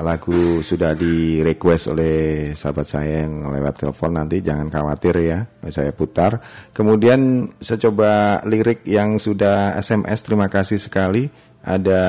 [0.00, 2.16] lagu sudah di request oleh
[2.56, 6.40] sahabat saya yang lewat telepon nanti jangan khawatir ya saya putar.
[6.72, 11.28] Kemudian saya coba lirik yang sudah SMS terima kasih sekali.
[11.60, 12.02] Ada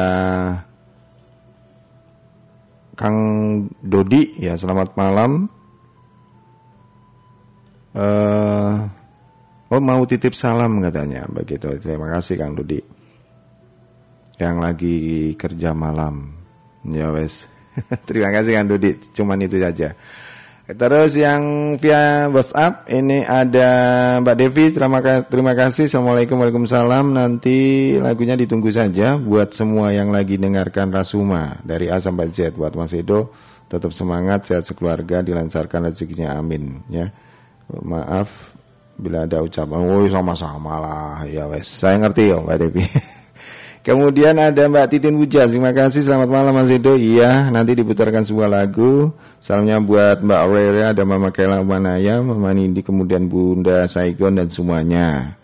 [2.96, 3.18] Kang
[3.84, 5.52] Dodi ya selamat malam.
[7.94, 8.90] Uh,
[9.70, 11.68] oh mau titip salam katanya begitu.
[11.84, 12.80] Terima kasih Kang Dodi.
[14.40, 14.98] Yang lagi
[15.36, 16.32] kerja malam.
[16.88, 17.53] Ya wes
[18.08, 19.98] Terima kasih Kang Dudi, cuman itu saja.
[20.64, 23.70] Terus yang via WhatsApp ini ada
[24.24, 25.92] Mbak Devi, terima, terima kasih.
[25.92, 27.12] Assalamualaikum Waalaikumsalam.
[27.12, 32.80] Nanti lagunya ditunggu saja buat semua yang lagi dengarkan Rasuma dari A sampai Z buat
[32.80, 33.36] Mas Edo.
[33.68, 36.80] Tetap semangat, sehat sekeluarga, dilancarkan rezekinya, amin.
[36.88, 37.12] Ya,
[37.84, 38.56] maaf
[38.96, 41.68] bila ada ucapan, oh sama-sama lah, ya wes.
[41.68, 42.86] Saya ngerti ya Mbak Devi.
[43.84, 46.96] Kemudian ada Mbak Titin Bujas, terima kasih, selamat malam Mas Edo.
[46.96, 49.12] Iya, nanti diputarkan sebuah lagu.
[49.44, 55.36] Salamnya buat Mbak Aurelia, ada Mama Kela Manaya, Mama Nindi, kemudian Bunda Saigon dan semuanya.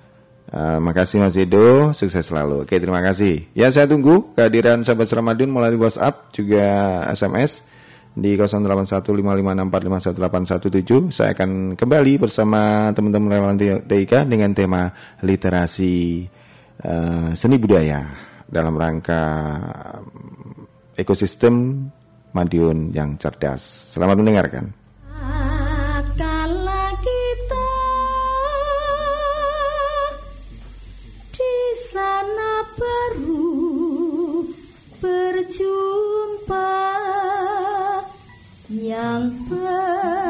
[0.55, 2.63] Uh, makasih Mas Edo, sukses selalu.
[2.63, 3.43] Oke, terima kasih.
[3.51, 6.63] Ya, saya tunggu kehadiran sahabat Ramadhan melalui WhatsApp juga
[7.11, 7.59] SMS
[8.15, 11.11] di 081556451817.
[11.11, 14.95] Saya akan kembali bersama teman-teman relawan TIK dengan tema
[15.27, 16.23] literasi
[16.87, 19.23] uh, seni budaya dalam rangka
[20.97, 21.87] ekosistem
[22.29, 23.93] Madiun yang cerdas.
[23.95, 24.69] Selamat mendengarkan.
[35.49, 36.69] berjumpa
[38.69, 40.28] yang pertama-tama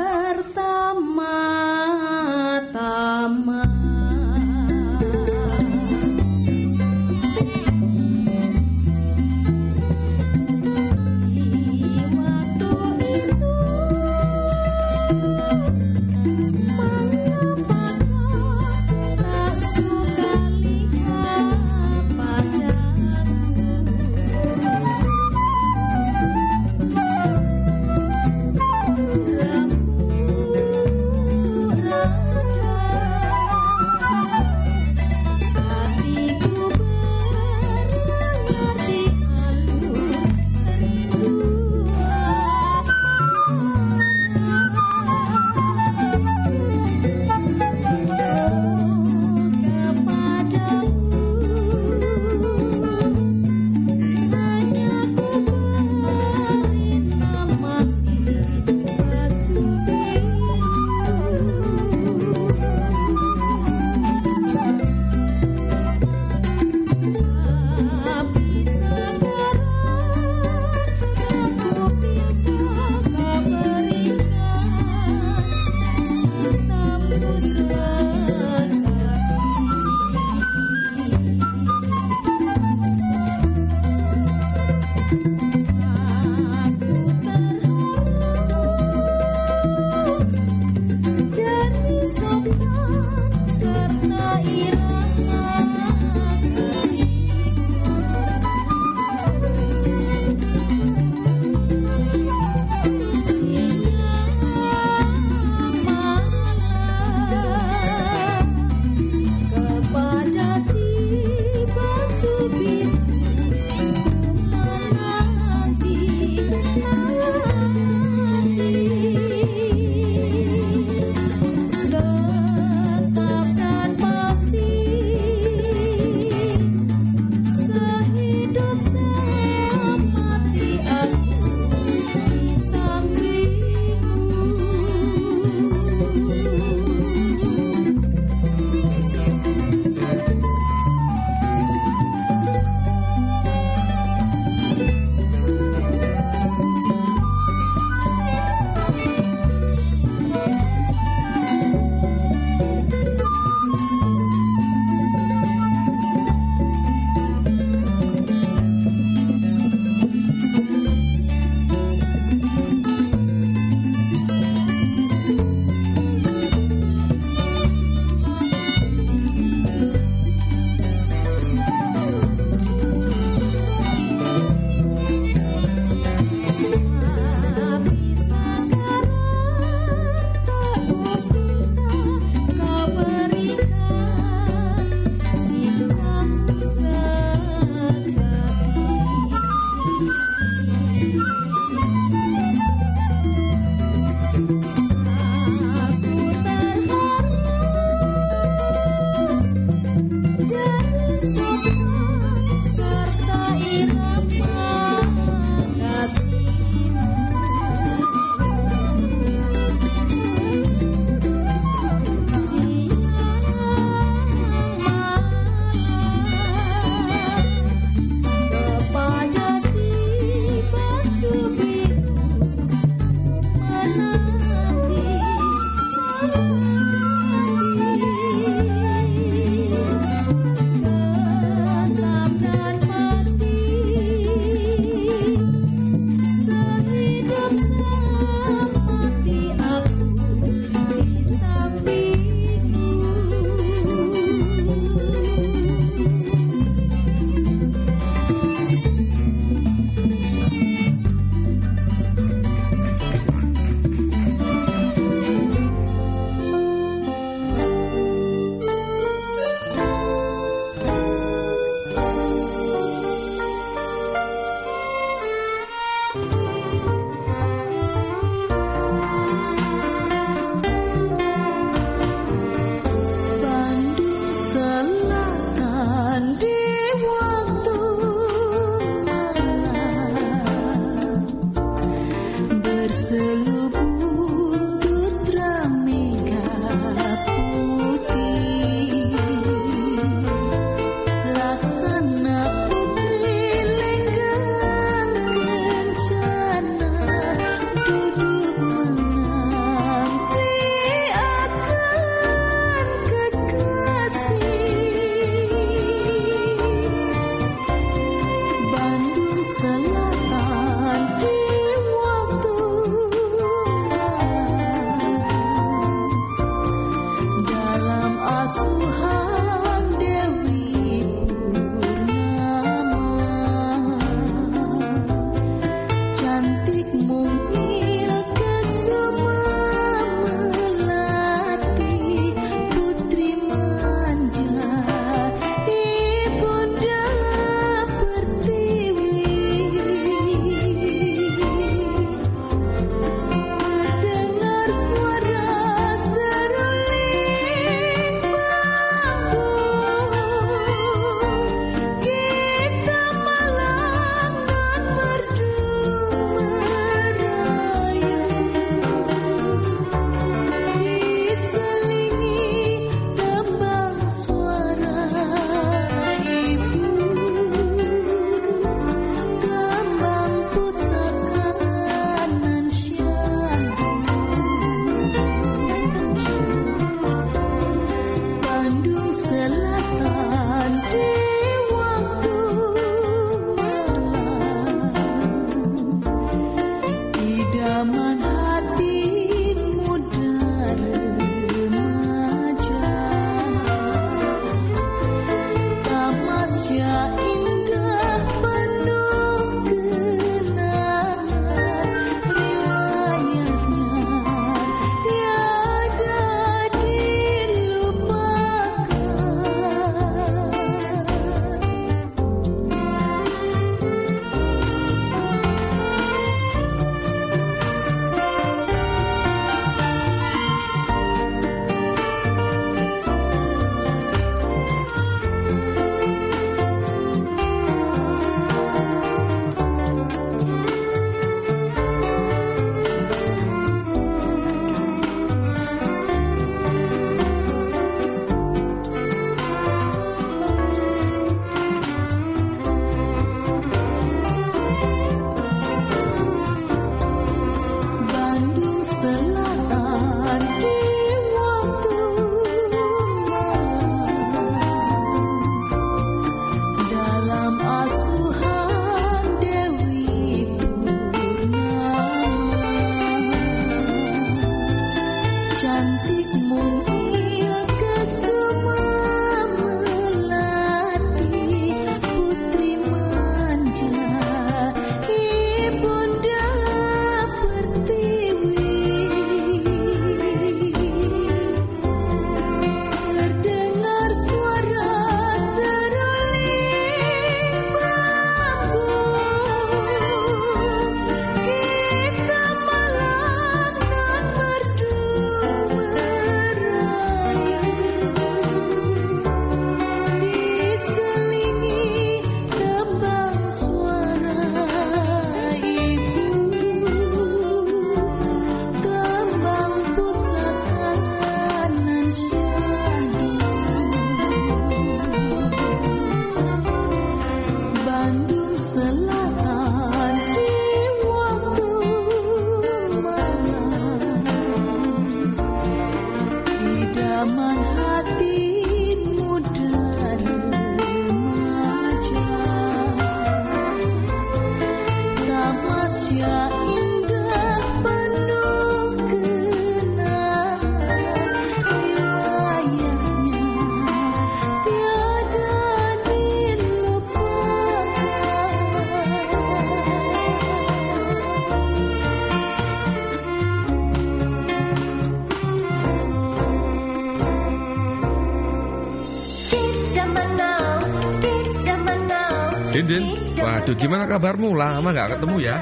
[563.70, 564.58] waduh gimana kabarmu?
[564.58, 565.62] Lama gak ketemu ya?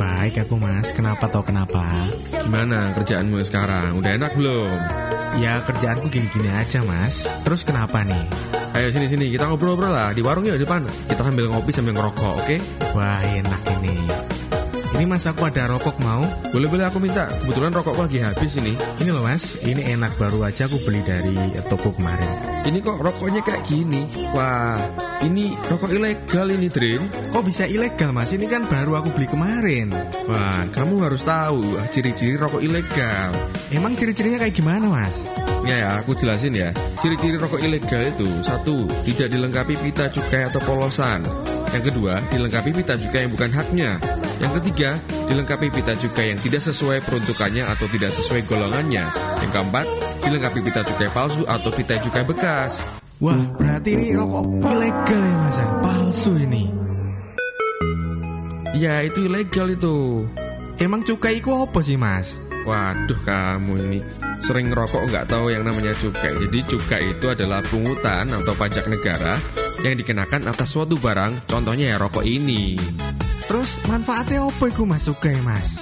[0.00, 1.84] Baik aku mas, kenapa tau kenapa?
[2.32, 3.92] Gimana kerjaanmu sekarang?
[4.00, 4.72] Udah enak belum?
[5.36, 8.24] Ya kerjaanku gini-gini aja mas Terus kenapa nih?
[8.72, 12.40] Ayo sini-sini kita ngobrol-ngobrol lah Di warung yuk di depan Kita sambil ngopi sambil ngerokok
[12.40, 12.44] oke?
[12.48, 12.58] Okay?
[12.96, 14.00] Wah enak ini
[14.92, 16.20] ini mas aku ada rokok mau?
[16.52, 17.24] Boleh-boleh aku minta.
[17.42, 18.76] Kebetulan rokokku lagi habis ini.
[19.00, 21.32] Ini loh mas, ini enak baru aja aku beli dari
[21.64, 22.28] toko kemarin.
[22.68, 24.04] Ini kok rokoknya kayak gini?
[24.36, 24.78] Wah,
[25.22, 27.02] ini rokok ilegal ini, Drin.
[27.30, 28.34] Kok bisa ilegal mas?
[28.34, 29.94] Ini kan baru aku beli kemarin.
[30.26, 33.30] Wah, kamu harus tahu ciri-ciri rokok ilegal.
[33.70, 35.22] Emang ciri-cirinya kayak gimana mas?
[35.62, 36.74] Ya, ya, aku jelasin ya.
[36.98, 41.22] Ciri-ciri rokok ilegal itu satu, tidak dilengkapi pita cukai atau polosan.
[41.72, 43.90] Yang kedua, dilengkapi pita cukai yang bukan haknya.
[44.42, 44.98] Yang ketiga,
[45.30, 49.06] dilengkapi pita cukai yang tidak sesuai peruntukannya atau tidak sesuai golongannya.
[49.40, 49.86] Yang keempat,
[50.26, 53.01] dilengkapi pita cukai palsu atau pita cukai bekas.
[53.22, 55.66] Wah, berarti ini rokok ilegal ya mas ya?
[55.78, 56.66] Palsu ini.
[58.74, 60.26] Ya, itu ilegal itu.
[60.82, 62.42] Emang cukai itu apa sih mas?
[62.66, 63.98] Waduh kamu ini
[64.42, 66.34] sering ngerokok nggak tahu yang namanya cukai.
[66.34, 69.38] Jadi cukai itu adalah pungutan atau pajak negara
[69.86, 71.46] yang dikenakan atas suatu barang.
[71.46, 72.74] Contohnya ya rokok ini.
[73.46, 75.78] Terus manfaatnya apa itu mas cukai mas?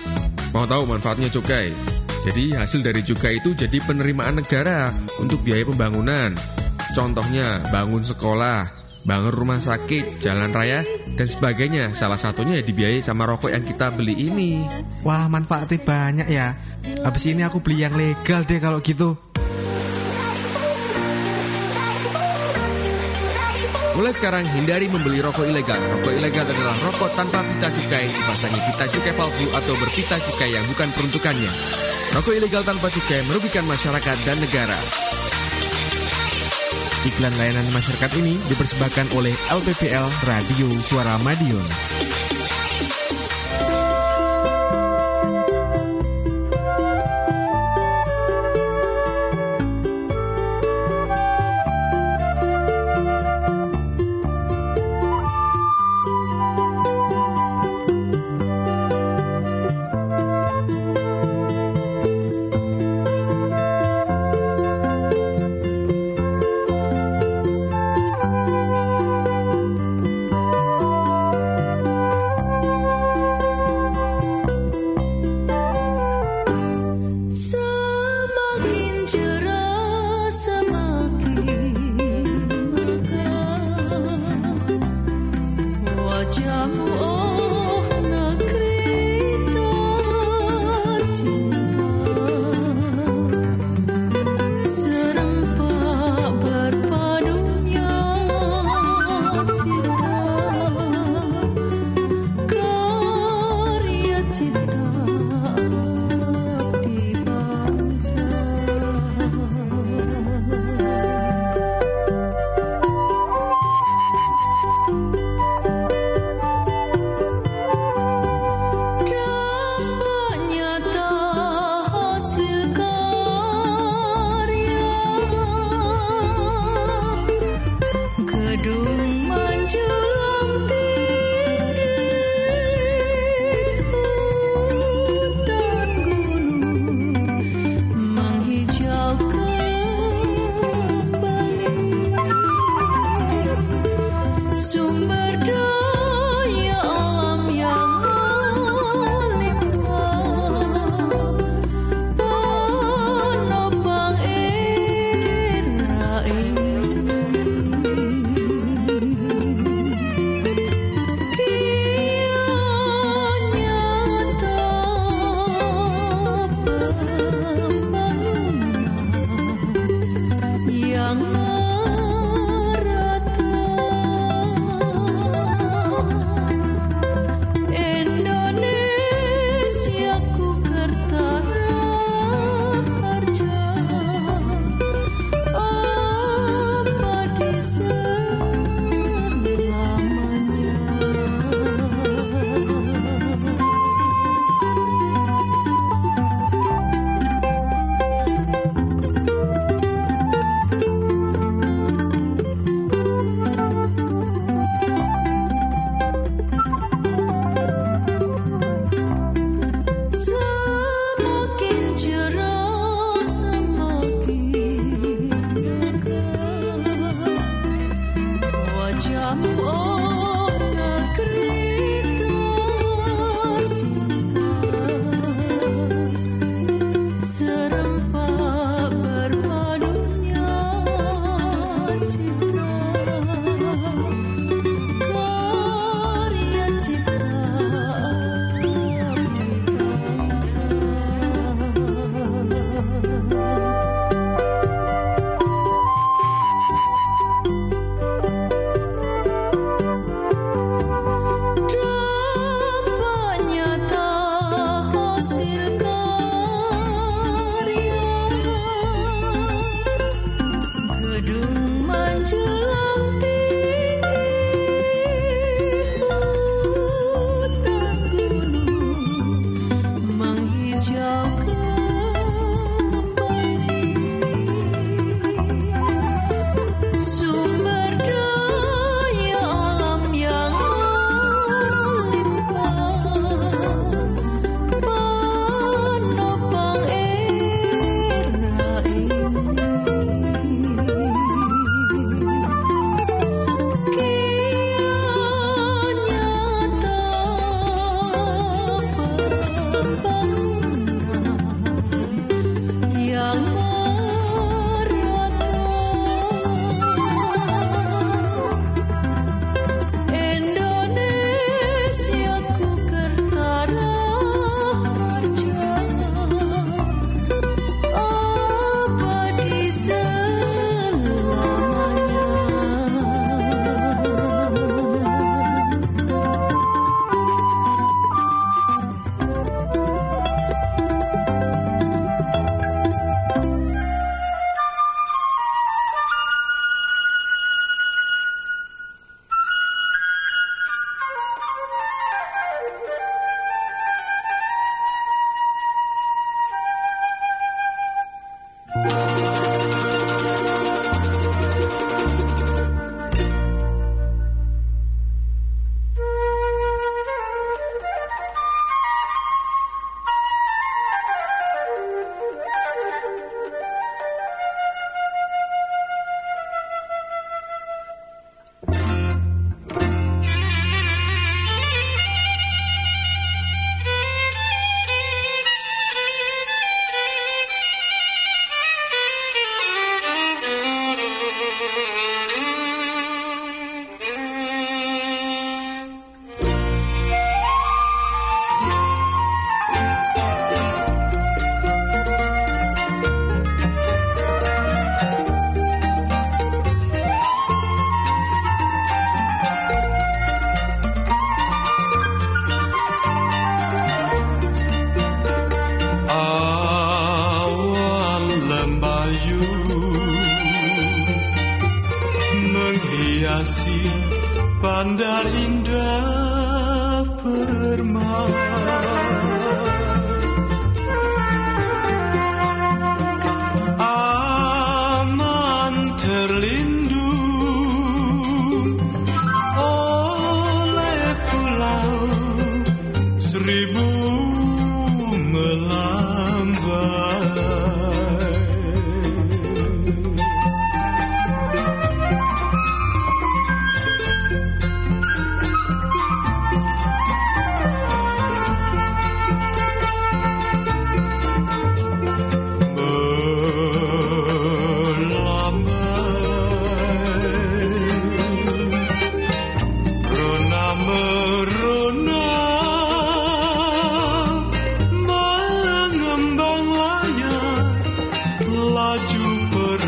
[0.53, 1.73] Mau tahu manfaatnya cukai?
[2.21, 6.37] Jadi hasil dari cukai itu jadi penerimaan negara untuk biaya pembangunan.
[6.91, 8.67] Contohnya bangun sekolah,
[9.07, 10.83] bangun rumah sakit, jalan raya,
[11.15, 11.95] dan sebagainya.
[11.95, 14.67] Salah satunya ya dibiayai sama rokok yang kita beli ini.
[15.07, 16.59] Wah manfaatnya banyak ya.
[17.07, 19.15] Habis ini aku beli yang legal deh kalau gitu.
[24.01, 25.77] Mulai sekarang hindari membeli rokok ilegal.
[25.77, 30.65] Rokok ilegal adalah rokok tanpa pita cukai, dipasangi pita cukai palsu atau berpita cukai yang
[30.73, 31.53] bukan peruntukannya.
[32.17, 35.10] Rokok ilegal tanpa cukai merugikan masyarakat dan negara.
[37.01, 42.20] Iklan layanan masyarakat ini dipersembahkan oleh LPPL Radio Suara Madiun.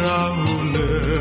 [0.02, 1.14] perahu nelayan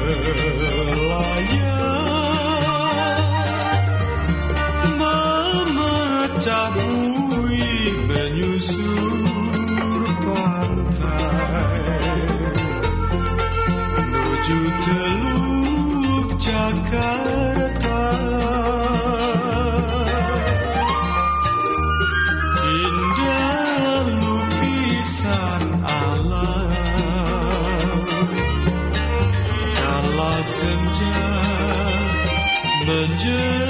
[4.97, 11.77] memecah bui menyusur pantai
[13.93, 17.20] menuju teluk Jakarta.
[32.92, 33.61] the.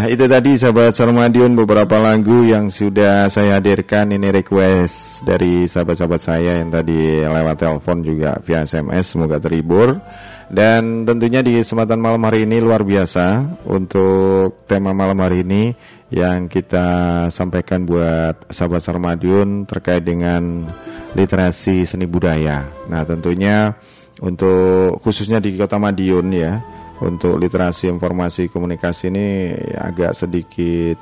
[0.00, 6.16] Iya, itu tadi sahabat Sarmadion beberapa lagu yang sudah saya hadirkan ini request dari sahabat-sahabat
[6.24, 10.00] saya yang tadi lewat telepon juga via SMS semoga terhibur
[10.48, 15.76] dan tentunya di kesempatan malam hari ini luar biasa untuk tema malam hari ini
[16.08, 20.64] yang kita sampaikan buat sahabat Sarmadiun terkait dengan
[21.12, 22.64] literasi seni budaya.
[22.88, 23.76] Nah, tentunya
[24.24, 29.26] untuk khususnya di Kota Madiun ya, untuk literasi informasi komunikasi ini
[29.72, 30.96] agak sedikit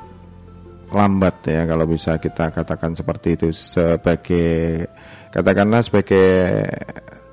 [0.88, 3.48] lambat ya kalau bisa kita katakan seperti itu.
[3.52, 4.86] Sebagai
[5.34, 6.64] katakanlah sebagai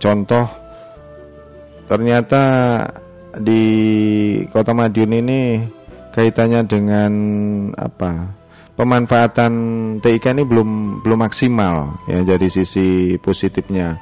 [0.02, 0.46] contoh
[1.86, 2.44] ternyata
[3.38, 3.64] di
[4.50, 5.42] Kota Madiun ini
[6.12, 7.14] kaitannya dengan
[7.78, 8.44] apa?
[8.76, 9.54] Pemanfaatan
[10.04, 13.96] TIK ini belum belum maksimal ya dari sisi positifnya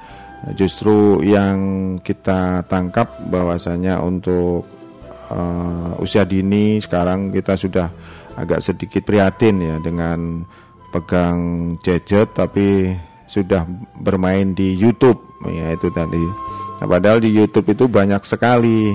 [0.51, 1.55] justru yang
[2.03, 4.67] kita tangkap bahwasanya untuk
[5.31, 7.87] uh, usia dini sekarang kita sudah
[8.35, 10.43] agak sedikit prihatin ya dengan
[10.91, 12.91] pegang gadget tapi
[13.25, 13.65] sudah
[13.97, 15.17] bermain di YouTube
[15.47, 16.21] ya itu tadi.
[16.77, 18.91] Nah, padahal di YouTube itu banyak sekali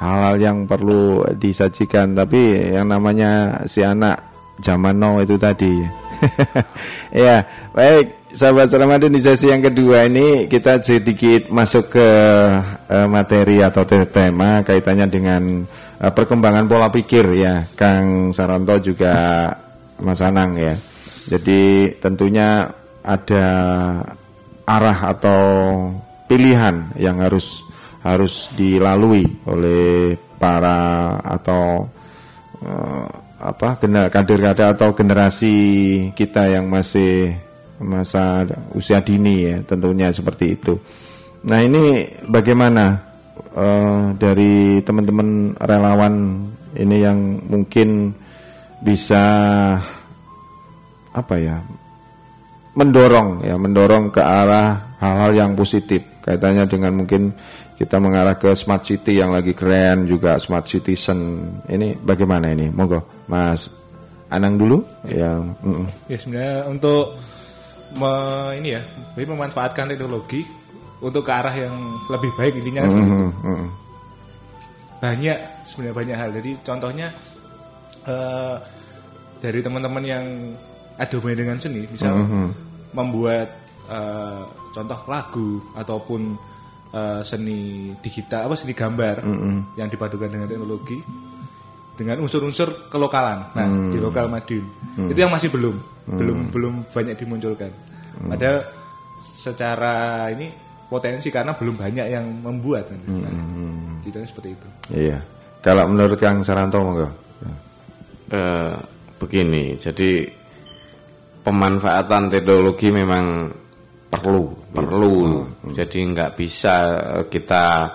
[0.00, 4.20] hal-hal yang perlu disajikan tapi yang namanya si anak
[4.60, 5.74] zaman now itu tadi.
[7.16, 12.08] Ya baik sahabat Ramadan di sesi yang kedua ini kita sedikit masuk ke
[12.86, 15.42] uh, materi atau tema kaitannya dengan
[15.98, 17.66] uh, perkembangan pola pikir ya.
[17.74, 19.46] Kang Saranto juga
[19.98, 20.74] Mas Anang ya.
[21.30, 22.70] Jadi tentunya
[23.02, 23.48] ada
[24.66, 25.42] arah atau
[26.30, 27.66] pilihan yang harus
[28.00, 31.84] harus dilalui oleh para atau
[32.64, 33.06] uh,
[33.40, 35.56] apa kader-kader atau generasi
[36.12, 37.49] kita yang masih
[37.80, 38.44] masa
[38.76, 40.76] usia dini ya tentunya seperti itu.
[41.48, 43.00] Nah ini bagaimana
[43.56, 46.44] uh, dari teman-teman relawan
[46.76, 47.18] ini yang
[47.48, 48.14] mungkin
[48.80, 49.24] bisa
[51.10, 51.58] apa ya
[52.78, 57.34] mendorong ya mendorong ke arah hal-hal yang positif kaitannya dengan mungkin
[57.74, 63.26] kita mengarah ke smart city yang lagi keren juga smart citizen ini bagaimana ini monggo
[63.26, 63.66] Mas
[64.30, 64.78] Anang dulu
[65.10, 66.06] yang mm.
[66.06, 67.18] ya sebenarnya untuk
[67.96, 68.12] me,
[68.58, 68.82] ini ya
[69.16, 70.46] memanfaatkan teknologi
[71.00, 71.74] untuk ke arah yang
[72.06, 73.28] lebih baik intinya mm -hmm.
[73.40, 73.66] mm.
[75.00, 77.08] banyak sebenarnya banyak hal jadi contohnya
[78.04, 78.56] uh,
[79.40, 80.24] dari teman-teman yang
[81.00, 82.46] ada hubungan dengan seni misal mm -hmm.
[82.92, 83.48] membuat
[83.88, 84.44] uh,
[84.76, 86.36] contoh lagu ataupun
[86.92, 89.56] uh, seni digital apa seni gambar mm -hmm.
[89.80, 91.00] yang dipadukan dengan teknologi
[92.00, 93.52] dengan unsur-unsur kelokalan.
[93.52, 93.92] Nah, mm.
[93.92, 94.64] di lokal Madiun.
[94.96, 95.12] Mm.
[95.12, 95.76] Itu yang masih belum
[96.10, 96.18] mm.
[96.18, 97.70] belum belum banyak dimunculkan.
[98.20, 98.28] Mm.
[98.34, 98.58] Padahal
[99.22, 100.50] secara ini
[100.90, 103.00] potensi karena belum banyak yang membuat kan.
[103.06, 103.22] Mm.
[103.22, 103.32] Nah,
[104.02, 104.68] gitu seperti itu.
[104.90, 105.18] Iya.
[105.62, 107.08] Kalau menurut Kang Saranto monggo.
[108.30, 108.78] Uh,
[109.18, 110.22] begini, jadi
[111.42, 113.50] pemanfaatan teknologi memang
[114.10, 115.72] perlu perlu hmm.
[115.72, 116.74] jadi nggak bisa
[117.22, 117.94] eh, kita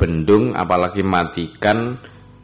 [0.00, 1.94] bendung apalagi matikan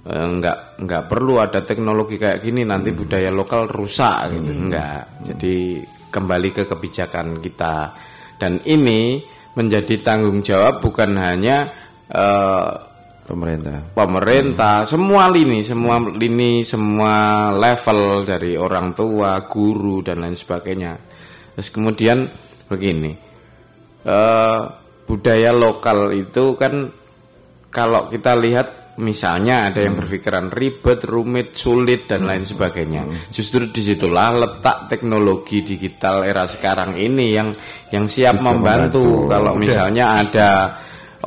[0.04, 2.98] eh, nggak nggak perlu ada teknologi kayak gini nanti hmm.
[3.00, 4.62] budaya lokal rusak gitu hmm.
[4.68, 5.00] nggak
[5.32, 5.56] jadi
[6.12, 7.96] kembali ke kebijakan kita
[8.36, 9.24] dan ini
[9.56, 11.72] menjadi tanggung jawab bukan hanya
[12.12, 12.68] uh,
[13.24, 14.88] pemerintah pemerintah hmm.
[14.92, 20.92] semua lini semua lini semua level dari orang tua guru dan lain sebagainya
[21.56, 22.28] terus kemudian
[22.68, 23.16] begini
[24.04, 24.60] uh,
[25.08, 26.92] budaya lokal itu kan
[27.72, 30.02] kalau kita lihat misalnya ada yang hmm.
[30.04, 32.52] berpikiran ribet, rumit, sulit dan lain hmm.
[32.56, 33.02] sebagainya.
[33.04, 33.16] Hmm.
[33.28, 37.48] Justru di situlah letak teknologi digital era sekarang ini yang
[37.92, 39.04] yang siap Bisa membantu.
[39.04, 39.30] membantu.
[39.32, 40.50] Kalau misalnya ada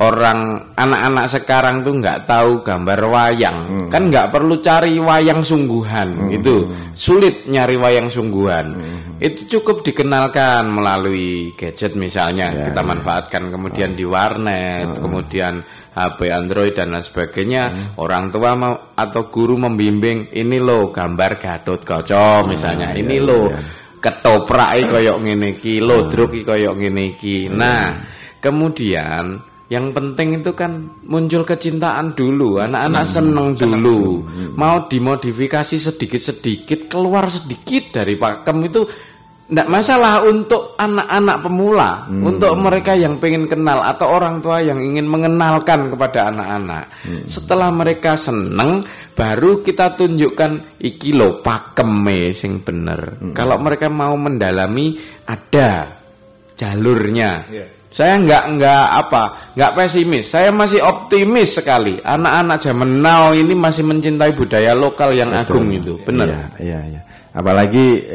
[0.00, 3.88] orang anak-anak sekarang tuh nggak tahu gambar wayang hmm.
[3.92, 6.36] kan nggak perlu cari wayang sungguhan hmm.
[6.40, 6.54] itu
[6.96, 9.20] sulit nyari wayang sungguhan hmm.
[9.20, 12.88] itu cukup dikenalkan melalui gadget misalnya ya, kita ya.
[12.88, 15.00] manfaatkan kemudian di warnet hmm.
[15.04, 15.60] kemudian
[15.90, 18.02] HP Android dan lain sebagainya hmm.
[18.02, 23.26] orang tua mau atau guru membimbing ini loh gambar Gatot Kaca misalnya hmm, ini ya,
[23.26, 23.58] loh ya.
[23.98, 27.98] ketoprak koyok ngene iki lodruk koyok ngene iki nah
[28.38, 34.18] kemudian yang penting itu kan muncul kecintaan dulu, anak-anak hmm, seneng dulu.
[34.26, 34.58] Hmm.
[34.58, 38.82] Mau dimodifikasi sedikit-sedikit, keluar sedikit dari pakem itu
[39.50, 42.22] tidak masalah untuk anak-anak pemula, hmm.
[42.22, 46.86] untuk mereka yang pengen kenal atau orang tua yang ingin mengenalkan kepada anak-anak.
[47.02, 47.26] Hmm.
[47.26, 53.18] Setelah mereka seneng, baru kita tunjukkan iki lo pakeme sing bener.
[53.18, 53.34] Hmm.
[53.34, 54.94] Kalau mereka mau mendalami,
[55.26, 55.98] ada
[56.54, 57.50] jalurnya.
[57.50, 59.22] Yeah saya nggak nggak apa,
[59.58, 60.30] nggak pesimis.
[60.30, 61.98] Saya masih optimis sekali.
[61.98, 65.42] Anak-anak zaman now ini masih mencintai budaya lokal yang Betul.
[65.58, 66.30] agung itu, benar.
[66.30, 67.00] Iya, iya, iya.
[67.30, 68.10] Apalagi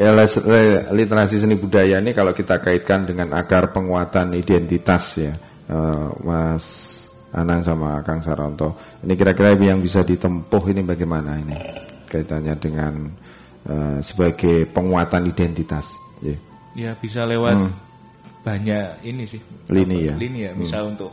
[0.92, 5.32] literasi seni budaya ini kalau kita kaitkan dengan agar penguatan identitas ya,
[5.72, 6.92] uh, Mas
[7.32, 8.76] Anang sama Kang Saranto.
[9.04, 11.56] Ini kira-kira yang bisa ditempuh ini bagaimana ini
[12.08, 12.92] kaitannya dengan
[13.68, 15.96] uh, sebagai penguatan identitas.
[16.20, 16.40] Yeah.
[16.76, 17.72] Ya bisa lewat hmm.
[18.44, 19.40] banyak ini sih.
[19.72, 20.14] Lini ya.
[20.16, 20.52] Lini ya.
[20.52, 20.92] Misal hmm.
[20.96, 21.12] untuk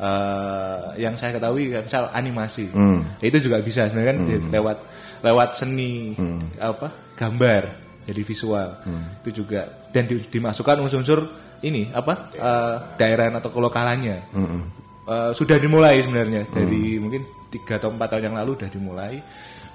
[0.00, 2.72] uh, yang saya ketahui misal animasi.
[2.72, 3.04] Hmm.
[3.20, 4.48] Ya, itu juga bisa sebenarnya kan hmm.
[4.48, 4.78] lewat
[5.24, 6.60] lewat seni hmm.
[6.60, 7.62] apa gambar
[8.04, 9.24] jadi visual hmm.
[9.24, 11.24] itu juga dan di, dimasukkan unsur-unsur
[11.64, 14.60] ini apa uh, daerah atau kelokalannya hmm.
[15.08, 16.52] uh, sudah dimulai sebenarnya hmm.
[16.52, 19.16] dari mungkin tiga atau empat tahun yang lalu sudah dimulai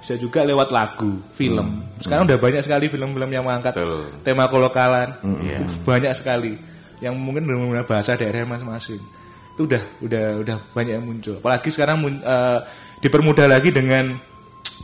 [0.00, 2.06] bisa juga lewat lagu film hmm.
[2.06, 2.30] sekarang hmm.
[2.30, 4.22] udah banyak sekali film-film yang mengangkat Betul.
[4.22, 5.40] tema kelokalan hmm.
[5.42, 5.60] yeah.
[5.82, 6.54] banyak sekali
[7.02, 9.02] yang mungkin benar-benar bahasa daerah masing-masing
[9.56, 12.64] itu udah udah udah banyak yang muncul apalagi sekarang uh,
[13.02, 14.29] dipermudah lagi dengan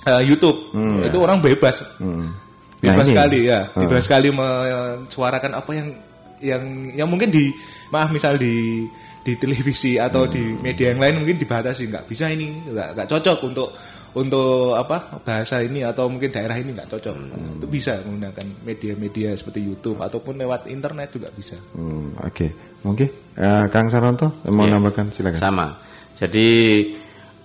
[0.07, 2.47] uh, YouTube hmm, itu orang bebas hmm
[2.81, 3.81] bebas nah, sekali ya hmm.
[3.87, 5.89] bebas sekali mensuarakan apa yang
[6.37, 7.49] yang yang mungkin di
[7.89, 8.85] maaf misal di
[9.25, 10.33] di televisi atau hmm.
[10.33, 13.69] di media yang lain mungkin dibatasi nggak bisa ini nggak nggak cocok untuk
[14.17, 17.57] untuk apa bahasa ini atau mungkin daerah ini nggak cocok hmm.
[17.61, 21.57] itu bisa menggunakan media-media seperti YouTube ataupun lewat internet juga bisa.
[21.77, 22.51] Hmm, Oke, okay.
[22.81, 25.41] mungkin uh, Kang Saronto mau ya, nambahkan silakan.
[25.41, 25.69] Sama.
[26.17, 26.49] Jadi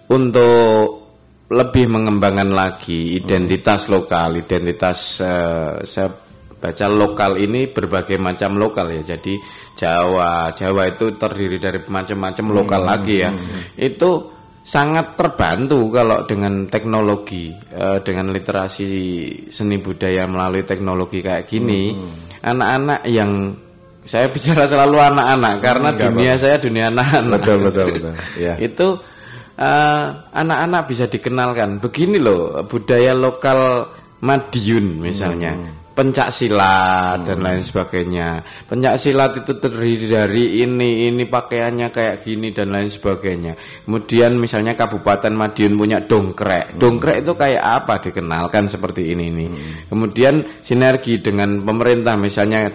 [0.07, 1.00] untuk
[1.51, 6.07] lebih mengembangkan lagi identitas lokal, identitas uh, saya
[6.61, 9.17] baca lokal ini berbagai macam lokal ya.
[9.17, 9.35] Jadi
[9.75, 13.31] Jawa, Jawa itu terdiri dari macam-macam lokal hmm, lagi ya.
[13.35, 13.59] Hmm.
[13.75, 14.31] Itu
[14.63, 18.87] sangat terbantu kalau dengan teknologi, uh, dengan literasi
[19.51, 22.47] seni budaya melalui teknologi kayak gini, hmm.
[22.47, 23.11] anak-anak hmm.
[23.11, 23.31] yang
[24.07, 26.41] saya bicara selalu anak-anak karena hmm, dunia apa.
[26.47, 27.39] saya dunia anak-anak.
[27.43, 28.13] Betul betul betul.
[28.39, 28.55] Ya.
[28.55, 28.87] itu
[30.31, 31.83] anak-anak uh, bisa dikenalkan.
[31.83, 33.89] Begini loh budaya lokal
[34.21, 35.53] Madiun misalnya.
[35.57, 35.79] Hmm.
[35.91, 37.27] Pencak silat hmm.
[37.27, 38.27] dan lain sebagainya.
[38.63, 43.59] Pencak silat itu terdiri dari ini, ini pakaiannya kayak gini dan lain sebagainya.
[43.83, 46.73] Kemudian misalnya Kabupaten Madiun punya dongkrek.
[46.73, 46.79] Hmm.
[46.79, 49.49] Dongkrek itu kayak apa dikenalkan seperti ini nih.
[49.51, 49.73] Hmm.
[49.91, 52.71] Kemudian sinergi dengan pemerintah misalnya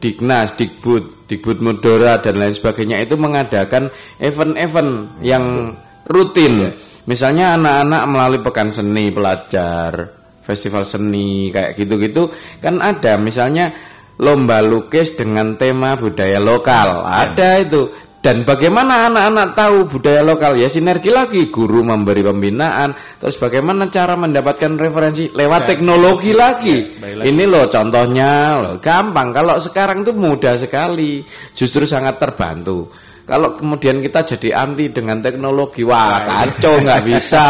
[0.00, 5.76] Dignas, Dikbud, Dikbud Mudora dan lain sebagainya itu mengadakan event-event yang
[6.10, 6.54] rutin.
[6.66, 6.70] Ya.
[7.06, 10.10] Misalnya anak-anak melalui pekan seni pelajar,
[10.42, 12.28] festival seni kayak gitu-gitu
[12.58, 13.72] kan ada misalnya
[14.20, 17.06] lomba lukis dengan tema budaya lokal.
[17.06, 17.30] Ya.
[17.30, 17.82] Ada itu.
[18.20, 24.12] Dan bagaimana anak-anak tahu budaya lokal ya sinergi lagi guru memberi pembinaan terus bagaimana cara
[24.12, 25.68] mendapatkan referensi lewat ya.
[25.72, 27.00] teknologi lagi.
[27.00, 31.24] Ya, Ini loh contohnya loh gampang kalau sekarang itu mudah sekali
[31.56, 32.92] justru sangat terbantu.
[33.30, 37.46] Kalau kemudian kita jadi anti dengan teknologi, wah kacau nggak bisa.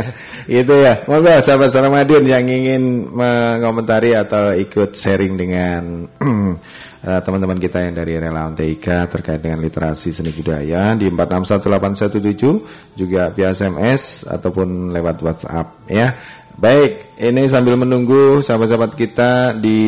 [0.50, 1.06] itu ya.
[1.06, 6.10] Monggo sahabat Madiun yang ingin mengomentari atau ikut sharing dengan
[7.06, 13.30] eh, teman-teman kita yang dari relawan TIK terkait dengan literasi seni budaya di 461817 juga
[13.30, 16.10] via SMS ataupun lewat WhatsApp ya.
[16.58, 19.78] Baik, ini sambil menunggu sahabat-sahabat kita di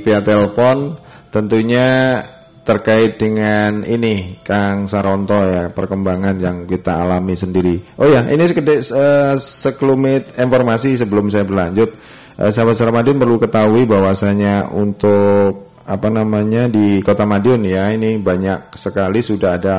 [0.00, 0.96] via telepon
[1.28, 2.20] tentunya
[2.60, 7.96] terkait dengan ini Kang Saronto ya perkembangan yang kita alami sendiri.
[7.96, 11.96] Oh ya, ini sekedar uh, sekelumit informasi sebelum saya berlanjut.
[12.36, 18.76] Uh, sahabat Madiun perlu ketahui bahwasanya untuk apa namanya di Kota Madiun ya ini banyak
[18.78, 19.76] sekali sudah ada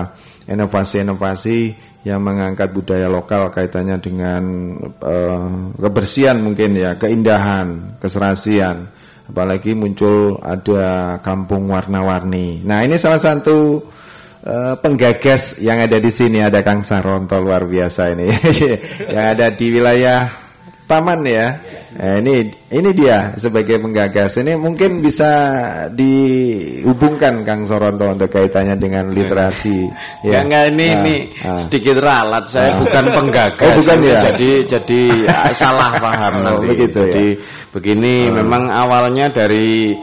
[0.50, 1.60] inovasi-inovasi
[2.02, 4.44] yang mengangkat budaya lokal kaitannya dengan
[5.00, 8.90] uh, kebersihan mungkin ya, keindahan, keserasian
[9.32, 12.60] apalagi muncul ada kampung warna-warni.
[12.68, 13.80] Nah ini salah satu
[14.44, 18.28] uh, penggagas yang ada di sini ada Kang Saronto luar biasa ini
[19.16, 20.52] yang ada di wilayah
[20.92, 21.48] taman ya.
[21.92, 24.40] Nah, ini ini dia sebagai penggagas.
[24.40, 25.32] Ini mungkin bisa
[25.92, 29.88] dihubungkan Kang Soronto untuk kaitannya dengan literasi.
[30.28, 31.60] ya enggak ini nah, ini nah.
[31.60, 32.48] sedikit ralat.
[32.48, 32.80] Saya nah.
[32.84, 33.60] bukan penggagas.
[33.72, 34.20] Oh, bukan ya.
[34.20, 36.68] Jadi jadi ya, salah paham oh, nanti.
[36.76, 37.61] Begitu, jadi ya?
[37.72, 38.36] Begini oh.
[38.44, 39.96] memang awalnya dari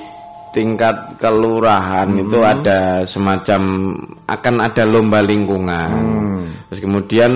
[0.51, 2.23] tingkat kelurahan hmm.
[2.25, 3.61] itu ada semacam
[4.25, 5.91] akan ada lomba lingkungan.
[5.93, 6.45] Hmm.
[6.73, 7.33] Terus kemudian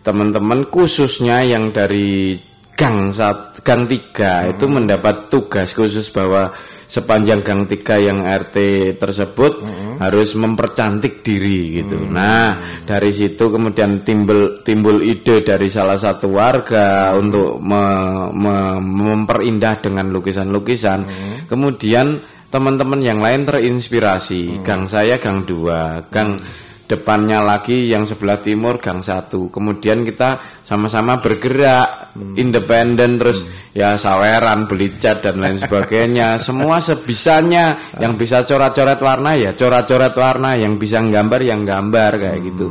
[0.00, 2.36] teman-teman khususnya yang dari
[2.74, 4.52] gang saat gang tiga hmm.
[4.56, 6.50] itu mendapat tugas khusus bahwa
[6.86, 8.56] sepanjang gang tiga yang RT
[9.00, 9.96] tersebut hmm.
[10.00, 11.98] harus mempercantik diri gitu.
[11.98, 12.12] Hmm.
[12.12, 12.48] Nah
[12.84, 17.20] dari situ kemudian timbul timbul ide dari salah satu warga hmm.
[17.20, 17.84] untuk me,
[18.32, 21.00] me, memperindah dengan lukisan-lukisan.
[21.04, 21.36] Hmm.
[21.48, 22.20] Kemudian
[22.52, 24.60] teman-teman yang lain terinspirasi.
[24.60, 24.62] Hmm.
[24.62, 30.36] Gang saya gang dua, gang hmm depannya lagi yang sebelah timur gang satu kemudian kita
[30.60, 32.36] sama-sama bergerak hmm.
[32.36, 33.72] independen terus hmm.
[33.72, 40.12] ya saweran beli cat dan lain sebagainya semua sebisanya yang bisa coret-coret warna ya coret-coret
[40.12, 42.46] warna yang bisa gambar yang gambar kayak hmm.
[42.52, 42.66] gitu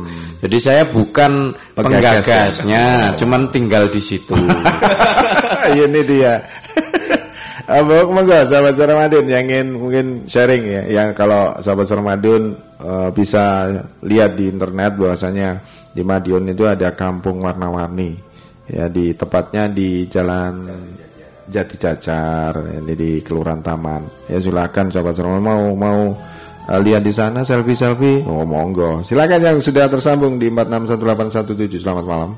[0.46, 3.18] jadi saya bukan penggagasnya ya.
[3.18, 4.38] cuman tinggal di situ
[5.74, 6.38] ini dia
[7.64, 13.72] Abu monggo sahabat Sarmadun yang ingin mungkin sharing ya, yang kalau sahabat Sarmadun uh, bisa
[14.04, 18.20] lihat di internet bahwasanya di Madiun itu ada kampung warna-warni
[18.68, 20.54] ya di tepatnya di Jalan
[21.44, 24.28] Jati Cacar ini di Kelurahan Taman.
[24.28, 26.00] Ya silakan sahabat Sarmadun mau mau
[26.68, 28.24] uh, lihat di sana selfie-selfie.
[28.24, 29.04] Oh monggo.
[29.04, 31.84] Silakan yang sudah tersambung di 461817.
[31.84, 32.30] Selamat malam.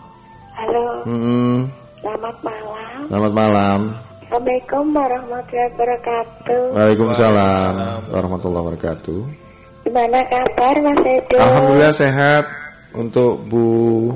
[0.58, 0.86] Halo.
[1.06, 1.70] Hmm.
[2.02, 2.98] Selamat malam.
[3.06, 3.80] Selamat malam.
[4.26, 6.62] Assalamualaikum warahmatullahi wabarakatuh.
[6.74, 7.74] Waalaikumsalam
[8.10, 9.45] warahmatullahi wabarakatuh.
[9.86, 11.38] Gimana kabar Mas Edo?
[11.38, 12.44] Alhamdulillah sehat.
[12.90, 14.10] Untuk Bu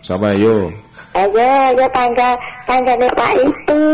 [0.00, 0.72] Sabayo.
[1.12, 1.44] Ayo,
[1.76, 2.32] ayo tangga
[2.64, 3.84] tangganya Pak itu.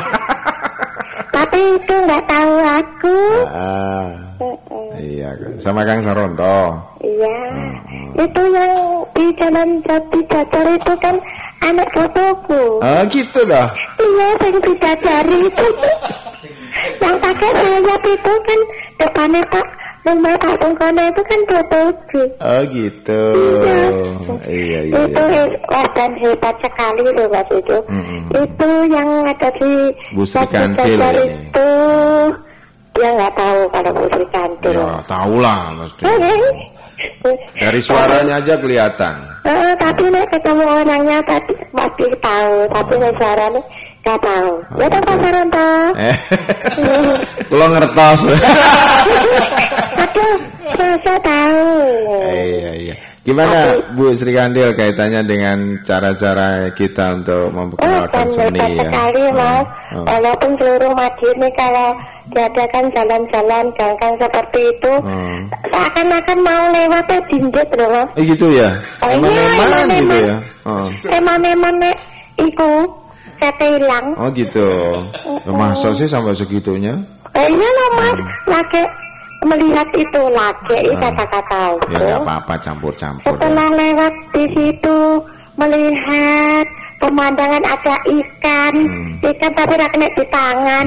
[1.36, 3.18] Tapi itu nggak tahu aku.
[3.52, 4.16] Ah,
[4.96, 6.72] iya, sama Kang Saronto.
[7.04, 7.36] Iya.
[8.16, 11.20] Itu yang di Jalan Jati Jajar itu kan
[11.60, 12.80] anak fotoku.
[12.80, 13.68] Oh gitu dah.
[14.00, 15.68] Iya, yang bidadari itu.
[17.04, 18.60] yang pakai sayap itu kan
[19.04, 22.22] depannya Pak rumah Pak Tungkono itu kan fotoku.
[22.44, 23.22] Oh gitu.
[24.44, 25.82] Iya, iya, Itu iya.
[25.96, 27.78] dan hebat sekali loh Mas itu.
[28.30, 29.72] Itu yang ada di
[30.12, 31.24] Bu Sri Jati Kantil ini.
[31.48, 31.70] itu.
[32.94, 34.76] Dia nggak tahu kalau Bu Sri Kantil.
[34.76, 36.02] Ya, tahu lah mesti.
[36.04, 39.14] Eh, Dari suaranya aja kelihatan.
[39.44, 43.62] Eh, tapi nek ketemu orangnya tadi pasti tahu, tapi nek suaranya
[44.04, 44.50] nggak tahu.
[44.76, 45.68] Ya toh Pak Saranto.
[45.96, 46.16] Eh,
[47.56, 48.20] lo ngertos.
[49.96, 50.34] Aduh,
[51.00, 51.62] saya tahu.
[52.30, 52.94] iya, iya.
[53.24, 53.56] Gimana
[53.96, 58.84] Bu Sri Kandil kaitannya dengan cara-cara kita untuk Oh, memperkenalkan dan seni ya?
[58.84, 59.64] sekali mas.
[59.96, 60.04] Oh.
[60.04, 61.88] Walaupun seluruh Madiun ini kalau
[62.26, 65.40] diadakan jalan-jalan ganggang seperti itu, Hmm.
[65.66, 68.08] seakan-akan mau lewatnya dindit loh mas.
[68.12, 68.68] Eh gitu ya?
[69.00, 69.88] Oh, iya, Eman-eman eman-eman.
[69.96, 70.36] gitu ya?
[70.68, 70.86] Oh.
[71.08, 71.96] Emang-emang nek
[72.36, 72.72] iku
[73.44, 74.06] kata hilang.
[74.16, 74.68] Oh gitu.
[75.44, 76.96] Ya, Masa sih sampai segitunya?
[77.30, 78.82] Eh, iya loh mas, lagi
[79.44, 80.98] melihat itu lagi Ah.
[81.02, 82.00] kata-kata Ya itu.
[82.00, 83.34] nggak apa-apa campur-campur.
[83.34, 84.98] Setelah lewat di situ
[85.54, 86.66] melihat
[86.96, 89.10] pemandangan ada ikan, Hmm.
[89.22, 90.86] ikan tapi tak kena di tangan.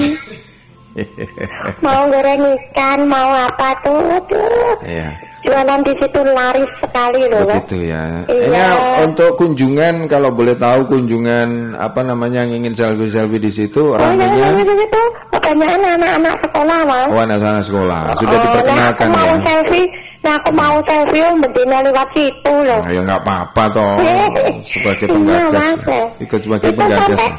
[1.85, 4.73] mau goreng ikan, mau apa tuh, tuh.
[4.81, 5.13] Iya.
[5.47, 7.47] Jualan di situ laris sekali loh.
[7.47, 8.03] Begitu ya.
[8.27, 8.47] Iya.
[8.51, 8.61] Ini
[9.01, 14.19] untuk kunjungan kalau boleh tahu kunjungan apa namanya yang ingin selfie-selfie di situ Oh, yang
[14.19, 17.07] ramenya yang itu kebanyakan anak-anak sekolah mas.
[17.07, 19.31] oh anak-anak sekolah sudah Oh, diperkenalkan nah, aku ya.
[19.31, 19.87] mau selfie,
[20.19, 22.81] nah aku mau selfie oh, betina lewat situ loh.
[22.83, 23.91] Nah, ya nggak apa-apa toh
[24.71, 26.03] sebagai Iya, penggagas Mas, ya.
[26.19, 27.07] ikut sebagai Itu penggagas.
[27.07, 27.29] sampai,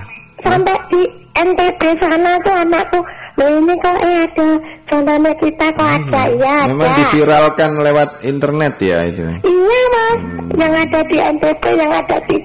[0.40, 1.02] sampai di
[1.38, 2.98] NTB sana tuh anakku
[3.46, 4.48] ini kok eh ada
[4.90, 6.22] contohnya kita kok ada.
[6.34, 6.68] Ya Hmm.
[6.74, 6.98] Memang ada.
[6.98, 9.22] diviralkan lewat internet ya itu.
[9.44, 10.18] Iya mas.
[10.58, 12.36] Yang ada di NTB yang ada di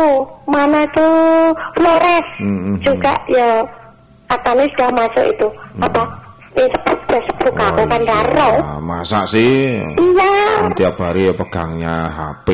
[0.00, 1.50] oh, Mana tuh?
[1.74, 2.26] Flores.
[2.38, 3.60] Hmm, Juga ya
[4.30, 5.48] Katanya sudah masuk itu.
[5.82, 6.02] Apa?
[6.50, 8.50] Facebook Facebook aku kan daro.
[8.62, 9.78] Ah, masa sih?
[9.98, 10.70] Iya.
[10.78, 12.48] Tiap hari ya pegangnya HP.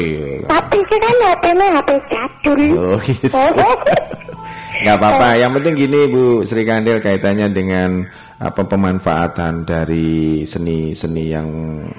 [0.48, 2.60] Tapi sih kan HP-nya HP jadul.
[2.76, 3.28] Oh gitu.
[4.82, 5.28] Nggak apa-apa.
[5.40, 8.04] Yang penting gini Bu Sri Kandil kaitannya dengan
[8.36, 11.48] apa pemanfaatan dari seni-seni yang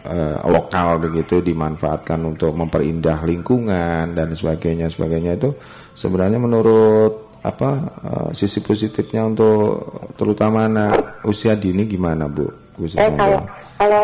[0.06, 5.50] eh, lokal begitu dimanfaatkan untuk memperindah lingkungan dan sebagainya sebagainya itu
[5.98, 7.70] sebenarnya menurut apa
[8.06, 9.82] eh, sisi positifnya untuk
[10.14, 12.46] terutama anak usia dini gimana Bu?
[12.78, 13.42] Bu Sri Eh, kalau
[13.82, 14.04] kalau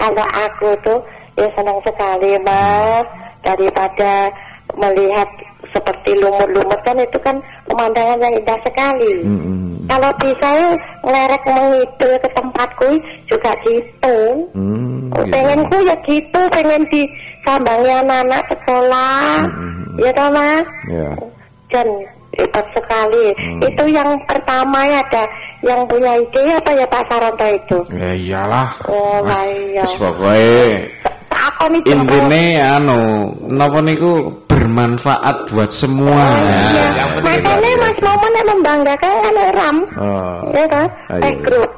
[0.00, 1.00] kalau aku tuh
[1.36, 3.04] ya senang sekali mas
[3.44, 4.32] daripada
[4.72, 5.28] melihat
[5.74, 7.36] seperti lumut-lumut kan itu kan
[7.66, 9.14] pemandangan yang indah sekali.
[9.26, 10.70] Hmm, Kalau bisa ya
[11.02, 12.88] ngelerek mengidul ke tempatku
[13.26, 14.18] juga gitu.
[14.54, 15.34] Hmm, Oh, gitu.
[15.36, 17.02] Pengenku ya gitu, pengen di
[17.46, 19.46] anak-anak sekolah.
[20.00, 20.66] Ya toh mas?
[20.90, 21.10] Ya.
[21.70, 21.86] Dan
[22.34, 23.30] hebat sekali.
[23.36, 23.60] Hmm.
[23.62, 25.24] Itu yang pertama ya ada
[25.62, 27.78] yang punya ide apa ya Pak Saranto itu?
[27.94, 28.68] Ya iyalah.
[28.90, 29.82] Oh iya.
[29.86, 29.94] Wis
[31.34, 32.98] Aku nih intine anu
[33.50, 36.22] napa niku bermanfaat buat semua.
[36.46, 37.04] Iya.
[37.20, 39.76] Makanya Mas Momo nek membanggakan kan Ram.
[39.98, 40.40] Oh.
[40.54, 40.86] Ya kan?
[41.10, 41.42] Ah, Eh iya.
[41.42, 41.72] grup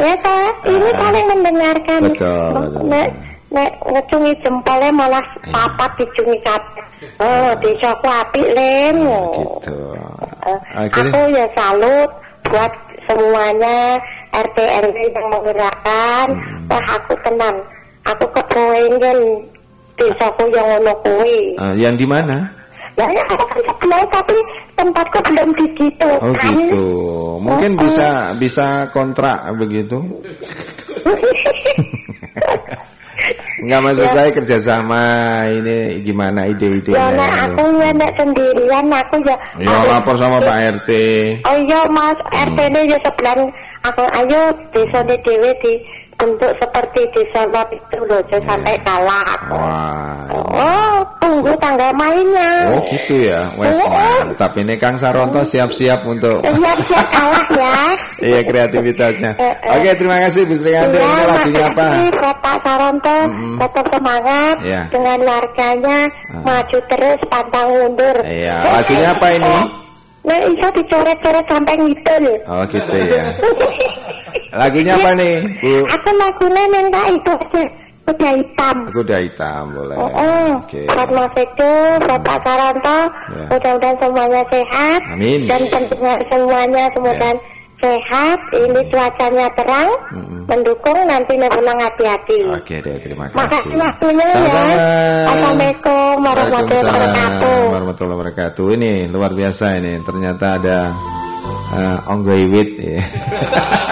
[0.00, 0.50] Ya kan?
[0.64, 2.00] Ini saling mendengarkan.
[2.08, 3.08] Betul, betul, Nek
[3.50, 6.84] nek ngecungi jempolnya malah papat dicungi kabeh.
[7.20, 8.96] Oh, desaku apik len.
[9.36, 9.76] Gitu.
[10.48, 12.10] Eh, Akhirnya- Aku ya salut
[12.48, 12.72] buat
[13.04, 14.00] semuanya
[14.30, 16.26] RT RW yang menggerakkan.
[16.30, 16.70] Hmm.
[16.70, 17.56] Wah aku tenang.
[18.06, 19.18] Aku kepengen
[19.98, 21.40] desaku yang ono kuwi.
[21.60, 22.48] Eh, yang di mana?
[22.98, 24.36] Ya, ya aku kan sebelah tapi
[24.76, 26.10] tempatku belum digitu.
[26.20, 26.52] Oh kan.
[26.52, 26.86] gitu.
[27.40, 30.00] Mungkin bisa bisa kontrak begitu.
[33.60, 34.12] Enggak maksud ya.
[34.16, 35.02] saya kerjasama
[35.52, 36.96] ini gimana ide-idenya?
[36.96, 39.36] Ya nah, aku ya nek sendirian aku ya.
[39.60, 40.90] Ya lapor sama Pak RT.
[41.44, 43.36] Oh iya Mas, RT ini ya sebelah
[43.84, 44.42] aku ayo
[44.72, 45.72] desa dewe di
[46.20, 48.40] bentuk seperti desa itu loh, yeah.
[48.44, 49.32] sampai kalah.
[49.48, 50.28] Wah.
[50.50, 52.76] Oh, tunggu tanggal mainnya.
[52.76, 54.52] Oh gitu ya, wes oh, mantap.
[54.52, 56.44] Ini Kang Saronto siap-siap untuk.
[56.44, 57.80] Siap-siap kalah ya.
[58.20, 59.32] iya kreativitasnya.
[59.40, 59.74] Eh, eh.
[59.80, 61.00] Oke, terima kasih Bu Sri Andi.
[61.00, 61.86] Iya, ini lagunya apa?
[62.20, 63.56] Bapak Saronto mm -hmm.
[63.64, 64.84] tetap semangat yeah.
[64.92, 65.98] dengan warganya
[66.28, 66.44] uh.
[66.44, 68.16] maju terus pantang mundur.
[68.28, 69.56] Iya, lagunya apa ini?
[70.20, 72.24] Nah, bisa dicoret-coret sampai ngidul.
[72.44, 73.24] Oh gitu ya.
[74.52, 75.86] Lagunya apa nih, Bu?
[75.88, 77.62] Aku lagunya minta itu aja.
[78.10, 78.76] Kuda hitam.
[78.90, 79.96] Kuda hitam boleh.
[79.96, 80.50] Oh, oh.
[80.66, 80.82] Oke.
[80.82, 80.86] Okay.
[80.90, 81.72] Buat Mas Edo,
[82.02, 83.44] buat Pak Saranto, ya.
[83.54, 85.00] mudah-mudahan semuanya sehat.
[85.14, 85.40] Amin.
[85.46, 87.38] Dan pendengar semuanya semoga ya.
[87.80, 88.38] Sehat.
[88.54, 90.40] Ini cuacanya terang, mm-hmm.
[90.46, 92.38] mendukung nanti pulang hati-hati.
[92.52, 93.40] Oke deh, terima kasih.
[93.40, 94.64] Makasih waktunya ya.
[95.26, 97.58] Assalamualaikum warahmatullahi wabarakatuh.
[97.72, 98.66] Warahmatullahi wabarakatuh.
[98.76, 99.92] Ini luar biasa ini.
[100.04, 100.78] Ternyata ada
[101.72, 103.02] uh, onggoiwit ya.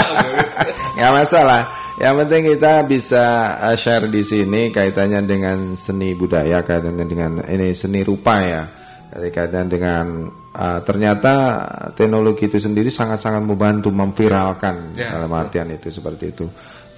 [1.00, 1.62] nggak masalah.
[1.98, 3.24] Yang penting kita bisa
[3.58, 8.62] uh, share di sini kaitannya dengan seni budaya, kaitannya dengan ini seni rupa ya,
[9.08, 10.06] kaitannya dengan
[10.52, 11.64] uh, ternyata
[11.96, 15.16] teknologi itu sendiri sangat-sangat membantu memviralkan yeah.
[15.16, 16.46] dalam artian itu seperti itu.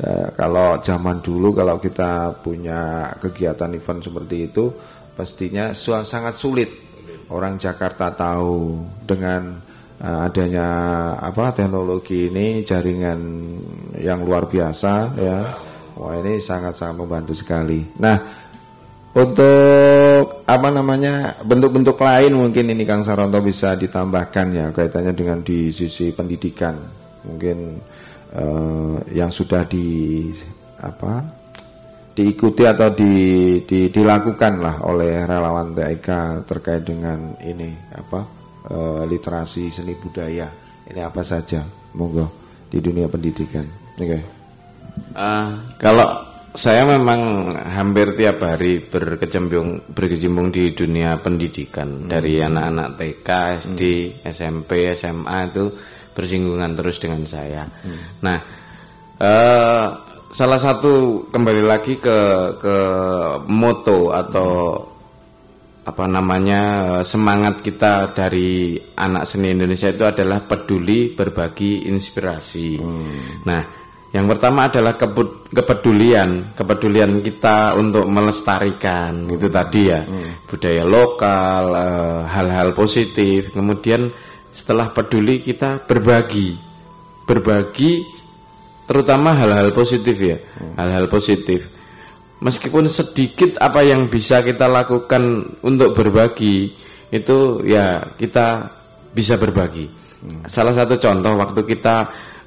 [0.01, 4.75] Uh, kalau zaman dulu kalau kita punya kegiatan event seperti itu,
[5.15, 6.71] pastinya sangat sulit
[7.31, 9.63] orang Jakarta tahu dengan
[10.03, 10.69] uh, adanya
[11.23, 13.21] apa teknologi ini jaringan
[14.03, 15.39] yang luar biasa ya.
[16.01, 17.85] Wah ini sangat-sangat membantu sekali.
[18.01, 18.17] Nah
[19.11, 25.71] untuk apa namanya bentuk-bentuk lain mungkin ini Kang Saronto bisa ditambahkan ya kaitannya dengan di
[25.71, 26.75] sisi pendidikan.
[27.23, 27.59] Mungkin
[28.35, 30.27] uh, yang sudah di
[30.83, 31.23] apa
[32.19, 33.15] diikuti atau di,
[33.63, 36.09] di dilakukan lah oleh relawan TIK
[36.51, 38.21] terkait dengan ini apa
[38.75, 40.51] uh, literasi seni budaya.
[40.91, 41.63] Ini apa saja
[41.95, 42.27] monggo
[42.67, 43.63] di dunia pendidikan.
[43.95, 44.03] Oke.
[44.03, 44.23] Okay.
[45.15, 45.49] uh, eh,
[45.79, 52.09] kalau saya memang hampir tiap hari berkecimpung berkecimpung di dunia pendidikan hmm.
[52.11, 53.29] dari anak-anak TK,
[53.71, 54.15] SD, hmm.
[54.27, 55.65] SMP, SMA itu
[56.11, 57.71] bersinggungan terus dengan saya.
[57.71, 57.99] Hmm.
[58.27, 58.39] Nah,
[59.23, 59.87] uh,
[60.35, 62.19] salah satu kembali lagi ke
[62.59, 62.77] ke
[63.47, 64.51] moto atau
[65.81, 66.63] apa namanya
[67.07, 72.71] semangat kita dari anak seni Indonesia itu adalah peduli berbagi inspirasi.
[72.79, 73.43] Hmm.
[73.47, 73.80] Nah,
[74.11, 80.51] yang pertama adalah kepedulian, kepedulian kita untuk melestarikan itu tadi ya hmm.
[80.51, 83.55] budaya lokal, eh, hal-hal positif.
[83.55, 84.11] Kemudian
[84.51, 86.59] setelah peduli kita berbagi,
[87.23, 88.03] berbagi
[88.91, 90.75] terutama hal-hal positif ya, hmm.
[90.75, 91.15] hal-hal hmm.
[91.15, 91.61] positif
[92.41, 96.73] meskipun sedikit apa yang bisa kita lakukan untuk berbagi
[97.13, 98.67] itu ya kita
[99.13, 99.87] bisa berbagi.
[100.21, 100.45] Hmm.
[100.49, 101.97] Salah satu contoh waktu kita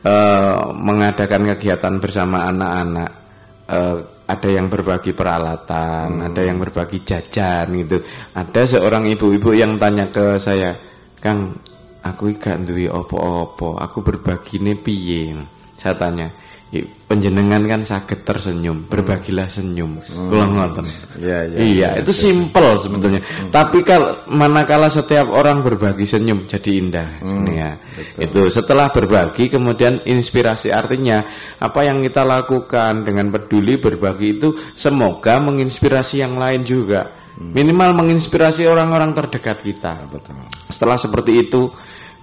[0.04, 3.10] uh, mengadakan kegiatan bersama anak-anak
[3.68, 6.28] uh, ada yang berbagi peralatan, hmm.
[6.32, 8.00] ada yang berbagi jajan gitu.
[8.32, 10.76] Ada seorang ibu-ibu yang tanya ke saya,
[11.20, 11.60] "Kang,
[12.00, 15.36] aku gak duwe opo-opo, aku berbagi piye?"
[15.76, 16.32] Saya tanya,
[16.82, 20.02] penjenengan kan sakit tersenyum, berbagilah senyum.
[20.02, 20.58] Hmm.
[20.58, 20.90] ngoten.
[21.22, 22.22] Ya, ya, iya, ya, itu ya.
[22.26, 23.22] simple sebetulnya.
[23.22, 23.54] Hmm.
[23.54, 27.10] Tapi kalau manakala setiap orang berbagi senyum jadi indah.
[27.22, 27.46] Hmm.
[27.54, 27.78] Ya.
[28.18, 31.22] Itu setelah berbagi kemudian inspirasi artinya
[31.62, 37.14] apa yang kita lakukan dengan peduli berbagi itu semoga menginspirasi yang lain juga.
[37.38, 37.54] Hmm.
[37.54, 40.10] Minimal menginspirasi orang-orang terdekat kita.
[40.10, 40.50] Betul.
[40.70, 41.70] Setelah seperti itu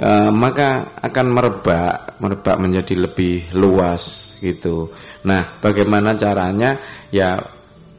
[0.01, 4.91] uh, maka akan merebak, merebak menjadi lebih luas gitu.
[5.29, 6.81] Nah, bagaimana caranya?
[7.13, 7.39] Ya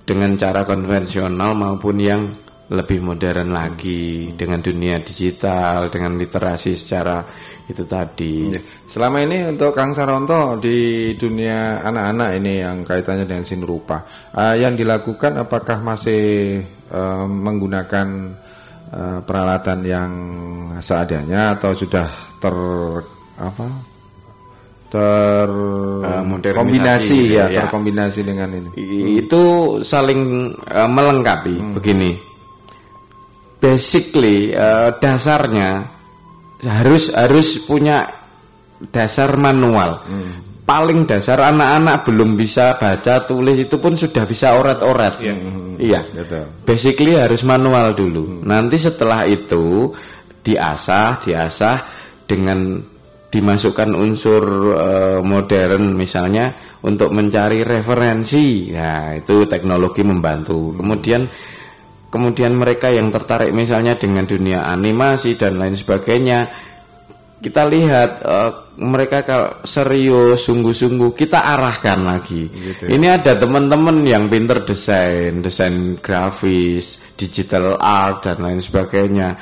[0.01, 2.33] dengan cara konvensional maupun yang
[2.71, 7.19] lebih modern lagi dengan dunia digital, dengan literasi secara
[7.67, 8.47] itu tadi.
[8.47, 8.61] Iya.
[8.87, 14.79] Selama ini untuk Kang Saronto di dunia anak-anak ini yang kaitannya dengan sinurupa, uh, yang
[14.79, 18.07] dilakukan apakah masih uh, menggunakan
[18.91, 20.11] uh, peralatan yang
[20.83, 22.55] seadanya atau sudah ter
[23.39, 23.67] apa?
[24.91, 27.63] Ter uh, kombinasi ya, ya.
[27.63, 28.69] terkombinasi dengan ini.
[29.23, 31.73] Itu saling uh, melengkapi hmm.
[31.79, 32.11] begini.
[33.61, 35.87] Basically uh, dasarnya
[36.65, 38.09] harus harus punya
[38.91, 40.03] dasar manual.
[40.03, 45.19] Hmm paling dasar anak-anak belum bisa baca tulis itu pun sudah bisa orat-orat.
[45.19, 45.35] Iya.
[45.75, 46.01] iya.
[46.07, 46.63] Betul.
[46.63, 48.23] Basically harus manual dulu.
[48.23, 48.47] Hmm.
[48.47, 49.91] Nanti setelah itu
[50.39, 51.77] diasah, diasah
[52.23, 52.79] dengan
[53.31, 56.55] dimasukkan unsur uh, modern misalnya
[56.87, 58.71] untuk mencari referensi.
[58.71, 60.71] Nah, itu teknologi membantu.
[60.79, 61.27] Kemudian
[62.07, 66.70] kemudian mereka yang tertarik misalnya dengan dunia animasi dan lain sebagainya
[67.41, 72.47] kita lihat uh, mereka kalau serius sungguh-sungguh kita arahkan lagi.
[72.47, 72.89] Gitu ya.
[72.93, 79.35] Ini ada teman-teman yang pinter desain, desain grafis, digital art dan lain sebagainya.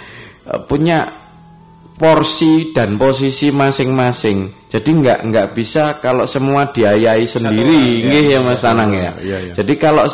[0.47, 1.19] Uh, punya
[1.99, 4.71] porsi dan posisi masing-masing.
[4.71, 9.11] Jadi nggak nggak bisa kalau semua diayai sendiri, nggih ya, ya Mas Anang ya.
[9.19, 9.53] ya, ya.
[9.59, 10.07] Jadi kalau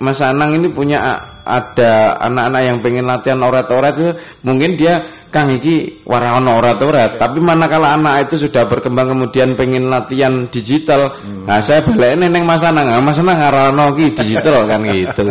[0.00, 4.12] Mas Anang ini punya ada anak-anak yang pengen latihan orat-orat itu
[4.46, 10.50] mungkin dia Kang iki waraono orat-orat, tapi manakala anak itu sudah berkembang kemudian pengen latihan
[10.50, 11.46] digital, hmm.
[11.46, 15.30] nah saya balik neng Mas Anang, Mas Anang ngarano ki digital kan gitu.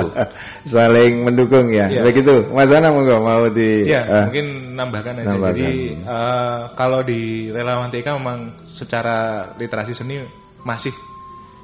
[0.63, 1.91] Saling mendukung ya.
[1.91, 1.99] ya.
[2.07, 2.47] Begitu.
[2.47, 5.27] Mas Anang mau mau di Ya, uh, mungkin nambahkan aja.
[5.35, 5.59] Nambahkan.
[5.59, 5.71] Jadi
[6.07, 8.39] uh, kalau di relawan TK memang
[8.71, 10.23] secara literasi seni
[10.63, 10.95] masih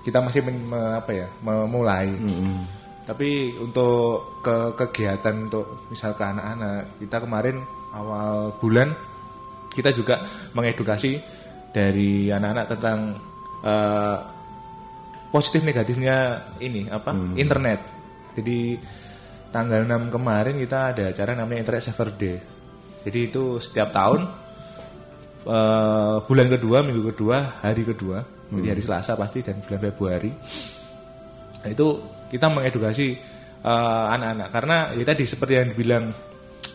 [0.04, 2.12] kita masih men, me, apa ya, memulai.
[2.20, 2.68] Hmm.
[3.08, 7.64] Tapi untuk ke kegiatan untuk misal ke anak-anak, kita kemarin
[7.96, 8.92] awal bulan
[9.72, 11.20] kita juga mengedukasi
[11.72, 13.00] dari anak-anak tentang
[13.64, 14.18] uh,
[15.32, 17.36] positif negatifnya ini apa hmm.
[17.36, 17.80] internet.
[18.36, 18.80] Jadi
[19.52, 22.38] tanggal 6 kemarin kita ada acara namanya Internet Saver Day.
[23.04, 24.28] Jadi itu setiap tahun
[25.44, 28.64] uh, bulan kedua, minggu kedua, hari kedua, hmm.
[28.64, 30.32] jadi hari Selasa pasti dan bulan Februari.
[31.64, 31.88] Nah, itu
[32.30, 33.08] kita mengedukasi
[33.66, 36.14] eh, anak-anak uh, karena ya tadi seperti yang dibilang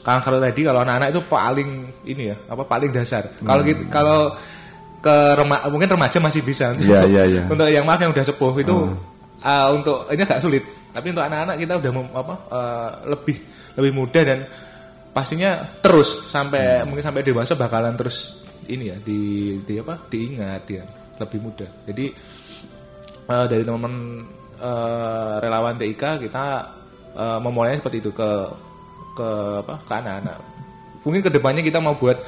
[0.00, 1.70] Kang Saro tadi kalau anak-anak itu paling
[2.08, 3.28] ini ya apa paling dasar.
[3.28, 3.46] Hmm.
[3.46, 4.20] Kalau gitu kalau
[5.00, 6.72] ke rema, mungkin remaja masih bisa.
[6.76, 8.96] Untuk, yeah, yeah, untuk yang maaf yang udah sepuh itu hmm.
[9.44, 10.64] uh, untuk ini agak sulit.
[10.90, 13.36] Tapi untuk anak-anak kita udah mem, apa uh, lebih
[13.76, 14.38] lebih mudah dan
[15.12, 16.86] pastinya terus sampai hmm.
[16.88, 19.20] mungkin sampai dewasa bakalan terus ini ya di,
[19.66, 20.84] di apa diingat ya
[21.20, 21.70] lebih mudah.
[21.84, 22.06] Jadi
[23.28, 23.94] uh, dari teman-teman
[24.60, 26.44] uh, relawan TIK kita
[27.16, 28.30] uh, memulainya seperti itu ke
[29.16, 29.30] ke
[29.64, 30.38] apa ke anak-anak.
[31.00, 32.20] Mungkin ke depannya kita mau buat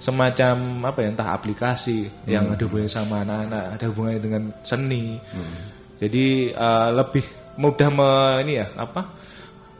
[0.00, 2.28] semacam apa ya entah aplikasi hmm.
[2.28, 5.16] yang ada hubungannya sama anak-anak, ada hubungannya dengan seni.
[5.16, 5.56] Hmm.
[6.02, 7.24] Jadi uh, lebih
[7.56, 8.10] mudah me,
[8.42, 9.02] ini ya apa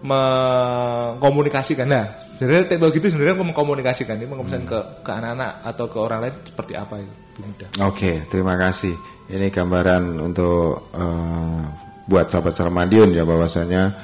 [0.04, 1.88] mengkomunikasikan.
[1.88, 4.72] Nah, jadi teknologi itu sebenarnya mengkomunikasikan, ini mengkomunikasikan hmm.
[4.72, 7.68] ke ke anak-anak atau ke orang lain seperti apa lebih mudah.
[7.82, 8.94] Oke, okay, terima kasih.
[9.24, 11.64] Ini gambaran untuk uh,
[12.04, 13.96] buat sahabat Sarmadion ya bahwasanya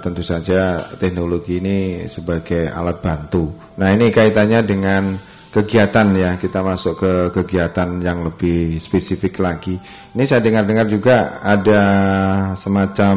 [0.00, 3.50] tentu saja teknologi ini sebagai alat bantu.
[3.80, 5.18] Nah ini kaitannya dengan
[5.50, 9.74] kegiatan ya kita masuk ke kegiatan yang lebih spesifik lagi.
[10.14, 11.82] Ini saya dengar-dengar juga ada
[12.54, 13.16] semacam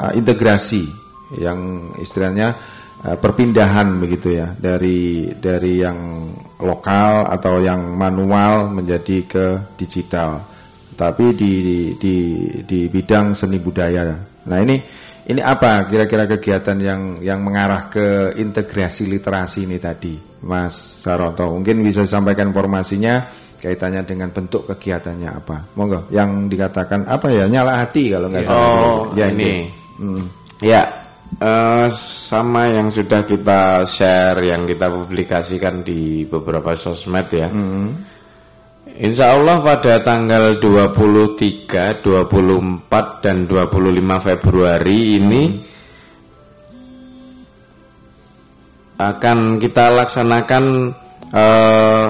[0.00, 0.88] uh, integrasi
[1.36, 2.56] yang istilahnya
[3.04, 9.46] uh, perpindahan begitu ya dari dari yang lokal atau yang manual menjadi ke
[9.76, 10.48] digital.
[10.96, 11.52] Tapi di
[11.96, 12.16] di
[12.64, 14.16] di bidang seni budaya.
[14.48, 14.80] Nah ini
[15.28, 20.16] ini apa kira-kira kegiatan yang yang mengarah ke integrasi literasi ini tadi,
[20.46, 21.50] Mas Saronto?
[21.52, 23.28] Mungkin bisa disampaikan informasinya
[23.60, 25.76] kaitannya dengan bentuk kegiatannya apa?
[25.76, 28.64] Monggo, yang dikatakan apa ya nyala hati kalau nggak salah.
[28.64, 29.68] Oh, ya ini.
[30.00, 30.24] Hmm.
[30.64, 30.82] Ya,
[31.44, 37.48] uh, sama yang sudah kita share, yang kita publikasikan di beberapa sosmed ya.
[37.52, 38.19] Hmm
[39.00, 45.60] Insya Allah pada tanggal 23, 24 dan 25 Februari ini hmm.
[49.00, 50.64] akan kita laksanakan
[51.32, 52.06] eh,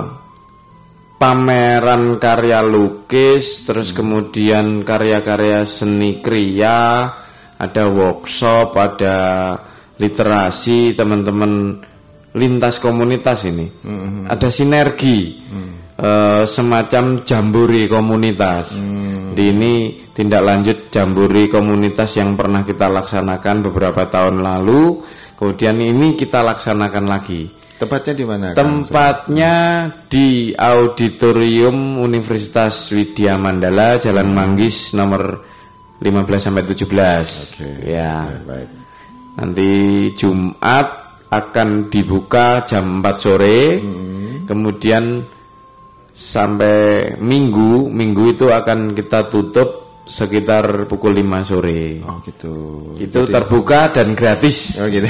[1.15, 3.97] pameran karya lukis, terus hmm.
[4.03, 7.07] kemudian karya-karya seni kriya,
[7.55, 9.19] ada workshop, ada
[9.95, 11.87] literasi teman-teman
[12.35, 14.27] lintas komunitas ini, hmm.
[14.27, 15.39] ada sinergi.
[15.47, 18.81] Hmm uh, semacam jamburi komunitas.
[18.81, 19.37] Hmm.
[19.37, 19.73] Di ini
[20.11, 25.05] tindak lanjut jamburi komunitas yang pernah kita laksanakan beberapa tahun lalu.
[25.37, 27.49] Kemudian ini kita laksanakan lagi.
[27.81, 28.47] Tempatnya di mana?
[28.53, 29.55] Tempatnya
[30.05, 34.37] di Auditorium Universitas Widya Mandala, Jalan hmm.
[34.37, 35.41] Manggis nomor
[36.01, 36.85] 15 sampai 17.
[36.85, 37.97] Okay.
[37.97, 38.29] Ya.
[38.29, 38.69] Baik, baik.
[39.41, 39.71] Nanti
[40.13, 40.89] Jumat
[41.33, 43.81] akan dibuka jam 4 sore.
[43.81, 44.45] Hmm.
[44.45, 45.25] Kemudian
[46.11, 49.81] sampai minggu minggu itu akan kita tutup
[50.11, 52.03] sekitar pukul 5 sore.
[52.03, 52.55] Oh gitu.
[52.99, 54.83] Itu Jadi, terbuka dan gratis.
[54.83, 55.07] Oh gitu.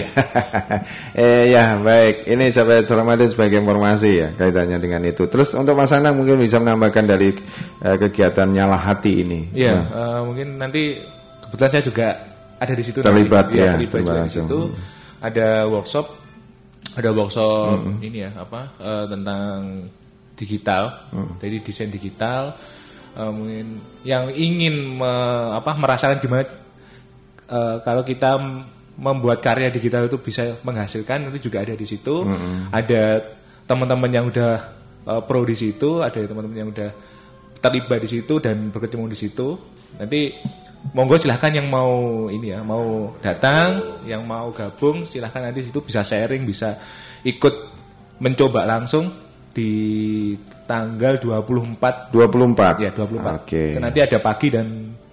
[1.16, 2.28] eh ya baik.
[2.28, 5.24] Ini sampai selamat sebagai informasi ya kaitannya dengan itu.
[5.24, 7.32] Terus untuk Mas Anang mungkin bisa menambahkan dari
[7.80, 9.48] uh, kegiatan nyala hati ini.
[9.56, 9.84] Iya, nah.
[9.88, 11.00] uh, mungkin nanti
[11.48, 12.08] kebetulan saya juga
[12.60, 13.00] ada di situ.
[13.00, 13.56] Terlibat nanti.
[13.56, 13.72] ya.
[13.80, 14.58] Terlibat juga di situ.
[14.68, 14.76] Hmm.
[15.20, 16.06] Ada workshop,
[16.96, 18.04] ada workshop hmm.
[18.04, 19.84] ini ya apa uh, tentang
[20.40, 21.36] digital, hmm.
[21.36, 22.56] jadi desain digital.
[23.18, 25.12] uh, mungkin yang ingin me,
[25.52, 26.46] apa merasakan gimana
[27.50, 28.38] uh, kalau kita
[29.00, 32.22] membuat karya digital itu bisa menghasilkan itu juga ada di situ.
[32.22, 32.56] Mm -hmm.
[32.70, 33.02] Ada
[33.64, 34.52] teman-teman yang udah
[35.08, 36.90] uh, pro di situ, ada teman-teman yang udah
[37.60, 39.56] terlibat di situ dan berkecimpung di situ.
[39.96, 40.36] Nanti
[40.92, 46.04] monggo silahkan yang mau ini ya, mau datang, yang mau gabung silahkan nanti situ bisa
[46.04, 46.76] sharing, bisa
[47.24, 47.72] ikut
[48.20, 49.72] mencoba langsung di
[50.64, 53.68] tanggal 24 24 ya 24 oke okay.
[53.76, 54.66] nanti ada pagi dan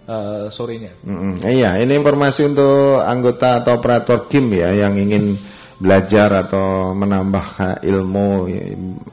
[0.06, 1.34] uh, sorenya mm -hmm.
[1.50, 5.38] iya ini informasi untuk anggota atau operator game ya yang ingin
[5.78, 8.50] belajar atau menambah ilmu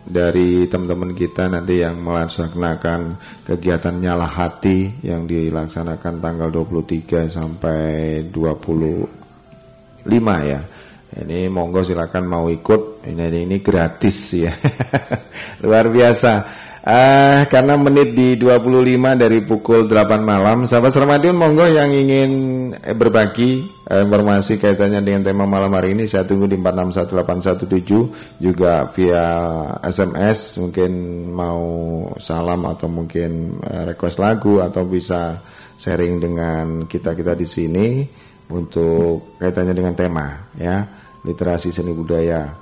[0.08, 7.80] dari teman-teman kita nanti yang melaksanakan kegiatan nyala hati yang dilaksanakan tanggal 23 sampai
[8.32, 10.08] 25
[10.48, 10.60] ya.
[11.14, 13.06] Ini monggo silakan mau ikut.
[13.06, 14.50] Ini ini gratis ya.
[15.62, 16.62] Luar biasa.
[16.84, 22.30] Uh, karena menit di 25 dari pukul 8 malam Sahabat Sermadion monggo yang ingin
[22.76, 28.92] eh, berbagi eh, informasi kaitannya dengan tema malam hari ini Saya tunggu di 461817 Juga
[28.92, 29.24] via
[29.80, 30.92] SMS Mungkin
[31.32, 31.64] mau
[32.20, 35.40] salam atau mungkin request lagu Atau bisa
[35.80, 38.04] sharing dengan kita-kita di sini
[38.52, 42.52] Untuk kaitannya dengan tema ya Literasi seni budaya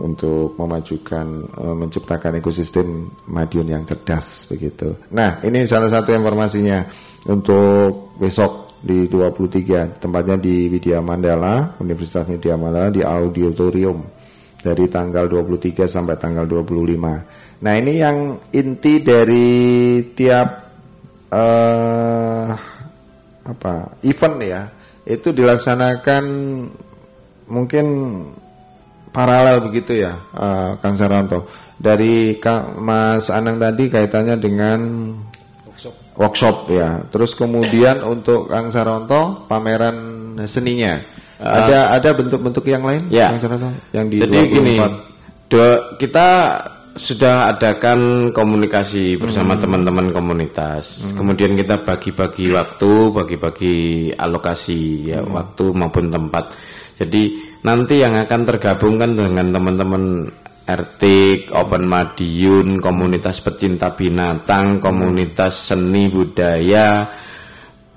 [0.00, 1.26] untuk memajukan
[1.60, 4.96] uh, menciptakan ekosistem Madiun yang cerdas begitu.
[5.12, 6.88] Nah, ini salah satu informasinya
[7.28, 14.00] untuk besok di 23 tempatnya di Widya Mandala, Universitas Widya Mandala di auditorium
[14.60, 17.60] dari tanggal 23 sampai tanggal 25.
[17.60, 19.48] Nah, ini yang inti dari
[20.16, 20.48] tiap
[21.28, 22.48] uh,
[23.40, 23.74] apa
[24.04, 24.62] event ya
[25.04, 26.24] itu dilaksanakan
[27.50, 27.86] mungkin
[29.10, 31.50] paralel begitu ya, uh, Kang Saranto.
[31.80, 34.78] Dari Kang Mas Anang tadi kaitannya dengan
[35.66, 37.02] workshop, workshop ya.
[37.10, 39.96] Terus kemudian untuk Kang Saranto pameran
[40.46, 41.02] seninya.
[41.40, 43.34] Uh, ada ada bentuk-bentuk yang lain, ya.
[43.34, 43.68] Kang Saranto?
[43.90, 44.54] Yang di Jadi 24.
[44.54, 44.74] gini,
[45.50, 45.64] do,
[45.98, 46.28] kita
[47.00, 49.62] sudah adakan komunikasi bersama hmm.
[49.62, 50.14] teman-teman hmm.
[50.14, 51.10] komunitas.
[51.10, 51.22] Hmm.
[51.22, 53.76] Kemudian kita bagi-bagi waktu, bagi-bagi
[54.14, 55.30] alokasi ya hmm.
[55.30, 56.52] waktu maupun tempat.
[57.00, 60.28] Jadi nanti yang akan tergabungkan dengan teman-teman
[60.70, 67.10] Ertik, Open Madiun, komunitas pecinta binatang, komunitas seni budaya,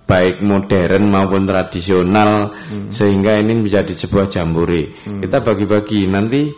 [0.07, 2.89] baik modern maupun tradisional, hmm.
[2.89, 4.89] sehingga ini menjadi sebuah jambore.
[5.05, 5.21] Hmm.
[5.21, 6.49] Kita bagi-bagi nanti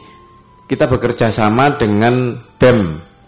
[0.65, 2.79] kita bekerja sama dengan BEM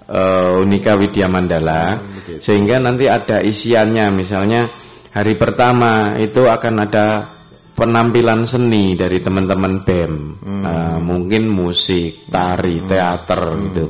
[0.08, 4.72] uh, Unika Widya Mandala, hmm, sehingga nanti ada isiannya, misalnya
[5.12, 7.37] hari pertama itu akan ada
[7.78, 10.64] penampilan seni dari teman-teman BEM, hmm.
[10.66, 12.88] uh, mungkin musik, tari, hmm.
[12.90, 13.62] teater hmm.
[13.70, 13.84] gitu.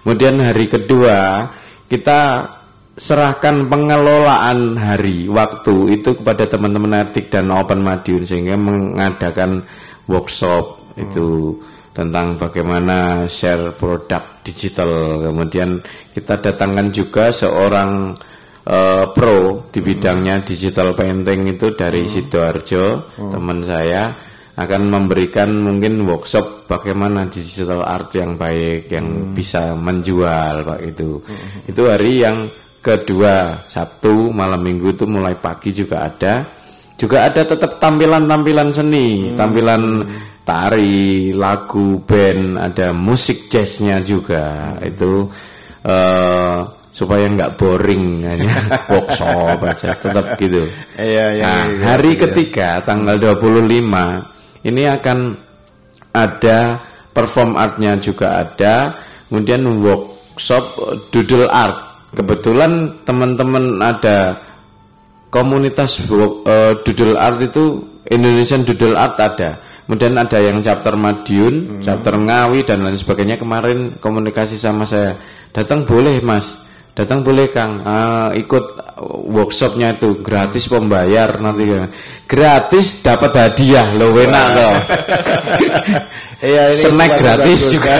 [0.00, 1.44] Kemudian hari kedua
[1.84, 2.48] kita
[2.96, 9.68] serahkan pengelolaan hari waktu itu kepada teman-teman artik dan Open Madiun sehingga mengadakan
[10.08, 11.04] workshop hmm.
[11.04, 11.60] itu
[11.92, 15.20] tentang bagaimana share produk digital.
[15.20, 15.84] Kemudian
[16.16, 18.16] kita datangkan juga seorang
[18.68, 22.10] uh, pro di bidangnya digital painting itu dari hmm.
[22.10, 22.84] Sidoarjo
[23.16, 23.30] hmm.
[23.30, 24.02] teman saya
[24.54, 29.34] akan memberikan mungkin workshop bagaimana digital art yang baik yang hmm.
[29.34, 31.70] bisa menjual pak itu hmm.
[31.74, 32.38] itu hari yang
[32.78, 36.46] kedua Sabtu malam Minggu itu mulai pagi juga ada
[36.94, 39.34] juga ada tetap tampilan-tampilan seni hmm.
[39.34, 39.82] tampilan
[40.46, 44.86] tari lagu band ada musik jazznya juga hmm.
[44.86, 45.12] itu
[45.82, 46.58] uh,
[46.94, 48.54] supaya nggak boring hanya
[48.94, 50.62] workshop aja tetap gitu.
[50.94, 52.20] Iya, iya, nah, iya, hari iya.
[52.22, 53.66] ketiga tanggal 25
[54.62, 55.18] ini akan
[56.14, 56.78] ada
[57.10, 58.94] perform artnya juga ada,
[59.26, 60.64] kemudian workshop
[61.10, 62.06] doodle art.
[62.14, 64.38] Kebetulan teman-teman ada
[65.34, 69.56] komunitas uh, doodle art itu Indonesian Doodle Art ada.
[69.84, 71.80] Kemudian ada yang chapter Madiun, hmm.
[71.80, 73.40] chapter Ngawi dan lain sebagainya.
[73.40, 75.16] Kemarin komunikasi sama saya,
[75.56, 76.60] datang boleh mas
[76.94, 77.82] datang boleh Kang.
[77.82, 78.64] Uh, ikut
[79.28, 80.22] workshopnya itu.
[80.22, 81.66] Gratis pembayar nanti
[82.24, 83.92] gratis dapat hadiah.
[83.98, 84.74] Lo enak loh
[86.48, 87.96] iya ini snack gratis juga.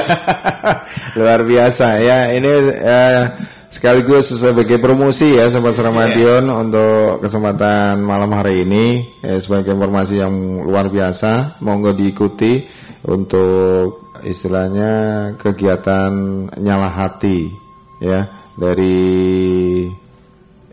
[1.18, 1.98] luar biasa.
[2.00, 2.50] Ya ini
[2.80, 3.22] uh,
[3.68, 6.62] sekaligus sebagai promosi ya Sobat Ramadion yeah.
[6.62, 9.18] untuk kesempatan malam hari ini.
[9.20, 12.62] Ya, sebagai informasi yang luar biasa monggo diikuti
[13.04, 14.92] untuk istilahnya
[15.36, 16.08] kegiatan
[16.56, 17.52] nyala hati
[18.00, 18.96] ya dari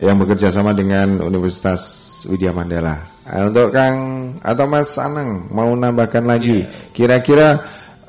[0.02, 1.82] yang bekerja sama dengan Universitas
[2.26, 3.06] Widya Mandala.
[3.22, 3.96] Nah, untuk Kang
[4.42, 6.90] atau Mas Anang mau nambahkan lagi, iya.
[6.90, 7.48] kira-kira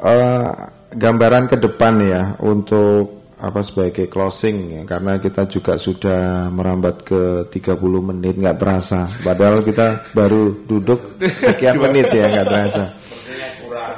[0.02, 0.10] yeah.
[0.10, 0.50] uh,
[0.94, 7.52] gambaran ke depan ya untuk apa sebagai closing ya karena kita juga sudah merambat ke
[7.52, 12.84] 30 menit nggak terasa padahal kita baru duduk sekian menit ya nggak terasa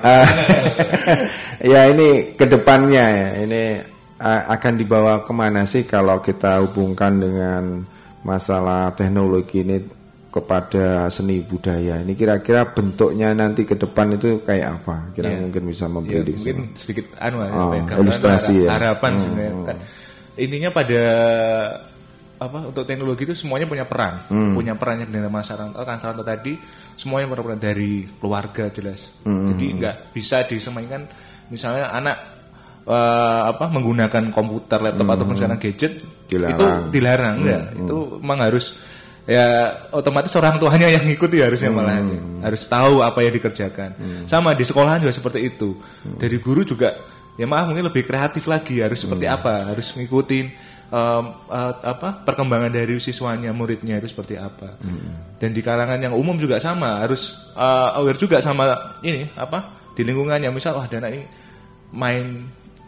[0.02, 0.28] uh,
[1.78, 3.64] ya ini ke depannya ya ini
[4.24, 7.84] akan dibawa ke mana sih kalau kita hubungkan dengan
[8.24, 9.78] masalah teknologi ini
[10.36, 15.40] kepada seni budaya ini kira-kira bentuknya nanti ke depan itu kayak apa kira yeah.
[15.40, 18.76] mungkin bisa memberi yeah, mungkin sedikit anu oh, ya, ilustrasi ya.
[18.76, 19.22] harapan hmm.
[19.24, 19.78] sebenarnya kan
[20.36, 21.04] intinya pada
[22.36, 24.60] apa untuk teknologi itu semuanya punya peran hmm.
[24.60, 26.60] punya perannya dengan masyarakat kan salah tadi
[27.00, 29.56] semuanya peran dari keluarga jelas hmm.
[29.56, 31.08] jadi nggak bisa disemainkan
[31.48, 32.35] misalnya anak
[32.86, 35.16] uh, apa menggunakan komputer laptop hmm.
[35.18, 35.94] ataupun sekarang gadget
[36.30, 36.54] dilarang.
[36.54, 37.50] itu dilarang hmm.
[37.50, 37.80] ya hmm.
[37.86, 38.66] itu memang harus
[39.26, 39.46] ya
[39.90, 41.78] otomatis orang tuanya yang ikuti harusnya hmm.
[41.78, 41.98] malah
[42.46, 44.24] harus tahu apa yang dikerjakan hmm.
[44.30, 46.22] sama di sekolahan juga seperti itu hmm.
[46.22, 46.94] dari guru juga
[47.36, 49.36] ya maaf mungkin lebih kreatif lagi harus seperti hmm.
[49.36, 50.46] apa harus ngikutin
[50.94, 55.42] um, uh, apa perkembangan dari siswanya muridnya itu seperti apa hmm.
[55.42, 60.06] dan di kalangan yang umum juga sama harus uh, aware juga sama ini apa di
[60.06, 61.26] lingkungannya misal wah dana ini
[61.92, 62.46] main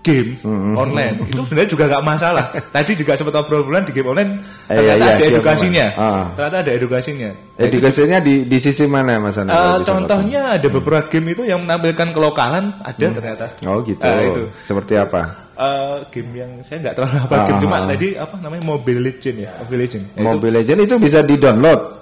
[0.07, 0.73] game mm-hmm.
[0.79, 2.45] online itu sebenarnya juga nggak masalah.
[2.71, 4.31] Tadi juga sempat obrolan di game online
[4.71, 5.85] eh, ternyata iya, iya, ada edukasinya.
[5.99, 6.25] Ah.
[6.31, 7.29] Ternyata ada edukasinya.
[7.59, 9.51] Edukasinya di di sisi mana Mas Anda?
[9.51, 13.15] Uh, contohnya ada beberapa game itu yang menampilkan kelokalan ada hmm.
[13.19, 13.45] ternyata.
[13.67, 13.99] Oh gitu.
[13.99, 14.43] Uh, itu.
[14.63, 15.51] Seperti apa?
[15.57, 19.37] Uh, game yang saya nggak terlalu apa ah, game cuma tadi apa namanya Mobile Legend
[19.41, 20.03] ya Mobile Legend.
[20.21, 21.96] Mobile Legend itu bisa di download.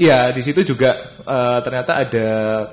[0.00, 2.28] Iya, di situ juga uh, ternyata ada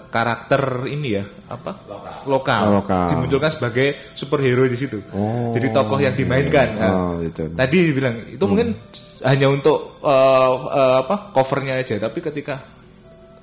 [0.08, 1.76] karakter ini ya, apa?
[1.84, 2.16] Lokal.
[2.24, 2.62] Lokal.
[2.64, 3.08] Oh, lokal.
[3.12, 5.04] Dimunculkan sebagai superhero di situ.
[5.12, 5.52] Oh.
[5.52, 6.68] Jadi tokoh yang dimainkan.
[6.80, 7.52] Nah, oh, gitu.
[7.52, 8.48] Tadi bilang itu hmm.
[8.48, 8.68] mungkin
[9.28, 11.36] hanya untuk uh, uh, apa?
[11.36, 12.77] covernya aja, tapi ketika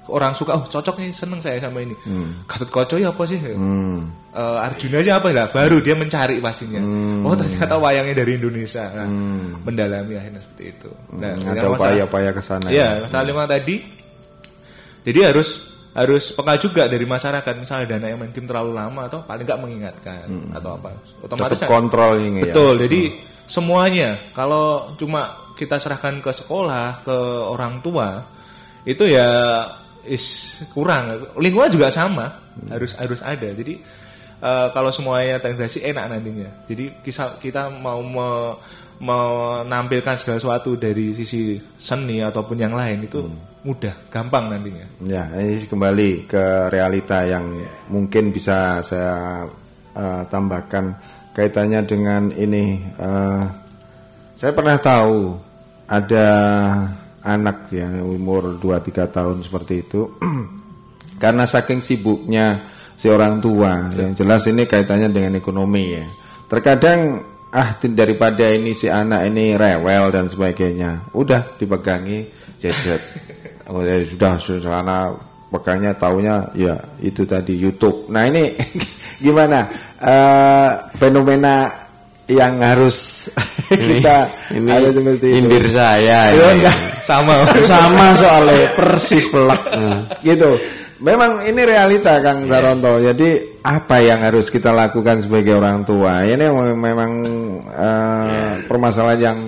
[0.09, 2.45] orang suka oh cocok nih seneng saya sama ini hmm.
[2.45, 4.33] Gatot Koco ya apa sih hmm.
[4.37, 7.25] uh, Arjuna aja apa lah baru dia mencari pastinya hmm.
[7.25, 9.65] oh ternyata wayangnya dari Indonesia nah, hmm.
[9.65, 11.21] mendalami akhirnya seperti itu hmm.
[11.21, 11.53] nah, hmm.
[11.57, 13.09] ada upaya-upaya ke sana ya, ya.
[13.09, 13.77] saling tadi
[15.05, 19.47] jadi harus harus peka juga dari masyarakat misalnya dana yang game terlalu lama atau paling
[19.47, 20.59] nggak mengingatkan hmm.
[20.59, 20.91] atau apa
[21.23, 22.81] otomatis Tetap kontrol ini betul ya.
[22.91, 23.19] jadi hmm.
[23.47, 27.17] semuanya kalau cuma kita serahkan ke sekolah ke
[27.47, 28.27] orang tua
[28.83, 29.31] itu ya
[30.09, 31.33] is kurang.
[31.37, 32.69] Lingkungan juga sama, hmm.
[32.71, 33.49] harus harus ada.
[33.53, 33.81] Jadi
[34.41, 36.51] uh, kalau semuanya terintegrasi enak nantinya.
[36.69, 38.29] Jadi kita kita mau me,
[39.03, 43.67] menampilkan segala sesuatu dari sisi seni ataupun yang lain itu hmm.
[43.67, 44.87] mudah, gampang nantinya.
[45.05, 47.49] Ya, ini kembali ke realita yang
[47.91, 49.49] mungkin bisa saya
[49.97, 50.95] uh, tambahkan
[51.35, 52.81] kaitannya dengan ini.
[52.97, 53.45] Uh,
[54.35, 55.39] saya pernah tahu
[55.87, 56.29] ada
[57.25, 60.13] anak ya umur 2-3 tahun seperti itu.
[61.23, 66.07] Karena saking sibuknya si orang tua yang jelas ini kaitannya dengan ekonomi ya.
[66.47, 67.25] Terkadang
[67.55, 72.27] ah daripada ini si anak ini rewel dan sebagainya udah dipegangi
[73.71, 75.07] oh, ya, sudah sudah anak
[75.55, 78.11] pegangnya taunya ya itu tadi YouTube.
[78.11, 78.59] Nah ini
[79.25, 79.71] gimana?
[80.05, 81.84] Uh, fenomena
[82.31, 83.29] yang harus
[83.69, 85.37] kita ini, ada seperti itu.
[85.45, 86.77] Indir saya ya, enggak.
[87.05, 87.35] sama
[87.65, 89.63] sama soalnya persis pelak
[90.25, 90.57] gitu.
[91.05, 92.57] Memang ini realita Kang yeah.
[92.57, 92.97] Saronto.
[93.03, 96.25] Jadi apa yang harus kita lakukan sebagai orang tua?
[96.25, 97.13] Ini memang
[97.69, 98.55] uh, yeah.
[98.65, 99.39] permasalahan yang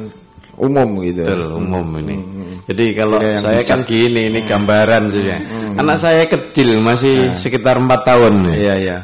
[0.60, 1.24] umum gitu.
[1.24, 2.16] Betul, umum ini.
[2.18, 2.28] Hmm.
[2.28, 2.54] hmm.
[2.66, 5.36] Jadi kalau ya, saya kan gini, ini gambaran saja.
[5.38, 5.48] Hmm.
[5.48, 5.80] hmm.
[5.80, 7.36] Anak saya kecil masih nah.
[7.38, 8.52] sekitar empat tahun.
[8.52, 8.98] Iya, iya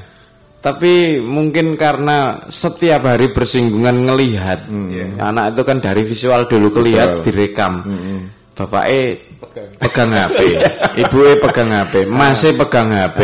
[0.62, 4.70] tapi mungkin karena setiap hari bersinggungan ngelihat.
[4.70, 5.18] Hmm, yeah.
[5.18, 7.82] anak itu kan dari visual dulu kelihat direkam.
[7.82, 8.22] Hmm.
[8.52, 9.02] bapak e
[9.82, 10.14] pegang.
[10.14, 10.38] HP
[11.02, 13.20] ibu e pegang HP masih pegang HP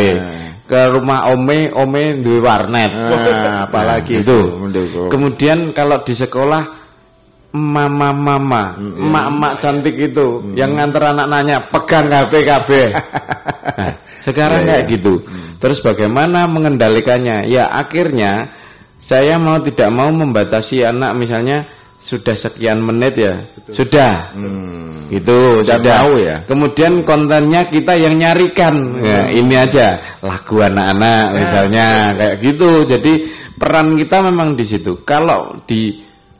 [0.67, 2.91] ke rumah ome ome duwe warnet.
[2.91, 4.59] Ah, apalagi itu
[5.07, 6.78] kemudian kalau di sekolah
[7.57, 10.55] mama mama hmm, emak emak cantik itu hmm.
[10.57, 12.71] yang nganter anak nanya pegang HP KB
[13.73, 13.93] nah,
[14.27, 14.93] sekarang yeah, kayak yeah.
[14.93, 15.49] gitu hmm.
[15.59, 17.51] Terus bagaimana mengendalikannya?
[17.51, 18.55] Ya akhirnya
[18.99, 21.67] saya mau tidak mau membatasi anak misalnya
[21.99, 23.75] sudah sekian menit ya Betul.
[23.75, 25.11] sudah hmm.
[25.11, 29.03] itu sudah mau ya kemudian kontennya kita yang nyarikan hmm.
[29.03, 31.35] ya, ini aja lagu anak-anak ya.
[31.43, 33.13] misalnya kayak gitu jadi
[33.59, 35.99] peran kita memang di situ kalau di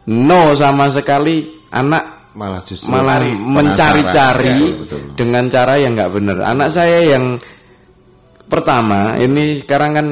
[0.09, 6.69] no sama sekali anak malah justru malah mencari-cari ya, dengan cara yang nggak benar anak
[6.71, 7.37] saya yang
[8.49, 10.09] pertama ini sekarang kan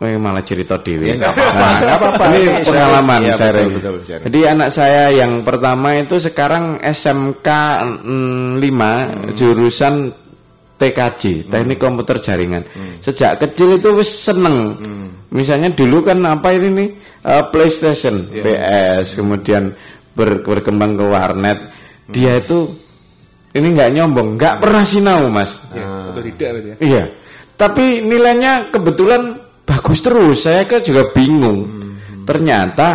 [0.00, 1.12] Eh, malah cerita dewi.
[1.12, 1.60] Ya, apa-apa.
[1.60, 2.24] Nah, apa-apa.
[2.32, 3.52] Ini pengalaman ya, saya.
[3.68, 7.48] Betul, betul, Jadi anak saya yang pertama itu sekarang SMK
[7.84, 9.36] 5 hmm.
[9.36, 10.08] jurusan
[10.80, 11.84] TKJ, teknik hmm.
[11.84, 12.64] komputer jaringan.
[12.64, 12.96] Hmm.
[13.04, 14.80] Sejak kecil itu seneng.
[14.80, 15.19] Hmm.
[15.30, 16.88] Misalnya dulu kan apa ini nih
[17.22, 18.42] uh, PlayStation, yeah.
[18.42, 19.70] PS, kemudian
[20.10, 21.58] ber, berkembang ke warnet.
[21.70, 22.10] Hmm.
[22.10, 22.66] Dia itu
[23.54, 24.62] ini nggak nyombong, nggak hmm.
[24.62, 25.62] pernah sinau mas.
[25.70, 26.18] Ya, ah.
[26.18, 26.74] tidak ya.
[26.82, 27.04] Iya.
[27.54, 30.50] Tapi nilainya kebetulan bagus terus.
[30.50, 31.60] Saya kan juga bingung.
[31.62, 32.26] Hmm.
[32.26, 32.88] Ternyata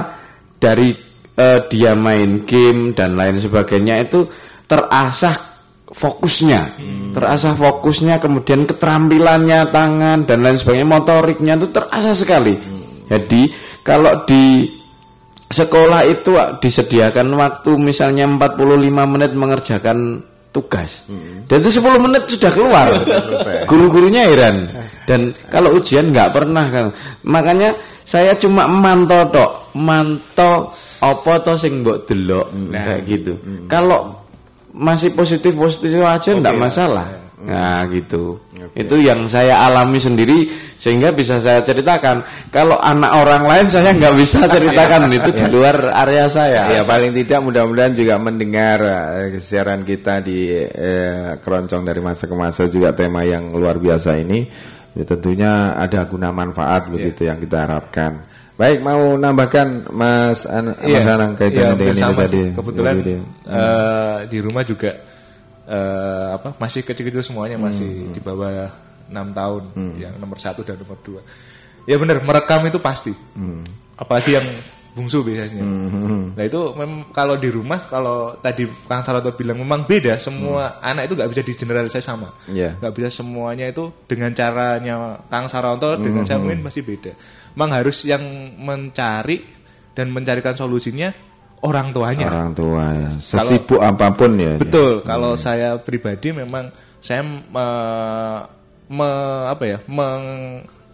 [0.59, 0.91] dari
[1.39, 4.27] uh, dia main game dan lain sebagainya itu
[4.67, 5.54] terasah
[5.95, 7.11] fokusnya, hmm.
[7.15, 12.59] terasa fokusnya, kemudian keterampilannya tangan dan lain sebagainya, motoriknya itu terasa sekali.
[12.59, 13.07] Hmm.
[13.07, 13.47] Jadi
[13.79, 14.67] kalau di
[15.47, 20.19] sekolah itu disediakan waktu misalnya 45 menit mengerjakan
[20.51, 21.07] tugas.
[21.07, 21.47] Hmm.
[21.47, 22.87] Dan itu 10 menit sudah keluar.
[23.69, 24.71] Guru-gurunya heran.
[25.07, 26.85] Dan kalau ujian nggak pernah kan.
[27.23, 33.33] Makanya saya cuma mantau tok, mantau apa to sing mbok delok nah, kayak gitu.
[33.37, 33.67] Hmm.
[33.69, 34.24] Kalau
[34.75, 37.07] masih positif positif aja enggak masalah.
[37.07, 37.23] Ya.
[37.45, 38.39] nah gitu.
[38.55, 38.87] Okay.
[38.87, 42.25] itu yang saya alami sendiri sehingga bisa saya ceritakan.
[42.51, 45.07] Kalau anak orang lain saya nggak bisa ceritakan.
[45.13, 46.73] Itu di luar area saya.
[46.73, 52.35] Ya paling tidak mudah-mudahan juga mendengar uh, siaran kita di uh, keroncong dari masa ke
[52.35, 54.47] masa juga tema yang luar biasa ini.
[54.95, 57.35] Ya, tentunya ada guna manfaat begitu yeah.
[57.35, 58.23] yang kita harapkan
[58.55, 62.41] Baik, mau nambahkan Mas An iya, Mas Anang kaitannya iya, dengan ini tadi.
[62.55, 62.95] Kebetulan
[63.43, 64.95] uh, di rumah juga
[65.67, 68.13] uh, apa masih kecil-kecil semuanya masih hmm.
[68.15, 68.71] di bawah
[69.11, 69.93] enam tahun, hmm.
[69.99, 71.19] yang nomor satu dan nomor dua.
[71.83, 73.11] Ya benar, merekam itu pasti.
[73.35, 73.67] Hmm.
[73.99, 74.47] Apalagi yang
[74.95, 75.67] bungsu biasanya.
[75.67, 76.31] Hmm.
[76.39, 80.87] Nah itu memang kalau di rumah kalau tadi Kang Saroto bilang memang beda semua hmm.
[80.87, 82.31] anak itu nggak bisa digeneralisasi sama.
[82.47, 82.79] Yeah.
[82.79, 86.01] Nggak bisa semuanya itu dengan caranya Kang Saroto hmm.
[86.01, 87.11] dengan saya mungkin masih beda.
[87.59, 88.23] Memang harus yang
[88.55, 89.43] mencari
[89.91, 91.11] dan mencarikan solusinya
[91.59, 92.27] orang tuanya.
[92.31, 93.09] Orang tua ya.
[93.19, 94.55] Sesibuk kalau, apa pun ya.
[94.55, 95.03] Betul.
[95.03, 95.05] Ya.
[95.11, 96.71] Kalau saya pribadi memang
[97.03, 97.67] saya me,
[98.87, 99.09] me,
[99.51, 100.23] apa ya, meng,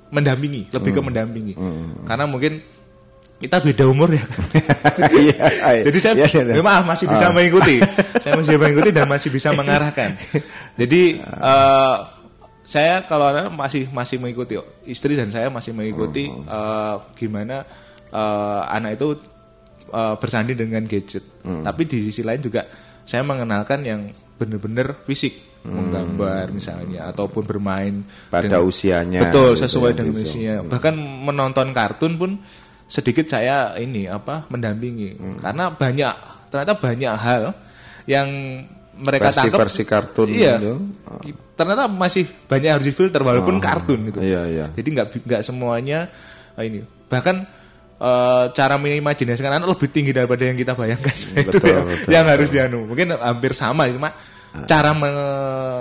[0.09, 0.97] mendampingi, lebih hmm.
[0.97, 1.53] ke mendampingi.
[1.55, 2.03] Hmm.
[2.03, 2.63] Karena mungkin
[3.41, 4.23] kita beda umur ya.
[5.01, 5.45] Iya,
[5.81, 5.84] iya.
[5.89, 7.34] Jadi saya ya, ya, maaf masih bisa uh.
[7.34, 7.81] mengikuti.
[8.22, 10.09] saya masih bisa mengikuti dan masih bisa mengarahkan.
[10.77, 11.95] Jadi uh,
[12.61, 14.55] saya kalau masih masih mengikuti
[14.85, 17.65] istri dan saya masih mengikuti uh, gimana
[18.13, 19.18] uh, anak itu
[19.89, 21.26] uh, bersanding dengan gadget.
[21.41, 21.65] Hmm.
[21.65, 22.69] Tapi di sisi lain juga
[23.03, 24.01] saya mengenalkan yang
[24.38, 25.69] benar-benar fisik, hmm.
[25.69, 29.22] menggambar misalnya ataupun bermain pada dengan, usianya.
[29.30, 30.55] Betul, gitu sesuai ya, dengan usianya.
[30.65, 32.31] Bahkan menonton kartun pun
[32.91, 35.38] sedikit saya ini apa mendampingi hmm.
[35.39, 36.13] karena banyak
[36.51, 37.43] ternyata banyak hal
[38.03, 38.27] yang
[38.99, 40.76] mereka versi, tangkap versi kartun iya itu.
[41.55, 44.65] ternyata masih banyak harus difilter walaupun oh, kartun gitu iya, iya.
[44.76, 46.11] jadi nggak nggak semuanya
[46.59, 47.47] eh, ini bahkan
[47.95, 52.26] uh, cara mengimajinasikan anak lebih tinggi daripada yang kita bayangkan betul, itu ya, betul, yang
[52.27, 52.34] betul.
[52.35, 54.68] harus dianu mungkin hampir sama cuma uh.
[54.68, 55.11] cara me,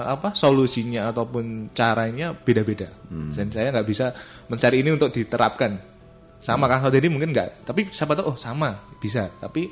[0.07, 3.35] apa solusinya ataupun caranya beda-beda hmm.
[3.35, 4.15] dan saya nggak bisa
[4.47, 5.90] mencari ini untuk diterapkan
[6.41, 6.73] sama hmm.
[6.73, 9.29] Kang jadi mungkin enggak, tapi siapa tahu oh sama, bisa.
[9.37, 9.71] Tapi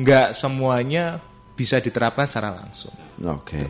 [0.00, 1.20] enggak semuanya
[1.56, 2.92] bisa diterapkan secara langsung.
[3.20, 3.40] Oke.
[3.44, 3.66] Okay.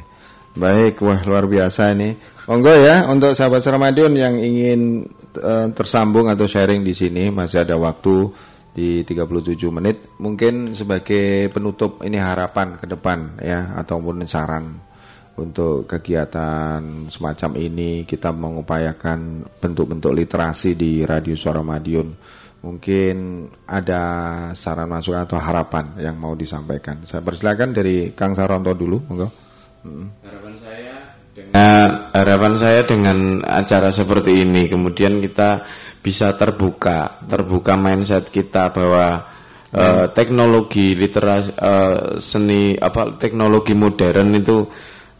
[0.56, 2.16] Baik, wah luar biasa ini.
[2.48, 5.04] Monggo ya untuk sahabat Seramadion yang ingin
[5.36, 8.32] uh, tersambung atau sharing di sini masih ada waktu
[8.72, 10.16] di 37 menit.
[10.16, 14.80] Mungkin sebagai penutup ini harapan ke depan ya ataupun saran
[15.36, 22.08] untuk kegiatan semacam ini kita mengupayakan bentuk-bentuk literasi di Radio Suara Madiun.
[22.64, 24.02] Mungkin ada
[24.56, 27.04] saran masukan atau harapan yang mau disampaikan.
[27.04, 29.28] Saya persilakan dari Kang Saronto dulu, monggo.
[30.24, 30.94] Harapan saya
[31.30, 35.62] dengan uh, harapan saya dengan acara seperti ini kemudian kita
[36.00, 39.36] bisa terbuka, terbuka mindset kita bahwa
[39.70, 44.66] uh, teknologi literasi uh, seni apa teknologi modern itu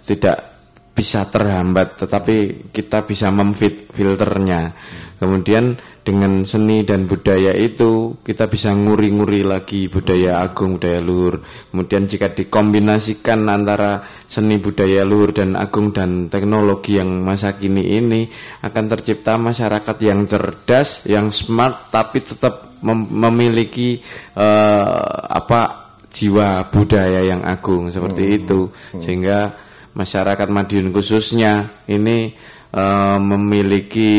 [0.07, 0.57] tidak
[0.97, 4.73] bisa terhambat tetapi kita bisa memfit filternya
[5.21, 12.09] kemudian dengan seni dan budaya itu kita bisa nguri-nguri lagi budaya agung budaya luhur kemudian
[12.09, 18.25] jika dikombinasikan antara seni budaya luhur dan agung dan teknologi yang masa kini ini
[18.65, 24.01] akan tercipta masyarakat yang cerdas yang smart tapi tetap mem memiliki
[24.39, 28.37] uh, apa jiwa budaya yang agung seperti hmm.
[28.41, 29.01] itu hmm.
[29.03, 29.39] sehingga
[29.97, 32.37] masyarakat Madiun khususnya ini
[32.77, 34.13] uh, memiliki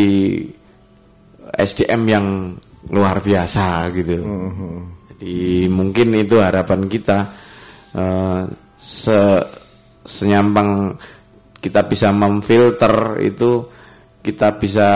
[1.53, 2.27] SDM yang
[2.89, 4.17] luar biasa gitu.
[4.17, 4.75] Mm-hmm.
[5.13, 5.37] Jadi
[5.69, 7.17] mungkin itu harapan kita
[7.93, 9.19] uh, se
[10.07, 10.95] senyampang
[11.57, 13.67] kita bisa memfilter itu
[14.23, 14.89] kita bisa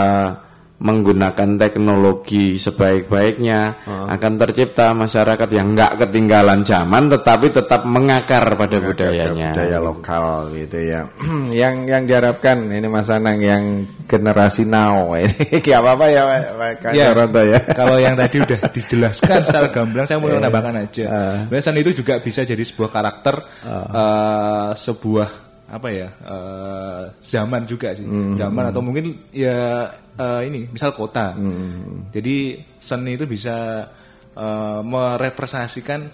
[0.82, 4.10] menggunakan teknologi sebaik-baiknya uh.
[4.10, 10.50] akan tercipta masyarakat yang nggak ketinggalan zaman tetapi tetap mengakar pada mengakar budayanya budaya lokal
[10.58, 11.02] gitu ya
[11.62, 15.14] yang yang diharapkan ini Mas Anang yang generasi now
[15.54, 16.22] ini apa apa ya
[16.82, 21.06] Kak ya, ya kalau yang tadi udah dijelaskan secara gamblang saya mau menambahkan aja
[21.46, 21.78] uh.
[21.78, 23.70] itu juga bisa jadi sebuah karakter uh.
[23.70, 28.36] Uh, sebuah apa ya uh, zaman juga sih mm.
[28.36, 29.88] zaman atau mungkin ya
[30.20, 32.12] uh, ini misal kota mm.
[32.12, 33.88] jadi seni itu bisa
[34.36, 36.12] uh, merepresentasikan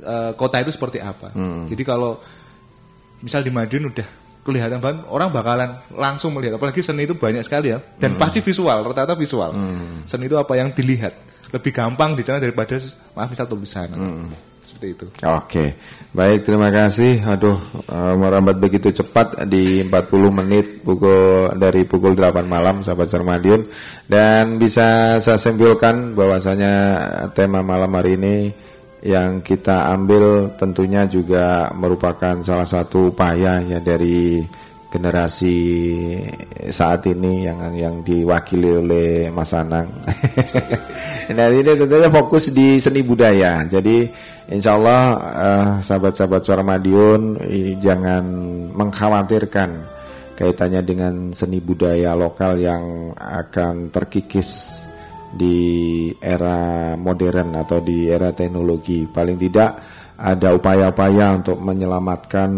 [0.00, 1.68] uh, kota itu seperti apa mm.
[1.68, 2.16] jadi kalau
[3.20, 4.08] misal di Madiun udah
[4.40, 8.20] kelihatan banget orang bakalan langsung melihat apalagi seni itu banyak sekali ya dan mm.
[8.24, 10.08] pasti visual rata-rata visual mm.
[10.08, 11.12] seni itu apa yang dilihat
[11.52, 12.80] lebih gampang dicerna daripada
[13.12, 14.48] maaf misal tulisan mm
[14.80, 15.06] seperti itu.
[15.28, 15.64] Oke,
[16.16, 17.20] baik terima kasih.
[17.28, 17.60] Aduh,
[17.92, 23.68] uh, merambat begitu cepat di 40 menit pukul dari pukul 8 malam, sahabat Sermadion.
[24.08, 26.72] Dan bisa saya simpulkan bahwasanya
[27.36, 28.36] tema malam hari ini
[29.00, 34.44] yang kita ambil tentunya juga merupakan salah satu upaya ya dari
[34.90, 35.56] generasi
[36.74, 39.86] saat ini yang yang diwakili oleh Mas Anang.
[41.38, 43.62] nah ini tentunya fokus di seni budaya.
[43.70, 44.10] Jadi
[44.50, 47.38] insya Allah uh, sahabat-sahabat suara Madiun
[47.78, 48.26] jangan
[48.74, 49.70] mengkhawatirkan
[50.34, 54.82] kaitannya dengan seni budaya lokal yang akan terkikis
[55.30, 59.06] di era modern atau di era teknologi.
[59.06, 59.70] Paling tidak
[60.18, 62.50] ada upaya-upaya untuk menyelamatkan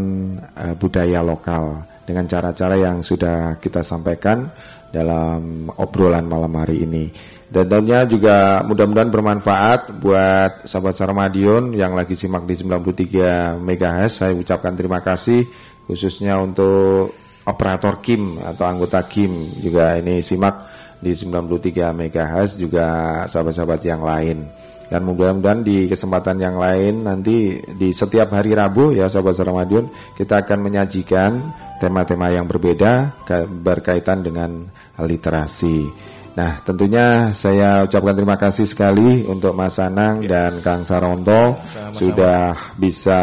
[0.56, 4.50] uh, budaya lokal dengan cara-cara yang sudah kita sampaikan
[4.92, 7.04] dalam obrolan malam hari ini.
[7.52, 14.24] Dan tentunya juga mudah-mudahan bermanfaat buat sahabat Sarmadion yang lagi simak di 93 MHz.
[14.24, 15.44] Saya ucapkan terima kasih
[15.84, 17.12] khususnya untuk
[17.44, 20.64] operator Kim atau anggota Kim juga ini simak
[21.02, 22.86] di 93 MHz juga
[23.28, 24.48] sahabat-sahabat yang lain.
[24.88, 30.44] Dan mudah-mudahan di kesempatan yang lain nanti di setiap hari Rabu ya sahabat Sarmadion kita
[30.44, 31.52] akan menyajikan
[31.82, 34.70] tema-tema yang berbeda berkaitan dengan
[35.02, 35.90] literasi.
[36.32, 40.32] Nah, tentunya saya ucapkan terima kasih sekali untuk Mas Anang ya.
[40.32, 41.92] dan Kang Saronto Sama-sama.
[41.92, 42.44] sudah
[42.78, 43.20] bisa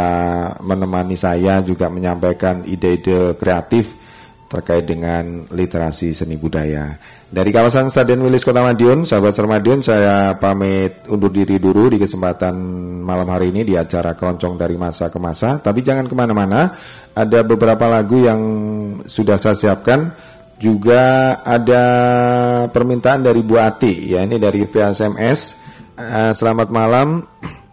[0.61, 3.98] menemani saya juga menyampaikan ide-ide kreatif
[4.49, 6.98] terkait dengan literasi seni budaya.
[7.30, 12.57] Dari kawasan Stadion Wilis Kota Madiun, sahabat Sermadiun, saya pamit undur diri dulu di kesempatan
[13.06, 15.61] malam hari ini di acara Keroncong dari Masa ke Masa.
[15.61, 16.73] Tapi jangan ke mana-mana,
[17.15, 18.41] ada beberapa lagu yang
[19.06, 20.14] sudah saya siapkan.
[20.60, 21.84] Juga ada
[22.68, 25.56] permintaan dari Bu Ati, ya ini dari via SMS.
[25.95, 27.23] Uh, selamat malam,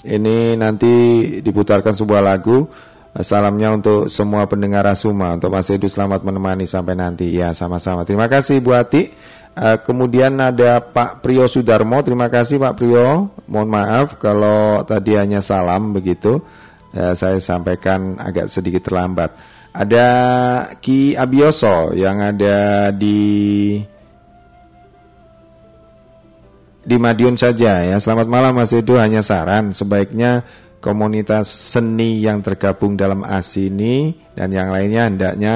[0.06, 0.94] ini nanti
[1.42, 2.70] diputarkan sebuah lagu.
[3.16, 8.28] Salamnya untuk semua pendengar Asuma Untuk Mas Edu selamat menemani sampai nanti Ya sama-sama Terima
[8.28, 9.08] kasih Bu Ati
[9.56, 13.32] Uh, kemudian ada Pak Priyo Sudarmo, terima kasih Pak Priyo.
[13.48, 16.44] Mohon maaf kalau tadi hanya salam begitu.
[16.96, 19.36] Uh, saya sampaikan agak sedikit terlambat.
[19.76, 20.08] Ada
[20.80, 23.76] Ki Abioso yang ada di
[26.80, 27.96] di Madiun saja ya.
[28.00, 30.46] Selamat malam Mas Edo, hanya saran sebaiknya
[30.80, 35.54] komunitas seni yang tergabung dalam ASI ini dan yang lainnya hendaknya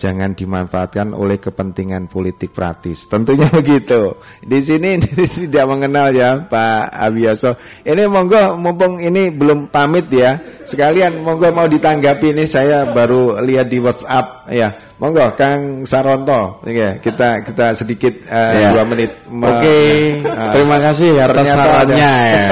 [0.00, 3.04] jangan dimanfaatkan oleh kepentingan politik praktis.
[3.04, 4.16] Tentunya begitu.
[4.40, 4.96] Di sini
[5.36, 7.60] tidak mengenal ya Pak Abiyoso.
[7.84, 10.40] Ini monggo mumpung ini belum pamit ya.
[10.64, 14.72] Sekalian monggo mau ditanggapi ini saya baru lihat di WhatsApp ya.
[14.96, 16.64] Monggo Kang Saronto.
[16.64, 18.68] Ya, kita kita sedikit uh, ya.
[18.72, 19.12] dua menit.
[19.28, 19.60] Oke.
[19.60, 19.92] Okay.
[20.24, 22.44] Uh, Terima kasih atas sarannya ya.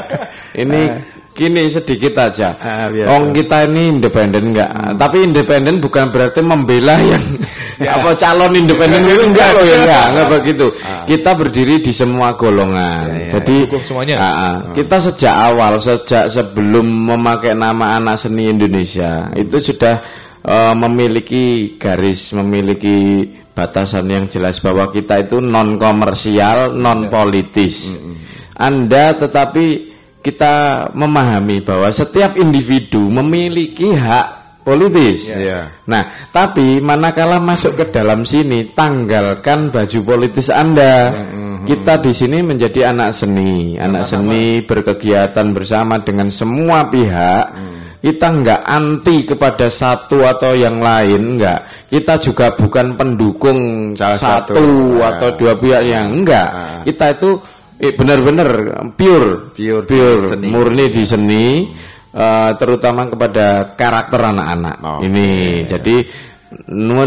[0.62, 2.58] ini uh, Gini sedikit aja.
[2.58, 4.70] Ah, Ong kita ini independen enggak?
[4.74, 4.98] Hmm.
[4.98, 7.22] Tapi independen bukan berarti membela yang
[7.86, 7.96] ya.
[7.96, 10.66] apa calon independen itu enggak loh ya enggak, enggak begitu.
[10.82, 11.06] Ah.
[11.06, 13.06] Kita berdiri di semua golongan.
[13.08, 14.16] Ya, ya, Jadi semuanya.
[14.18, 19.38] Uh, uh, kita sejak awal sejak sebelum memakai nama anak seni Indonesia hmm.
[19.38, 20.02] itu sudah
[20.44, 23.22] uh, memiliki garis, memiliki
[23.54, 27.94] batasan yang jelas bahwa kita itu non komersial, non politis.
[27.94, 28.18] Hmm.
[28.60, 29.89] Anda tetapi
[30.20, 35.32] kita memahami bahwa setiap individu memiliki hak politis.
[35.32, 35.40] Yeah.
[35.40, 35.64] Yeah.
[35.88, 41.10] Nah, tapi manakala masuk ke dalam sini, tanggalkan baju politis Anda.
[41.10, 41.38] Mm -hmm.
[41.64, 47.44] Kita di sini menjadi anak seni, anak seni berkegiatan bersama dengan semua pihak.
[47.52, 47.78] Mm.
[48.00, 51.84] Kita nggak anti kepada satu atau yang lain, nggak.
[51.92, 55.36] Kita juga bukan pendukung Salah satu, satu atau ya.
[55.36, 56.48] dua pihak yang enggak.
[56.48, 56.80] Nah.
[56.80, 57.30] Kita itu
[57.80, 58.48] eh, benar-benar
[58.92, 60.46] pure, pure, pure, seni.
[60.52, 61.46] murni di seni,
[62.12, 64.76] uh, terutama kepada karakter anak-anak.
[64.84, 65.68] Oh, ini, iya, iya.
[65.76, 65.96] jadi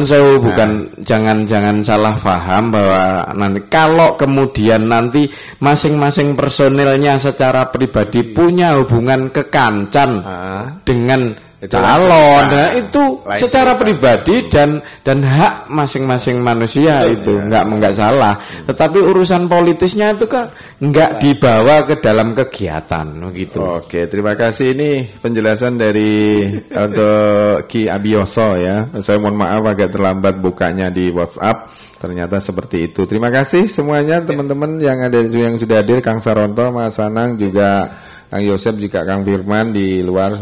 [0.07, 1.03] sewu bukan nah.
[1.03, 5.27] jangan jangan salah paham bahwa nanti kalau kemudian nanti
[5.59, 10.63] masing-masing personilnya secara pribadi punya hubungan kekancan uh.
[10.87, 11.35] dengan
[11.71, 17.33] calon nah, itu secara pribadi dan dan hak masing-masing manusia Betul, itu.
[17.39, 17.43] ya.
[17.47, 18.33] nggak nggak salah.
[18.67, 23.59] Tetapi urusan politisnya itu kan nggak dibawa ke dalam kegiatan gitu.
[23.63, 24.75] Oke terima kasih.
[24.75, 26.43] Ini penjelasan dari
[26.85, 28.89] untuk Ki Abioso ya.
[28.99, 31.71] Saya mohon maaf agak terlambat bukanya di WhatsApp.
[32.03, 33.07] Ternyata seperti itu.
[33.07, 36.03] Terima kasih semuanya teman-teman yang ada yang sudah hadir.
[36.03, 37.95] Kang Saronto Mas Sanang juga
[38.27, 40.33] Kang Yosep juga Kang Firman di luar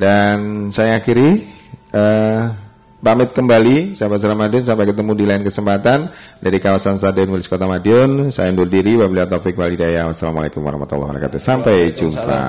[0.00, 1.44] dan saya akhiri
[1.92, 2.56] uh,
[3.04, 6.08] pamit kembali sahabat Ramadan sampai ketemu di lain kesempatan
[6.40, 8.32] dari kawasan Saden Wilis Kota Madiun.
[8.32, 10.08] Saya undur diri wabillahi taufik walhidayah.
[10.08, 11.40] Wassalamualaikum warahmatullahi wabarakatuh.
[11.40, 12.40] Sampai jumpa.